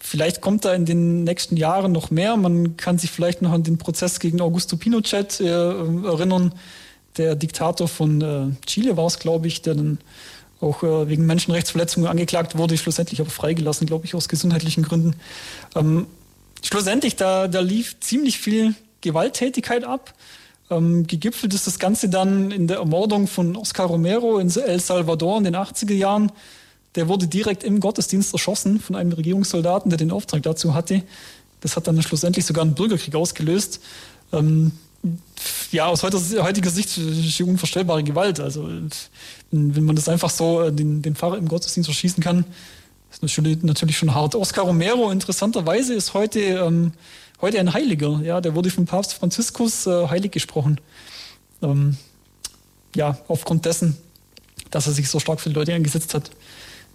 vielleicht 0.00 0.40
kommt 0.40 0.64
da 0.64 0.74
in 0.74 0.86
den 0.86 1.22
nächsten 1.22 1.56
Jahren 1.56 1.92
noch 1.92 2.10
mehr. 2.10 2.36
Man 2.36 2.76
kann 2.76 2.98
sich 2.98 3.10
vielleicht 3.10 3.42
noch 3.42 3.52
an 3.52 3.62
den 3.62 3.78
Prozess 3.78 4.18
gegen 4.18 4.40
Augusto 4.40 4.76
Pinochet 4.76 5.40
äh, 5.40 5.46
erinnern. 5.46 6.52
Der 7.16 7.36
Diktator 7.36 7.86
von 7.86 8.20
äh, 8.22 8.66
Chile 8.66 8.96
war 8.96 9.06
es, 9.06 9.20
glaube 9.20 9.46
ich, 9.46 9.62
der 9.62 9.76
dann 9.76 9.98
auch 10.64 10.82
äh, 10.82 11.08
wegen 11.08 11.26
Menschenrechtsverletzungen 11.26 12.08
angeklagt 12.08 12.56
wurde, 12.56 12.76
schlussendlich 12.76 13.20
aber 13.20 13.30
freigelassen, 13.30 13.86
glaube 13.86 14.06
ich, 14.06 14.14
aus 14.14 14.28
gesundheitlichen 14.28 14.82
Gründen. 14.82 15.14
Ähm, 15.76 16.06
schlussendlich, 16.62 17.16
da, 17.16 17.46
da 17.46 17.60
lief 17.60 18.00
ziemlich 18.00 18.38
viel 18.38 18.74
Gewalttätigkeit 19.00 19.84
ab. 19.84 20.14
Ähm, 20.70 21.06
gegipfelt 21.06 21.54
ist 21.54 21.66
das 21.66 21.78
Ganze 21.78 22.08
dann 22.08 22.50
in 22.50 22.66
der 22.66 22.78
Ermordung 22.78 23.26
von 23.26 23.56
Oscar 23.56 23.86
Romero 23.86 24.38
in 24.38 24.50
El 24.50 24.80
Salvador 24.80 25.38
in 25.38 25.44
den 25.44 25.56
80er 25.56 25.92
Jahren. 25.92 26.32
Der 26.94 27.08
wurde 27.08 27.26
direkt 27.26 27.64
im 27.64 27.80
Gottesdienst 27.80 28.32
erschossen 28.32 28.80
von 28.80 28.96
einem 28.96 29.12
Regierungssoldaten, 29.12 29.90
der 29.90 29.98
den 29.98 30.10
Auftrag 30.10 30.42
dazu 30.42 30.74
hatte. 30.74 31.02
Das 31.60 31.76
hat 31.76 31.86
dann 31.86 32.00
schlussendlich 32.02 32.46
sogar 32.46 32.64
einen 32.64 32.74
Bürgerkrieg 32.74 33.14
ausgelöst. 33.14 33.80
Ähm, 34.32 34.72
ja, 35.70 35.86
aus 35.86 36.02
heutiger 36.02 36.70
Sicht 36.70 36.98
unvorstellbare 37.42 38.02
Gewalt. 38.02 38.40
Also 38.40 38.68
wenn 39.50 39.84
man 39.84 39.96
das 39.96 40.08
einfach 40.08 40.30
so 40.30 40.62
äh, 40.62 40.72
den, 40.72 41.02
den 41.02 41.14
Pfarrer 41.14 41.38
im 41.38 41.48
Gottesdienst 41.48 41.88
erschießen 41.88 42.22
kann, 42.22 42.44
ist 43.10 43.22
natürlich, 43.22 43.62
natürlich 43.62 43.98
schon 43.98 44.14
hart. 44.14 44.34
Oscar 44.34 44.64
Romero 44.64 45.10
interessanterweise 45.10 45.94
ist 45.94 46.14
heute, 46.14 46.40
ähm, 46.40 46.92
heute 47.40 47.60
ein 47.60 47.72
Heiliger. 47.72 48.20
Ja, 48.22 48.40
der 48.40 48.54
wurde 48.54 48.70
vom 48.70 48.86
Papst 48.86 49.14
Franziskus 49.14 49.86
äh, 49.86 50.08
heilig 50.08 50.32
gesprochen. 50.32 50.80
Ähm, 51.62 51.96
ja, 52.96 53.18
aufgrund 53.28 53.64
dessen, 53.66 53.96
dass 54.70 54.86
er 54.86 54.92
sich 54.92 55.08
so 55.08 55.20
stark 55.20 55.40
für 55.40 55.48
die 55.48 55.54
Leute 55.54 55.74
eingesetzt 55.74 56.14
hat 56.14 56.30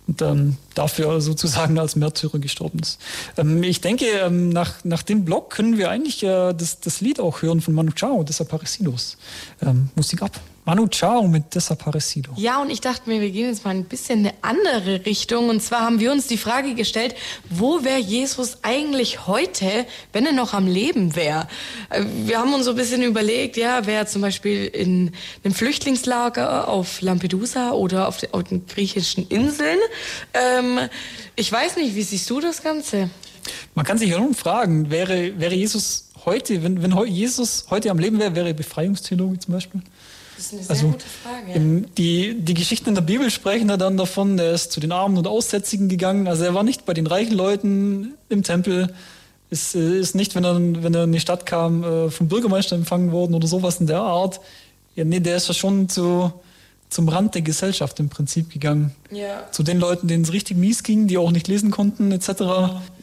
und 0.09 0.21
ähm, 0.23 0.57
dafür 0.73 1.21
sozusagen 1.21 1.77
als 1.77 1.95
Märtyrer 1.95 2.39
gestorben 2.39 2.79
ist. 2.79 2.99
Ähm, 3.37 3.61
ich 3.61 3.79
denke, 3.79 4.05
ähm, 4.05 4.49
nach, 4.49 4.83
nach 4.83 5.03
dem 5.03 5.23
Blog 5.23 5.51
können 5.51 5.77
wir 5.77 5.91
eigentlich 5.91 6.23
äh, 6.23 6.53
das, 6.53 6.79
das 6.79 6.99
Lied 6.99 7.19
auch 7.19 7.43
hören 7.43 7.61
von 7.61 7.75
Manu 7.75 7.91
Chao, 7.91 8.23
Desaparecidos. 8.23 9.17
Ähm, 9.61 9.89
Musik 9.95 10.23
ab. 10.23 10.31
Manu 10.69 10.87
Chao 10.87 11.27
mit 11.27 11.55
Desaparecido. 11.55 12.31
Ja, 12.35 12.61
und 12.61 12.69
ich 12.69 12.79
dachte 12.79 13.09
mir, 13.09 13.21
wir 13.21 13.31
gehen 13.31 13.47
jetzt 13.47 13.65
mal 13.65 13.71
ein 13.71 13.85
bisschen 13.85 14.19
in 14.19 14.27
eine 14.27 14.35
andere 14.43 15.03
Richtung. 15.03 15.49
Und 15.49 15.63
zwar 15.63 15.81
haben 15.81 15.99
wir 15.99 16.11
uns 16.11 16.27
die 16.27 16.37
Frage 16.37 16.75
gestellt, 16.75 17.15
wo 17.49 17.83
wäre 17.83 17.97
Jesus 17.97 18.59
eigentlich 18.61 19.25
heute, 19.25 19.87
wenn 20.13 20.27
er 20.27 20.31
noch 20.31 20.53
am 20.53 20.67
Leben 20.67 21.15
wäre? 21.15 21.47
Äh, 21.89 22.03
wir 22.25 22.37
haben 22.37 22.53
uns 22.53 22.65
so 22.65 22.71
ein 22.71 22.77
bisschen 22.77 23.01
überlegt, 23.01 23.57
ja, 23.57 23.87
wäre 23.87 24.05
zum 24.05 24.21
Beispiel 24.21 24.65
in 24.65 25.11
einem 25.43 25.55
Flüchtlingslager 25.55 26.67
auf 26.67 27.01
Lampedusa 27.01 27.71
oder 27.71 28.07
auf, 28.07 28.17
den, 28.17 28.31
auf 28.35 28.43
den 28.43 28.67
griechischen 28.67 29.27
Inseln. 29.27 29.79
Ähm, 30.35 30.81
ich 31.35 31.51
weiß 31.51 31.77
nicht, 31.77 31.95
wie 31.95 32.03
siehst 32.03 32.29
du 32.29 32.41
das 32.41 32.61
Ganze? 32.61 33.09
Man 33.73 33.87
kann 33.87 33.97
sich 33.97 34.11
ja 34.11 34.19
nun 34.19 34.35
fragen, 34.35 34.91
wäre, 34.91 35.39
wäre 35.39 35.55
Jesus 35.55 36.09
heute, 36.25 36.61
wenn, 36.61 36.83
wenn 36.83 36.95
Jesus 37.07 37.65
heute 37.71 37.89
am 37.89 37.97
Leben 37.97 38.19
wäre, 38.19 38.35
wäre 38.35 38.53
Befreiungstheologe 38.53 39.39
zum 39.39 39.55
Beispiel? 39.55 39.81
Das 40.39 40.45
ist 40.45 40.53
eine 40.53 40.63
sehr 40.63 40.71
also, 40.71 40.87
gute 40.87 41.05
Frage. 41.05 41.85
Die, 41.97 42.33
die 42.39 42.53
Geschichten 42.53 42.89
in 42.89 42.95
der 42.95 43.01
Bibel 43.01 43.29
sprechen 43.29 43.67
ja 43.67 43.75
dann 43.75 43.97
davon, 43.97 44.39
er 44.39 44.53
ist 44.53 44.71
zu 44.71 44.79
den 44.79 44.93
Armen 44.93 45.17
und 45.17 45.27
Aussätzigen 45.27 45.89
gegangen. 45.89 46.29
Also 46.29 46.45
er 46.45 46.53
war 46.53 46.63
nicht 46.63 46.85
bei 46.85 46.93
den 46.93 47.07
reichen 47.07 47.33
Leuten 47.33 48.13
im 48.29 48.43
Tempel. 48.43 48.93
Ist, 49.49 49.75
äh, 49.75 49.99
ist 49.99 50.15
nicht, 50.15 50.35
wenn 50.35 50.45
er, 50.45 50.55
wenn 50.55 50.93
er 50.93 51.03
in 51.03 51.11
die 51.11 51.19
Stadt 51.19 51.45
kam, 51.45 51.83
äh, 51.83 52.09
vom 52.09 52.29
Bürgermeister 52.29 52.77
empfangen 52.77 53.11
worden 53.11 53.35
oder 53.35 53.47
sowas 53.47 53.81
in 53.81 53.87
der 53.87 53.99
Art. 53.99 54.39
Ja, 54.95 55.03
nee, 55.03 55.19
der 55.19 55.35
ist 55.35 55.49
ja 55.49 55.53
schon 55.53 55.89
zu, 55.89 56.31
zum 56.87 57.09
Rand 57.09 57.35
der 57.35 57.41
Gesellschaft 57.41 57.99
im 57.99 58.07
Prinzip 58.07 58.49
gegangen. 58.49 58.95
Ja. 59.11 59.51
Zu 59.51 59.63
den 59.63 59.77
Leuten, 59.77 60.07
denen 60.07 60.23
es 60.23 60.31
richtig 60.31 60.55
mies 60.55 60.83
ging, 60.83 61.07
die 61.07 61.17
auch 61.17 61.31
nicht 61.31 61.49
lesen 61.49 61.69
konnten, 61.69 62.13
etc. 62.13 62.29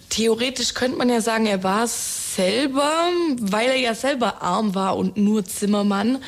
Theoretisch 0.09 0.75
könnte 0.75 0.99
man 0.99 1.09
ja 1.09 1.21
sagen, 1.21 1.47
er 1.47 1.63
war 1.63 1.85
es 1.85 2.37
selber, 2.37 2.93
weil 3.41 3.69
er 3.69 3.77
ja 3.77 3.95
selber 3.95 4.43
arm 4.43 4.75
war 4.75 4.97
und 4.97 5.17
nur 5.17 5.45
Zimmermann. 5.45 6.19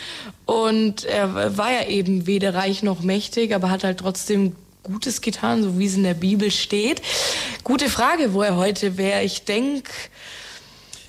Und 0.46 1.04
er 1.04 1.56
war 1.56 1.72
ja 1.72 1.86
eben 1.86 2.26
weder 2.26 2.54
reich 2.54 2.82
noch 2.82 3.00
mächtig, 3.00 3.54
aber 3.54 3.70
hat 3.70 3.84
halt 3.84 4.00
trotzdem 4.00 4.56
Gutes 4.82 5.20
getan, 5.20 5.62
so 5.62 5.78
wie 5.78 5.86
es 5.86 5.96
in 5.96 6.02
der 6.02 6.14
Bibel 6.14 6.50
steht. 6.50 7.02
Gute 7.62 7.90
Frage, 7.90 8.32
wo 8.32 8.42
er 8.42 8.56
heute 8.56 8.96
wäre. 8.96 9.22
Ich 9.22 9.44
denke, 9.44 9.90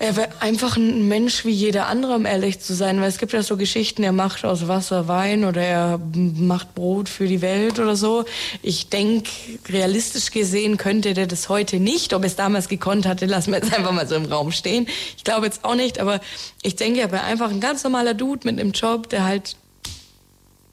er 0.00 0.16
wäre 0.16 0.30
einfach 0.40 0.78
ein 0.78 1.08
Mensch 1.08 1.44
wie 1.44 1.50
jeder 1.50 1.86
andere, 1.86 2.14
um 2.14 2.24
ehrlich 2.24 2.58
zu 2.58 2.74
sein. 2.74 3.02
Weil 3.02 3.10
es 3.10 3.18
gibt 3.18 3.34
ja 3.34 3.42
so 3.42 3.58
Geschichten, 3.58 4.02
er 4.02 4.12
macht 4.12 4.46
aus 4.46 4.66
Wasser 4.66 5.08
Wein 5.08 5.44
oder 5.44 5.60
er 5.60 6.00
macht 6.14 6.74
Brot 6.74 7.10
für 7.10 7.26
die 7.26 7.42
Welt 7.42 7.78
oder 7.78 7.96
so. 7.96 8.24
Ich 8.62 8.88
denke, 8.88 9.30
realistisch 9.68 10.30
gesehen 10.30 10.78
könnte 10.78 11.12
der 11.12 11.26
das 11.26 11.50
heute 11.50 11.78
nicht. 11.78 12.14
Ob 12.14 12.24
es 12.24 12.34
damals 12.34 12.68
gekonnt 12.68 13.04
hatte, 13.04 13.26
lassen 13.26 13.52
wir 13.52 13.58
jetzt 13.58 13.74
einfach 13.74 13.92
mal 13.92 14.08
so 14.08 14.14
im 14.14 14.24
Raum 14.24 14.52
stehen. 14.52 14.88
Ich 15.18 15.24
glaube 15.24 15.44
jetzt 15.44 15.66
auch 15.66 15.74
nicht, 15.74 15.98
aber 15.98 16.20
ich 16.62 16.76
denke, 16.76 17.00
er 17.00 17.12
wäre 17.12 17.24
einfach 17.24 17.50
ein 17.50 17.60
ganz 17.60 17.84
normaler 17.84 18.14
Dude 18.14 18.40
mit 18.44 18.58
einem 18.58 18.72
Job, 18.72 19.10
der 19.10 19.24
halt 19.24 19.56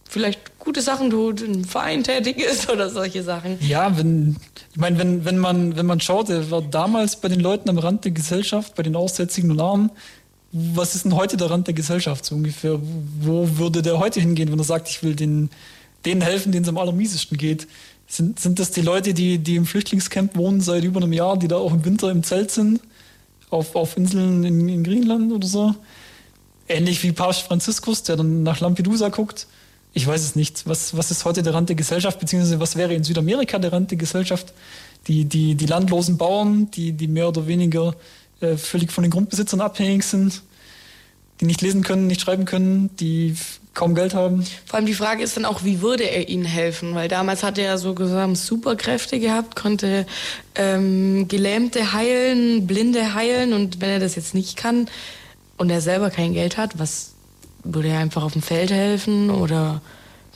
vielleicht 0.08 0.57
gute 0.68 0.82
Sachen 0.82 1.10
tut, 1.10 1.42
im 1.42 1.64
Verein 1.64 2.04
tätig 2.04 2.40
ist 2.40 2.70
oder 2.70 2.90
solche 2.90 3.24
Sachen. 3.24 3.58
Ja, 3.62 3.98
wenn, 3.98 4.36
ich 4.74 4.78
meine, 4.78 5.00
wenn, 5.00 5.24
wenn 5.24 5.38
man, 5.38 5.78
wenn 5.78 5.86
man 5.86 6.02
schaut, 6.02 6.30
er 6.30 6.52
war 6.52 6.62
damals 6.62 7.22
bei 7.22 7.30
den 7.30 7.40
Leuten 7.40 7.70
am 7.70 7.78
Rand 7.78 8.04
der 8.04 8.12
Gesellschaft, 8.12 8.76
bei 8.76 8.84
den 8.84 8.98
Aussätzigen 8.98 9.50
und 9.50 9.62
Armen. 9.62 9.92
Was 10.52 10.94
ist 10.94 11.06
denn 11.06 11.16
heute 11.16 11.38
der 11.38 11.50
Rand 11.50 11.68
der 11.68 11.74
Gesellschaft 11.74 12.26
so 12.26 12.36
ungefähr? 12.36 12.78
Wo 13.22 13.48
würde 13.58 13.82
der 13.82 13.98
heute 13.98 14.20
hingehen, 14.20 14.52
wenn 14.52 14.60
er 14.60 14.66
sagt, 14.66 14.90
ich 14.90 15.02
will 15.04 15.16
den, 15.16 15.50
denen 16.04 16.20
helfen, 16.20 16.52
denen 16.52 16.64
es 16.64 16.70
am 16.70 16.78
allermiesesten 16.78 17.38
geht? 17.38 17.66
Sind, 18.06 18.38
sind 18.38 18.60
das 18.60 18.72
die 18.72 18.82
Leute, 18.82 19.14
die, 19.14 19.38
die 19.38 19.56
im 19.56 19.66
Flüchtlingscamp 19.66 20.36
wohnen 20.36 20.60
seit 20.60 20.84
über 20.84 21.02
einem 21.02 21.14
Jahr, 21.14 21.40
die 21.40 21.48
da 21.48 21.56
auch 21.56 21.74
im 21.74 21.86
Winter 21.86 22.12
im 22.12 22.24
Zelt 22.24 22.52
sind? 22.52 22.82
Auf, 23.50 23.74
auf 23.78 23.96
Inseln 23.96 24.44
in, 24.44 24.68
in 24.68 24.84
Griechenland 24.84 25.32
oder 25.32 25.48
so? 25.48 25.76
Ähnlich 26.68 27.02
wie 27.04 27.14
Papst 27.14 27.44
Franziskus, 27.44 28.04
der 28.04 28.18
dann 28.18 28.44
nach 28.44 28.60
Lampedusa 28.60 29.08
guckt 29.08 29.48
ich 29.98 30.06
weiß 30.06 30.22
es 30.22 30.36
nicht. 30.36 30.68
Was, 30.68 30.96
was 30.96 31.10
ist 31.10 31.26
heute 31.26 31.42
der 31.42 31.56
Rand 31.56 31.70
der 31.70 31.76
Gesellschaft, 31.76 32.20
beziehungsweise 32.20 32.60
was 32.60 32.76
wäre 32.76 32.94
in 32.94 33.04
Südamerika 33.04 33.58
der 33.58 33.74
Rand 33.74 33.90
der 33.90 33.98
Gesellschaft? 33.98 34.54
Die, 35.08 35.26
die, 35.26 35.56
die 35.56 35.66
landlosen 35.66 36.18
Bauern, 36.18 36.70
die, 36.72 36.92
die 36.92 37.08
mehr 37.08 37.28
oder 37.28 37.48
weniger 37.48 37.96
äh, 38.40 38.58
völlig 38.58 38.92
von 38.92 39.04
den 39.04 39.10
Grundbesitzern 39.10 39.60
abhängig 39.60 40.04
sind, 40.04 40.44
die 41.42 41.46
nicht 41.46 41.62
lesen 41.62 41.84
können, 41.84 42.06
nicht 42.06 42.22
schreiben 42.22 42.46
können, 42.46 42.96
die 42.98 43.36
kaum 43.74 43.96
Geld 43.96 44.14
haben. 44.14 44.46
Vor 44.66 44.78
allem 44.78 44.86
die 44.86 44.94
Frage 44.94 45.24
ist 45.24 45.36
dann 45.36 45.46
auch, 45.46 45.64
wie 45.64 45.82
würde 45.82 46.04
er 46.04 46.30
ihnen 46.30 46.46
helfen? 46.46 46.94
Weil 46.94 47.08
damals 47.08 47.42
hat 47.42 47.58
er 47.58 47.66
ja 47.66 47.78
so 47.78 47.96
gesagt 47.96 48.38
Superkräfte 48.38 49.20
gehabt, 49.20 49.56
konnte 49.56 50.06
ähm, 50.54 51.28
Gelähmte 51.28 51.94
heilen, 51.94 52.68
Blinde 52.68 53.16
heilen 53.16 53.54
und 53.54 53.82
wenn 53.82 53.90
er 53.90 54.00
das 54.00 54.16
jetzt 54.16 54.36
nicht 54.36 54.58
kann 54.58 54.88
und 55.58 55.72
er 55.72 55.82
selber 55.82 56.12
kein 56.12 56.34
Geld 56.34 56.58
hat, 56.58 56.78
was 56.78 57.14
würde 57.74 57.90
er 57.90 58.00
einfach 58.00 58.24
auf 58.24 58.34
dem 58.34 58.42
Feld 58.42 58.72
helfen 58.72 59.30
oder 59.30 59.82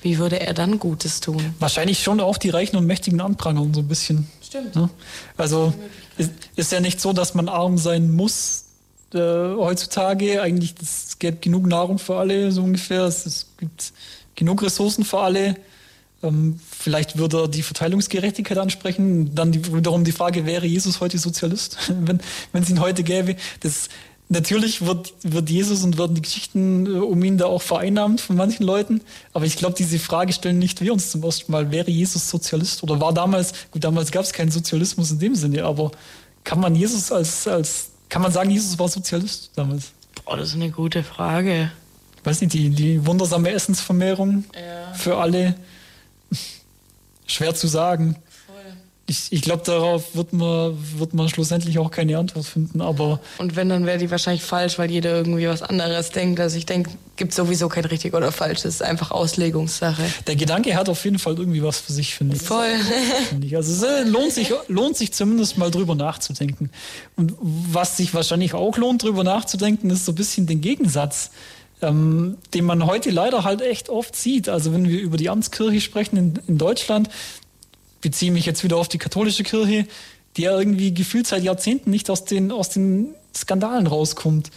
wie 0.01 0.17
würde 0.17 0.39
er 0.39 0.53
dann 0.53 0.79
Gutes 0.79 1.19
tun? 1.19 1.53
Wahrscheinlich 1.59 2.01
schon 2.01 2.19
auch 2.19 2.37
die 2.37 2.49
Reichen 2.49 2.75
und 2.75 2.85
Mächtigen 2.85 3.21
anprangern, 3.21 3.73
so 3.73 3.81
ein 3.81 3.87
bisschen. 3.87 4.27
Stimmt. 4.41 4.75
Ja? 4.75 4.89
Also 5.37 5.73
ist, 6.17 6.31
ist 6.55 6.71
ja 6.71 6.79
nicht 6.79 6.99
so, 6.99 7.13
dass 7.13 7.35
man 7.35 7.47
arm 7.47 7.77
sein 7.77 8.11
muss, 8.11 8.65
äh, 9.13 9.19
heutzutage. 9.19 10.41
Eigentlich 10.41 10.75
es 10.81 11.19
gäbe 11.19 11.37
genug 11.37 11.67
Nahrung 11.67 11.99
für 11.99 12.17
alle, 12.17 12.51
so 12.51 12.63
ungefähr. 12.63 13.03
Es, 13.03 13.25
es 13.25 13.47
gibt 13.57 13.93
genug 14.35 14.63
Ressourcen 14.63 15.03
für 15.03 15.19
alle. 15.19 15.55
Ähm, 16.23 16.59
vielleicht 16.69 17.17
würde 17.17 17.41
er 17.41 17.47
die 17.47 17.63
Verteilungsgerechtigkeit 17.63 18.57
ansprechen. 18.57 19.35
Dann 19.35 19.51
die, 19.51 19.73
wiederum 19.73 20.03
die 20.03 20.11
Frage, 20.11 20.45
wäre 20.45 20.65
Jesus 20.65 20.99
heute 20.99 21.17
Sozialist, 21.17 21.77
wenn 21.89 22.19
es 22.53 22.69
ihn 22.69 22.79
heute 22.79 23.03
gäbe? 23.03 23.35
Das, 23.59 23.89
natürlich 24.31 24.85
wird, 24.85 25.13
wird 25.23 25.49
Jesus 25.49 25.83
und 25.83 25.97
werden 25.97 26.15
die 26.15 26.21
Geschichten 26.21 26.85
äh, 26.85 26.99
um 26.99 27.23
ihn 27.23 27.37
da 27.37 27.45
auch 27.45 27.61
vereinnahmt 27.61 28.21
von 28.21 28.35
manchen 28.35 28.65
Leuten. 28.65 29.01
Aber 29.33 29.45
ich 29.45 29.57
glaube, 29.57 29.75
diese 29.77 29.99
Frage 29.99 30.33
stellen 30.33 30.57
nicht 30.57 30.81
wir 30.81 30.93
uns 30.93 31.11
zum 31.11 31.23
ersten 31.23 31.51
Mal. 31.51 31.71
Wäre 31.71 31.91
Jesus 31.91 32.29
Sozialist 32.29 32.81
oder 32.83 32.99
war 32.99 33.13
damals, 33.13 33.53
gut, 33.71 33.83
damals 33.83 34.11
gab 34.11 34.23
es 34.23 34.33
keinen 34.33 34.51
Sozialismus 34.51 35.11
in 35.11 35.19
dem 35.19 35.35
Sinne, 35.35 35.65
aber 35.65 35.91
kann 36.43 36.59
man 36.59 36.75
Jesus 36.75 37.11
als, 37.11 37.47
als 37.47 37.89
kann 38.09 38.21
man 38.21 38.31
sagen, 38.31 38.49
Jesus 38.49 38.79
war 38.79 38.87
Sozialist 38.87 39.51
damals? 39.55 39.91
Boah, 40.25 40.37
das 40.37 40.49
ist 40.49 40.55
eine 40.55 40.71
gute 40.71 41.03
Frage. 41.03 41.71
Ich 42.17 42.25
weiß 42.25 42.41
nicht, 42.41 42.53
die, 42.53 42.69
die 42.69 43.05
wundersame 43.05 43.51
Essensvermehrung 43.51 44.45
ja. 44.55 44.93
für 44.93 45.17
alle. 45.17 45.55
Schwer 47.27 47.55
zu 47.55 47.67
sagen 47.67 48.17
ich, 49.11 49.31
ich 49.31 49.41
glaube, 49.41 49.63
darauf 49.65 50.15
wird 50.15 50.31
man, 50.31 50.77
wird 50.97 51.13
man 51.13 51.27
schlussendlich 51.27 51.77
auch 51.79 51.91
keine 51.91 52.17
Antwort 52.17 52.45
finden. 52.45 52.79
Aber 52.79 53.19
und 53.39 53.57
wenn, 53.57 53.67
dann 53.67 53.85
wäre 53.85 53.97
die 53.97 54.09
wahrscheinlich 54.09 54.43
falsch, 54.43 54.79
weil 54.79 54.89
jeder 54.89 55.13
irgendwie 55.17 55.47
was 55.47 55.61
anderes 55.61 56.11
denkt. 56.11 56.39
Also 56.39 56.57
ich 56.57 56.65
denke, 56.65 56.91
gibt 57.17 57.33
sowieso 57.33 57.67
kein 57.67 57.83
richtig 57.83 58.13
oder 58.13 58.31
falsch. 58.31 58.61
Das 58.61 58.75
ist 58.75 58.81
einfach 58.81 59.11
Auslegungssache. 59.11 60.01
Der 60.27 60.37
Gedanke 60.37 60.75
hat 60.75 60.87
auf 60.87 61.03
jeden 61.03 61.19
Fall 61.19 61.37
irgendwie 61.37 61.61
was 61.61 61.79
für 61.79 61.91
sich, 61.91 62.15
finde 62.15 62.37
ich. 62.37 62.41
Voll. 62.41 62.67
Also 63.53 63.73
es 63.73 63.83
äh, 63.83 64.07
lohnt 64.07 64.31
sich, 64.31 64.53
lohnt 64.67 64.95
sich 64.95 65.11
zumindest 65.11 65.57
mal 65.57 65.69
drüber 65.69 65.93
nachzudenken. 65.93 66.69
Und 67.17 67.33
was 67.41 67.97
sich 67.97 68.13
wahrscheinlich 68.13 68.53
auch 68.53 68.77
lohnt, 68.77 69.03
drüber 69.03 69.23
nachzudenken, 69.23 69.89
ist 69.89 70.05
so 70.05 70.13
ein 70.13 70.15
bisschen 70.15 70.47
den 70.47 70.61
Gegensatz. 70.61 71.31
Ähm, 71.81 72.37
den 72.53 72.65
man 72.65 72.85
heute 72.85 73.09
leider 73.09 73.43
halt 73.43 73.61
echt 73.61 73.89
oft 73.89 74.15
sieht. 74.15 74.47
Also 74.49 74.71
wenn 74.71 74.87
wir 74.87 75.01
über 75.01 75.17
die 75.17 75.29
Amtskirche 75.29 75.81
sprechen 75.81 76.15
in, 76.15 76.39
in 76.47 76.57
Deutschland, 76.59 77.09
beziehe 78.01 78.31
mich 78.31 78.45
jetzt 78.45 78.63
wieder 78.63 78.77
auf 78.77 78.87
die 78.87 78.97
katholische 78.97 79.43
Kirche, 79.43 79.87
die 80.37 80.43
ja 80.43 80.57
irgendwie 80.57 80.93
gefühlt 80.93 81.27
seit 81.27 81.43
Jahrzehnten 81.43 81.91
nicht 81.91 82.09
aus 82.09 82.25
den, 82.25 82.51
aus 82.51 82.69
den 82.69 83.13
Skandalen 83.35 83.87
rauskommt. 83.87 84.51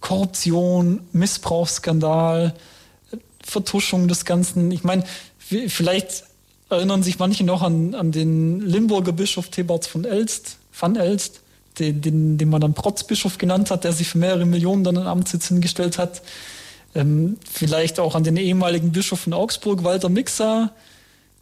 Korruption, 0.00 1.00
Missbrauchsskandal, 1.12 2.54
Vertuschung 3.42 4.08
des 4.08 4.24
Ganzen. 4.24 4.70
Ich 4.70 4.84
meine, 4.84 5.04
vielleicht 5.38 6.24
erinnern 6.68 7.02
sich 7.02 7.18
manche 7.18 7.44
noch 7.44 7.62
an, 7.62 7.94
an 7.94 8.12
den 8.12 8.60
Limburger 8.60 9.12
Bischof 9.12 9.48
Thebarts 9.48 9.86
von 9.86 10.04
Elst, 10.04 10.58
van 10.78 10.96
Elst, 10.96 11.40
den, 11.78 12.00
den, 12.00 12.38
den 12.38 12.48
man 12.48 12.60
dann 12.60 12.74
Protzbischof 12.74 13.38
genannt 13.38 13.70
hat, 13.70 13.84
der 13.84 13.92
sich 13.92 14.08
für 14.08 14.18
mehrere 14.18 14.44
Millionen 14.44 14.84
dann 14.84 14.96
in 14.96 15.06
Amtssitz 15.06 15.48
hingestellt 15.48 15.98
hat. 15.98 16.22
Ähm, 16.94 17.38
vielleicht 17.50 17.98
auch 17.98 18.14
an 18.14 18.24
den 18.24 18.36
ehemaligen 18.36 18.92
Bischof 18.92 19.20
von 19.20 19.32
Augsburg, 19.32 19.82
Walter 19.82 20.08
Mixer, 20.08 20.72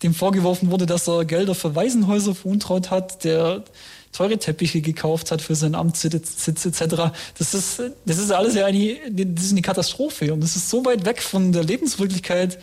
dem 0.02 0.14
vorgeworfen 0.14 0.70
wurde, 0.70 0.86
dass 0.86 1.08
er 1.08 1.24
Gelder 1.24 1.54
für 1.54 1.74
Waisenhäuser 1.74 2.34
veruntreut 2.34 2.90
hat, 2.90 3.24
der 3.24 3.64
teure 4.12 4.38
Teppiche 4.38 4.80
gekauft 4.80 5.30
hat 5.30 5.40
für 5.40 5.54
seinen 5.54 5.74
Amtssitz 5.74 6.46
etc. 6.46 7.12
Das 7.38 7.54
ist, 7.54 7.82
das 8.04 8.18
ist 8.18 8.30
alles 8.30 8.54
ja 8.54 8.66
eine, 8.66 8.98
das 9.10 9.46
ist 9.46 9.52
eine 9.52 9.62
Katastrophe 9.62 10.32
und 10.32 10.40
das 10.40 10.56
ist 10.56 10.68
so 10.68 10.84
weit 10.84 11.04
weg 11.04 11.22
von 11.22 11.52
der 11.52 11.64
Lebenswirklichkeit 11.64 12.58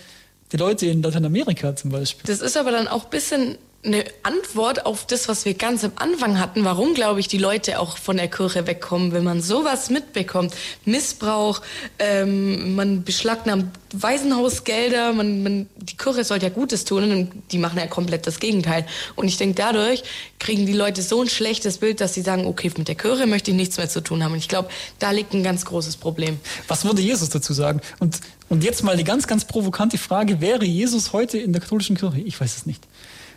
der 0.52 0.60
Leute 0.60 0.88
in 0.88 1.02
Lateinamerika 1.02 1.76
zum 1.76 1.92
Beispiel. 1.92 2.28
Das 2.28 2.42
ist 2.42 2.58
aber 2.58 2.72
dann 2.72 2.88
auch 2.88 3.06
ein 3.06 3.10
bisschen 3.10 3.58
eine 3.82 4.04
Antwort 4.24 4.86
auf 4.86 5.08
das, 5.08 5.30
was 5.30 5.46
wir 5.46 5.54
ganz 5.54 5.86
am 5.86 5.94
Anfang 5.96 6.38
hatten, 6.38 6.66
warum, 6.66 6.94
glaube 6.94 7.22
ich, 7.22 7.30
die 7.30 7.38
Leute 7.38 7.80
auch 7.80 7.98
von 7.98 8.18
der 8.18 8.28
Kirche 8.28 8.68
wegkommen, 8.68 9.14
wenn 9.14 9.24
man 9.24 9.42
sowas 9.42 9.90
mitbekommt. 9.90 10.54
Missbrauch, 10.84 11.62
ähm, 11.98 12.76
man 12.76 13.04
beschlagnahmt 13.04 13.68
Waisenhausgelder, 13.94 15.14
man, 15.14 15.44
man, 15.44 15.70
die 15.78 15.96
Kirche 15.96 16.26
sollte 16.26 16.48
ja 16.48 16.52
Gutes 16.52 16.84
tun 16.84 17.10
und 17.10 17.32
die 17.52 17.58
machen 17.58 17.80
ja 17.80 17.88
komplett 17.88 18.28
das 18.28 18.42
Gegenteil. 18.42 18.86
Und 19.16 19.30
ich 19.30 19.38
denke, 19.38 19.56
dadurch 19.56 20.04
kriegen 20.40 20.66
die 20.66 20.74
Leute 20.74 21.02
so 21.02 21.22
ein 21.22 21.30
schlechtes 21.30 21.78
Bild, 21.78 22.02
dass 22.02 22.14
sie 22.14 22.22
sagen, 22.22 22.46
okay, 22.48 22.70
mit 22.78 22.90
der 22.90 22.96
Kirche 22.96 23.28
möchte 23.28 23.52
ich 23.52 23.58
nichts 23.58 23.78
mehr 23.78 23.88
zu 23.88 24.02
tun 24.02 24.24
haben. 24.24 24.34
Und 24.34 24.40
ich 24.40 24.50
glaube, 24.50 24.68
da 25.00 25.12
liegt 25.12 25.34
ein 25.34 25.44
ganz 25.44 25.64
großes 25.64 25.96
Problem. 25.96 26.38
Was 26.68 26.84
würde 26.84 27.02
Jesus 27.02 27.30
dazu 27.30 27.54
sagen? 27.54 27.80
Und, 28.00 28.20
und 28.50 28.62
jetzt 28.66 28.84
mal 28.84 28.98
die 28.98 29.06
ganz, 29.06 29.26
ganz 29.26 29.46
provokante 29.46 29.98
Frage, 29.98 30.42
wäre 30.42 30.66
Jesus 30.66 31.14
heute 31.14 31.38
in 31.38 31.54
der 31.54 31.62
katholischen 31.62 31.96
Kirche? 31.96 32.20
Ich 32.20 32.40
weiß 32.40 32.58
es 32.58 32.66
nicht. 32.66 32.84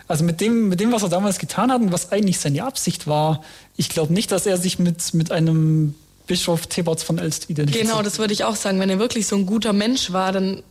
Also 0.09 0.25
mit 0.25 0.41
dem, 0.41 0.69
mit 0.69 0.81
dem, 0.81 0.93
was 0.93 1.03
er 1.03 1.09
damals 1.09 1.39
getan 1.39 1.71
hat 1.73 1.81
und 1.81 1.93
was 1.93 2.13
eigentlich 2.13 2.39
seine 2.39 2.65
Absicht 2.65 3.07
war, 3.07 3.43
ich 3.77 3.89
glaube 3.89 4.13
nicht, 4.13 4.33
dass 4.33 4.47
er 4.47 4.57
sich 4.57 4.79
mit, 4.79 5.15
mit 5.15 5.31
einem 5.31 5.95
Bischof 6.27 6.67
Thebarts 6.67 7.03
von 7.03 7.19
Elst 7.19 7.51
identifiziert. 7.51 7.89
Genau, 7.89 8.03
das 8.03 8.19
würde 8.19 8.33
ich 8.33 8.45
auch 8.45 8.57
sagen. 8.57 8.81
Wenn 8.81 8.91
er 8.91 8.99
wirklich 8.99 9.27
so 9.27 9.37
ein 9.37 9.47
guter 9.47 9.73
Mensch 9.73 10.13
war, 10.13 10.33
dann 10.33 10.63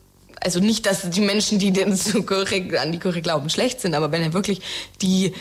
also 0.41 0.59
nicht, 0.59 0.85
dass 0.85 1.09
die 1.09 1.21
Menschen, 1.21 1.59
die 1.59 1.71
den 1.71 1.95
zur 1.95 2.25
Kirche, 2.25 2.79
an 2.81 2.91
die 2.91 2.99
Kirche 2.99 3.21
glauben, 3.21 3.49
schlecht 3.49 3.79
sind, 3.81 3.93
aber 3.93 4.11
wenn 4.11 4.21
er 4.21 4.33
wirklich 4.33 4.61
die 5.01 5.33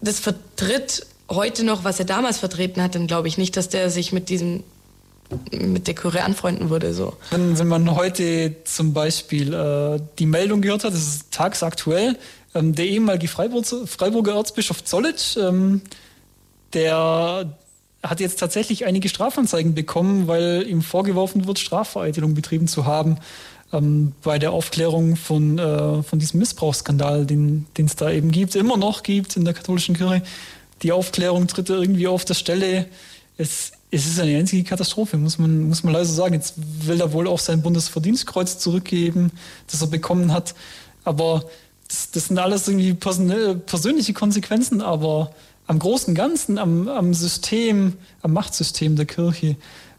das 0.00 0.20
vertritt 0.20 1.06
heute 1.28 1.64
noch, 1.64 1.84
was 1.84 1.98
er 1.98 2.04
damals 2.04 2.38
vertreten 2.38 2.82
hat, 2.82 2.94
dann 2.94 3.06
glaube 3.06 3.28
ich 3.28 3.38
nicht, 3.38 3.56
dass 3.56 3.68
der 3.68 3.90
sich 3.90 4.12
mit 4.12 4.28
diesem 4.28 4.62
mit 5.50 5.88
der 5.88 5.94
Kirche 5.94 6.22
anfreunden 6.22 6.70
würde. 6.70 6.94
So. 6.94 7.14
Wenn, 7.30 7.58
wenn 7.58 7.66
man 7.66 7.96
heute 7.96 8.56
zum 8.62 8.92
Beispiel 8.92 9.52
äh, 9.52 10.00
die 10.20 10.26
Meldung 10.26 10.60
gehört 10.60 10.84
hat, 10.84 10.92
das 10.92 11.00
ist 11.00 11.32
tagsaktuell, 11.32 12.16
der 12.62 12.86
ehemalige 12.86 13.28
Freiburg, 13.28 13.66
Freiburger 13.86 14.34
Erzbischof 14.34 14.84
Zollitsch, 14.84 15.36
ähm, 15.36 15.82
der 16.72 17.56
hat 18.02 18.20
jetzt 18.20 18.38
tatsächlich 18.38 18.86
einige 18.86 19.08
Strafanzeigen 19.08 19.74
bekommen, 19.74 20.28
weil 20.28 20.66
ihm 20.68 20.82
vorgeworfen 20.82 21.46
wird, 21.46 21.58
Strafvereitelung 21.58 22.34
betrieben 22.34 22.68
zu 22.68 22.86
haben 22.86 23.18
ähm, 23.72 24.12
bei 24.22 24.38
der 24.38 24.52
Aufklärung 24.52 25.16
von, 25.16 25.58
äh, 25.58 26.02
von 26.02 26.18
diesem 26.18 26.40
Missbrauchsskandal, 26.40 27.26
den 27.26 27.66
es 27.76 27.96
da 27.96 28.10
eben 28.10 28.30
gibt, 28.30 28.54
immer 28.54 28.76
noch 28.76 29.02
gibt 29.02 29.36
in 29.36 29.44
der 29.44 29.54
katholischen 29.54 29.96
Kirche. 29.96 30.22
Die 30.82 30.92
Aufklärung 30.92 31.46
tritt 31.46 31.70
irgendwie 31.70 32.06
auf 32.06 32.24
der 32.24 32.34
Stelle. 32.34 32.86
Es, 33.38 33.72
es 33.90 34.06
ist 34.06 34.20
eine 34.20 34.36
einzige 34.36 34.64
Katastrophe, 34.64 35.16
muss 35.16 35.38
man, 35.38 35.68
muss 35.68 35.82
man 35.82 35.92
leider 35.92 36.04
sagen. 36.04 36.34
Jetzt 36.34 36.54
will 36.56 37.00
er 37.00 37.12
wohl 37.12 37.26
auch 37.26 37.38
sein 37.38 37.62
Bundesverdienstkreuz 37.62 38.58
zurückgeben, 38.58 39.32
das 39.70 39.80
er 39.80 39.88
bekommen 39.88 40.32
hat. 40.32 40.54
Aber 41.04 41.44
das, 41.88 42.10
das 42.10 42.26
sind 42.26 42.38
alles 42.38 42.68
irgendwie 42.68 42.94
persönliche 42.94 44.12
Konsequenzen, 44.12 44.80
aber 44.80 45.32
am 45.66 45.78
großen 45.78 46.14
Ganzen, 46.14 46.58
am, 46.58 46.88
am 46.88 47.14
System, 47.14 47.94
am 48.22 48.32
Machtsystem 48.32 48.96
der 48.96 49.06
Kirche, 49.06 49.56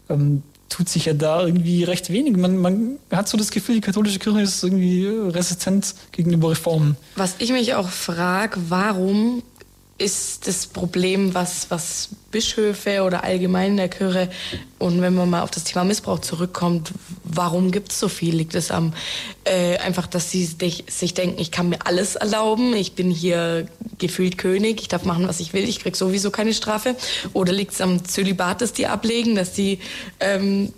ähm, 0.08 0.42
tut 0.68 0.88
sich 0.88 1.06
ja 1.06 1.14
da 1.14 1.44
irgendwie 1.44 1.84
recht 1.84 2.10
wenig. 2.10 2.36
Man, 2.36 2.58
man 2.58 2.98
hat 3.10 3.28
so 3.28 3.38
das 3.38 3.50
Gefühl, 3.50 3.76
die 3.76 3.80
katholische 3.80 4.18
Kirche 4.18 4.42
ist 4.42 4.62
irgendwie 4.62 5.06
resistent 5.06 5.94
gegenüber 6.12 6.50
Reformen. 6.50 6.96
Was 7.16 7.36
ich 7.38 7.52
mich 7.52 7.74
auch 7.74 7.88
frage, 7.88 8.60
warum 8.68 9.42
ist 9.98 10.46
das 10.46 10.66
Problem, 10.66 11.34
was, 11.34 11.70
was 11.70 12.10
Bischöfe 12.30 13.02
oder 13.02 13.24
allgemein 13.24 13.72
in 13.72 13.76
der 13.78 13.88
Kirche 13.88 14.30
und 14.78 15.00
wenn 15.00 15.14
man 15.14 15.28
mal 15.28 15.42
auf 15.42 15.50
das 15.50 15.64
Thema 15.64 15.84
Missbrauch 15.84 16.20
zurückkommt, 16.20 16.92
warum 17.24 17.72
gibt 17.72 17.90
es 17.90 17.98
so 17.98 18.08
viel? 18.08 18.36
Liegt 18.36 18.54
es 18.54 18.70
am 18.70 18.92
äh, 19.44 19.76
einfach, 19.78 20.06
dass 20.06 20.30
sie 20.30 20.44
sich, 20.44 20.84
sich 20.88 21.14
denken, 21.14 21.40
ich 21.40 21.50
kann 21.50 21.68
mir 21.68 21.84
alles 21.84 22.14
erlauben, 22.14 22.74
ich 22.74 22.92
bin 22.92 23.10
hier 23.10 23.66
gefühlt 23.98 24.38
König, 24.38 24.80
ich 24.80 24.88
darf 24.88 25.04
machen, 25.04 25.26
was 25.26 25.40
ich 25.40 25.52
will, 25.52 25.68
ich 25.68 25.80
krieg 25.80 25.96
sowieso 25.96 26.30
keine 26.30 26.54
Strafe? 26.54 26.94
Oder 27.32 27.52
liegt 27.52 27.72
es 27.72 27.80
am 27.80 28.04
Zölibat, 28.04 28.60
das 28.60 28.72
die 28.72 28.86
ablegen, 28.86 29.34
dass 29.34 29.56
sie 29.56 29.80
ähm, 30.20 30.72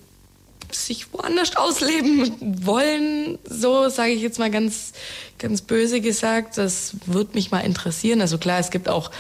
sich 0.75 1.13
woanders 1.13 1.57
ausleben 1.57 2.65
wollen, 2.65 3.39
so 3.45 3.89
sage 3.89 4.13
ich 4.13 4.23
jetzt 4.23 4.39
mal 4.39 4.51
ganz, 4.51 4.93
ganz 5.39 5.63
böse 5.63 6.01
gesagt. 6.01 6.59
Das 6.59 6.95
würde 7.07 7.35
mich 7.35 7.51
mal 7.51 7.61
interessieren. 7.61 8.21
Also 8.21 8.39
klar, 8.39 8.59
es 8.59 8.71
gibt 8.71 8.89
auch 8.89 9.11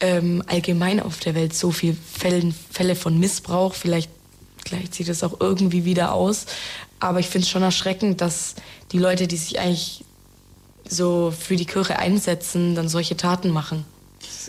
ähm, 0.00 0.42
allgemein 0.46 1.00
auf 1.00 1.18
der 1.18 1.34
Welt 1.34 1.54
so 1.54 1.70
viele 1.70 1.96
Fälle, 2.18 2.52
Fälle 2.70 2.96
von 2.96 3.18
Missbrauch. 3.18 3.74
Vielleicht 3.74 4.10
gleicht 4.64 4.94
sich 4.94 5.06
das 5.06 5.22
auch 5.22 5.40
irgendwie 5.40 5.84
wieder 5.84 6.12
aus. 6.12 6.46
Aber 6.98 7.20
ich 7.20 7.26
finde 7.26 7.44
es 7.44 7.50
schon 7.50 7.62
erschreckend, 7.62 8.20
dass 8.20 8.54
die 8.92 8.98
Leute, 8.98 9.26
die 9.26 9.36
sich 9.36 9.58
eigentlich 9.58 10.04
so 10.88 11.32
für 11.36 11.56
die 11.56 11.66
Kirche 11.66 11.98
einsetzen, 11.98 12.74
dann 12.74 12.88
solche 12.88 13.16
Taten 13.16 13.50
machen. 13.50 13.84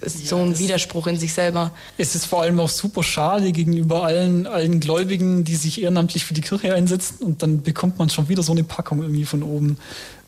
Ist 0.02 0.22
ja, 0.22 0.28
so 0.28 0.38
ein 0.38 0.58
Widerspruch 0.58 1.08
in 1.08 1.18
sich 1.18 1.34
selber. 1.34 1.72
Es 1.98 2.16
ist 2.16 2.26
vor 2.26 2.42
allem 2.42 2.60
auch 2.60 2.70
super 2.70 3.04
schade 3.04 3.52
gegenüber 3.52 4.04
allen, 4.04 4.48
allen 4.48 4.80
Gläubigen, 4.80 5.44
die 5.44 5.56
sich 5.56 5.82
ehrenamtlich 5.82 6.26
für 6.26 6.34
die 6.34 6.42
Kirche 6.42 6.74
einsetzen 6.74 7.24
und 7.24 7.44
dann 7.44 7.62
bekommt 7.62 8.00
man 8.00 8.10
schon 8.10 8.30
wieder 8.30 8.44
so 8.44 8.52
eine 8.52 8.64
Packung 8.64 9.02
irgendwie 9.02 9.26
von 9.26 9.44
oben. 9.44 9.78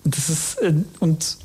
Und 0.04 0.18
das 0.18 0.30
ist, 0.30 0.56
äh, 0.60 0.74
und 1.00 1.38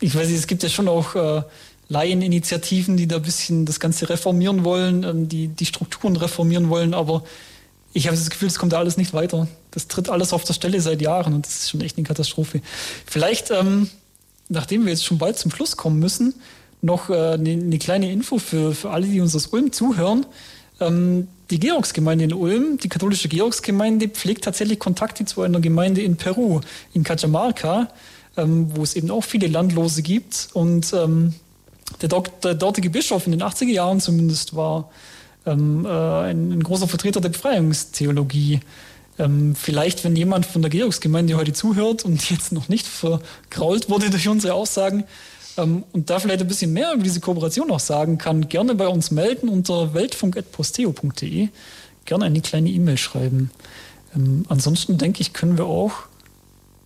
ich 0.00 0.14
weiß 0.14 0.28
nicht, 0.28 0.38
es 0.38 0.46
gibt 0.46 0.62
ja 0.62 0.68
schon 0.68 0.88
auch 0.88 1.14
äh, 1.14 1.42
Laieninitiativen, 1.88 2.96
die 2.96 3.08
da 3.08 3.16
ein 3.16 3.22
bisschen 3.22 3.66
das 3.66 3.80
Ganze 3.80 4.08
reformieren 4.08 4.64
wollen, 4.64 5.04
ähm, 5.04 5.28
die 5.28 5.48
die 5.48 5.66
Strukturen 5.66 6.16
reformieren 6.16 6.70
wollen, 6.70 6.94
aber 6.94 7.24
ich 7.92 8.06
habe 8.06 8.16
das 8.16 8.30
Gefühl, 8.30 8.48
es 8.48 8.58
kommt 8.58 8.72
da 8.72 8.78
alles 8.78 8.96
nicht 8.96 9.12
weiter. 9.12 9.48
Das 9.72 9.88
tritt 9.88 10.08
alles 10.08 10.32
auf 10.32 10.44
der 10.44 10.54
Stelle 10.54 10.80
seit 10.80 11.02
Jahren 11.02 11.34
und 11.34 11.46
das 11.46 11.60
ist 11.60 11.70
schon 11.70 11.80
echt 11.80 11.96
eine 11.96 12.06
Katastrophe. 12.06 12.60
Vielleicht, 13.06 13.50
ähm, 13.50 13.90
nachdem 14.48 14.84
wir 14.84 14.92
jetzt 14.92 15.04
schon 15.04 15.18
bald 15.18 15.38
zum 15.38 15.50
Schluss 15.50 15.76
kommen 15.76 15.98
müssen, 15.98 16.34
noch 16.82 17.10
äh, 17.10 17.32
eine, 17.32 17.50
eine, 17.50 17.78
kleine 17.78 18.10
Info 18.10 18.38
für, 18.38 18.74
für 18.74 18.90
alle, 18.90 19.06
die 19.06 19.20
uns 19.20 19.34
aus 19.36 19.48
Ulm 19.48 19.72
zuhören. 19.72 20.26
Ähm, 20.80 21.28
die 21.50 21.60
Georgsgemeinde 21.60 22.24
in 22.24 22.32
Ulm, 22.32 22.78
die 22.78 22.88
katholische 22.88 23.28
Georgsgemeinde, 23.28 24.08
pflegt 24.08 24.44
tatsächlich 24.44 24.78
Kontakte 24.78 25.24
zu 25.24 25.42
einer 25.42 25.60
Gemeinde 25.60 26.00
in 26.00 26.16
Peru, 26.16 26.60
in 26.94 27.02
Cajamarca, 27.02 27.88
ähm, 28.36 28.70
wo 28.74 28.82
es 28.82 28.94
eben 28.94 29.10
auch 29.10 29.24
viele 29.24 29.48
Landlose 29.48 30.02
gibt. 30.02 30.48
Und 30.54 30.92
ähm, 30.92 31.34
der, 32.00 32.08
der 32.42 32.54
dortige 32.54 32.90
Bischof 32.90 33.26
in 33.26 33.32
den 33.32 33.42
80er 33.42 33.66
Jahren 33.66 34.00
zumindest 34.00 34.54
war 34.54 34.90
ähm, 35.44 35.84
äh, 35.84 35.88
ein, 35.88 36.52
ein, 36.52 36.62
großer 36.62 36.88
Vertreter 36.88 37.20
der 37.20 37.30
Befreiungstheologie. 37.30 38.60
Ähm, 39.18 39.54
vielleicht, 39.54 40.04
wenn 40.04 40.16
jemand 40.16 40.46
von 40.46 40.62
der 40.62 40.70
Georgsgemeinde 40.70 41.36
heute 41.36 41.52
zuhört 41.52 42.04
und 42.04 42.30
jetzt 42.30 42.52
noch 42.52 42.68
nicht 42.68 42.86
vergrault 42.86 43.90
wurde 43.90 44.10
durch 44.10 44.28
unsere 44.28 44.54
Aussagen 44.54 45.04
ähm, 45.56 45.84
und 45.92 46.10
da 46.10 46.18
vielleicht 46.18 46.40
ein 46.40 46.48
bisschen 46.48 46.72
mehr 46.72 46.92
über 46.92 47.02
diese 47.02 47.20
Kooperation 47.20 47.70
auch 47.70 47.80
sagen 47.80 48.18
kann, 48.18 48.48
gerne 48.48 48.74
bei 48.74 48.88
uns 48.88 49.10
melden 49.10 49.48
unter 49.48 49.94
weltfunk.posteo.de. 49.94 51.48
Gerne 52.04 52.24
eine 52.24 52.40
kleine 52.40 52.70
E-Mail 52.70 52.98
schreiben. 52.98 53.50
Ähm, 54.14 54.44
ansonsten 54.48 54.98
denke 54.98 55.20
ich, 55.20 55.32
können 55.32 55.58
wir 55.58 55.66
auch 55.66 55.92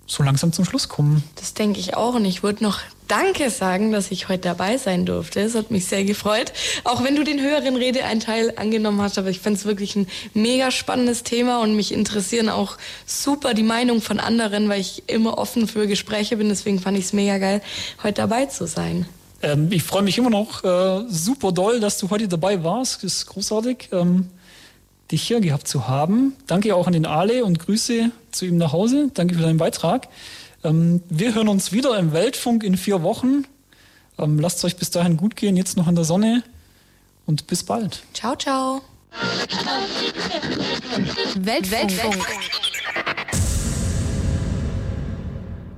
so 0.07 0.23
langsam 0.23 0.53
zum 0.53 0.65
Schluss 0.65 0.89
kommen. 0.89 1.25
Das 1.37 1.55
denke 1.55 1.81
ich 1.81 1.97
auch. 1.97 2.15
Und 2.15 2.25
ich 2.25 2.43
würde 2.43 2.63
noch 2.63 2.81
Danke 3.09 3.51
sagen, 3.51 3.93
dass 3.93 4.11
ich 4.11 4.29
heute 4.29 4.49
dabei 4.49 4.79
sein 4.79 5.05
durfte. 5.05 5.41
Es 5.41 5.55
hat 5.55 5.71
mich 5.71 5.87
sehr 5.87 6.05
gefreut. 6.05 6.53
Auch 6.85 7.05
wenn 7.05 7.17
du 7.17 7.23
den 7.23 7.41
höheren 7.41 7.77
Redeeinteil 7.77 8.55
angenommen 8.57 9.03
hast, 9.03 9.19
aber 9.19 9.29
ich 9.29 9.41
finde 9.41 9.59
es 9.59 9.67
wirklich 9.67 9.95
ein 9.97 10.07
mega 10.33 10.71
spannendes 10.71 11.23
Thema 11.23 11.61
und 11.61 11.77
mich 11.77 11.93
interessieren 11.93 12.49
auch 12.49 12.79
super 13.05 13.53
die 13.53 13.63
Meinung 13.63 14.01
von 14.01 14.19
anderen, 14.21 14.69
weil 14.69 14.81
ich 14.81 15.03
immer 15.07 15.39
offen 15.39 15.69
für 15.69 15.87
Gespräche 15.87 16.39
bin. 16.39 16.49
Deswegen 16.49 16.81
fand 16.81 16.97
ich 16.97 17.05
es 17.05 17.13
mega 17.13 17.39
geil, 17.39 17.61
heute 18.03 18.23
dabei 18.23 18.47
zu 18.47 18.67
sein. 18.67 19.07
Ähm, 19.43 19.69
ich 19.71 19.83
freue 19.83 20.03
mich 20.03 20.17
immer 20.17 20.31
noch 20.31 20.65
äh, 20.65 21.05
super 21.09 21.53
doll, 21.53 21.81
dass 21.81 21.99
du 21.99 22.09
heute 22.09 22.27
dabei 22.27 22.65
warst. 22.65 23.05
Das 23.05 23.13
ist 23.13 23.27
großartig. 23.27 23.89
Ähm 23.93 24.31
dich 25.11 25.23
hier 25.23 25.41
gehabt 25.41 25.69
zu 25.69 25.87
haben. 25.87 26.35
Danke 26.47 26.75
auch 26.75 26.87
an 26.87 26.93
den 26.93 27.07
Ale 27.07 27.45
und 27.45 27.59
Grüße 27.59 28.11
zu 28.33 28.47
ihm 28.47 28.57
nach 28.57 28.73
Hause. 28.73 29.11
Danke 29.15 29.35
für 29.35 29.43
deinen 29.43 29.59
Beitrag. 29.59 30.09
Ähm, 30.65 31.03
wir 31.09 31.35
hören 31.35 31.49
uns 31.49 31.73
wieder 31.73 31.99
im 31.99 32.13
Weltfunk 32.13 32.65
in 32.65 32.77
vier 32.77 33.03
Wochen. 33.03 33.45
Ähm, 34.19 34.39
lasst 34.41 34.65
euch 34.65 34.77
bis 34.77 34.91
dahin 34.91 35.17
gut 35.17 35.37
gehen, 35.37 35.57
jetzt 35.57 35.77
noch 35.77 35.87
in 35.87 35.95
der 35.95 36.05
Sonne 36.05 36.43
und 37.27 37.47
bis 37.47 37.63
bald. 37.63 38.03
Ciao, 38.15 38.35
ciao. 38.35 38.81
Weltfunk. 41.37 41.71
Weltfunk. 41.71 42.27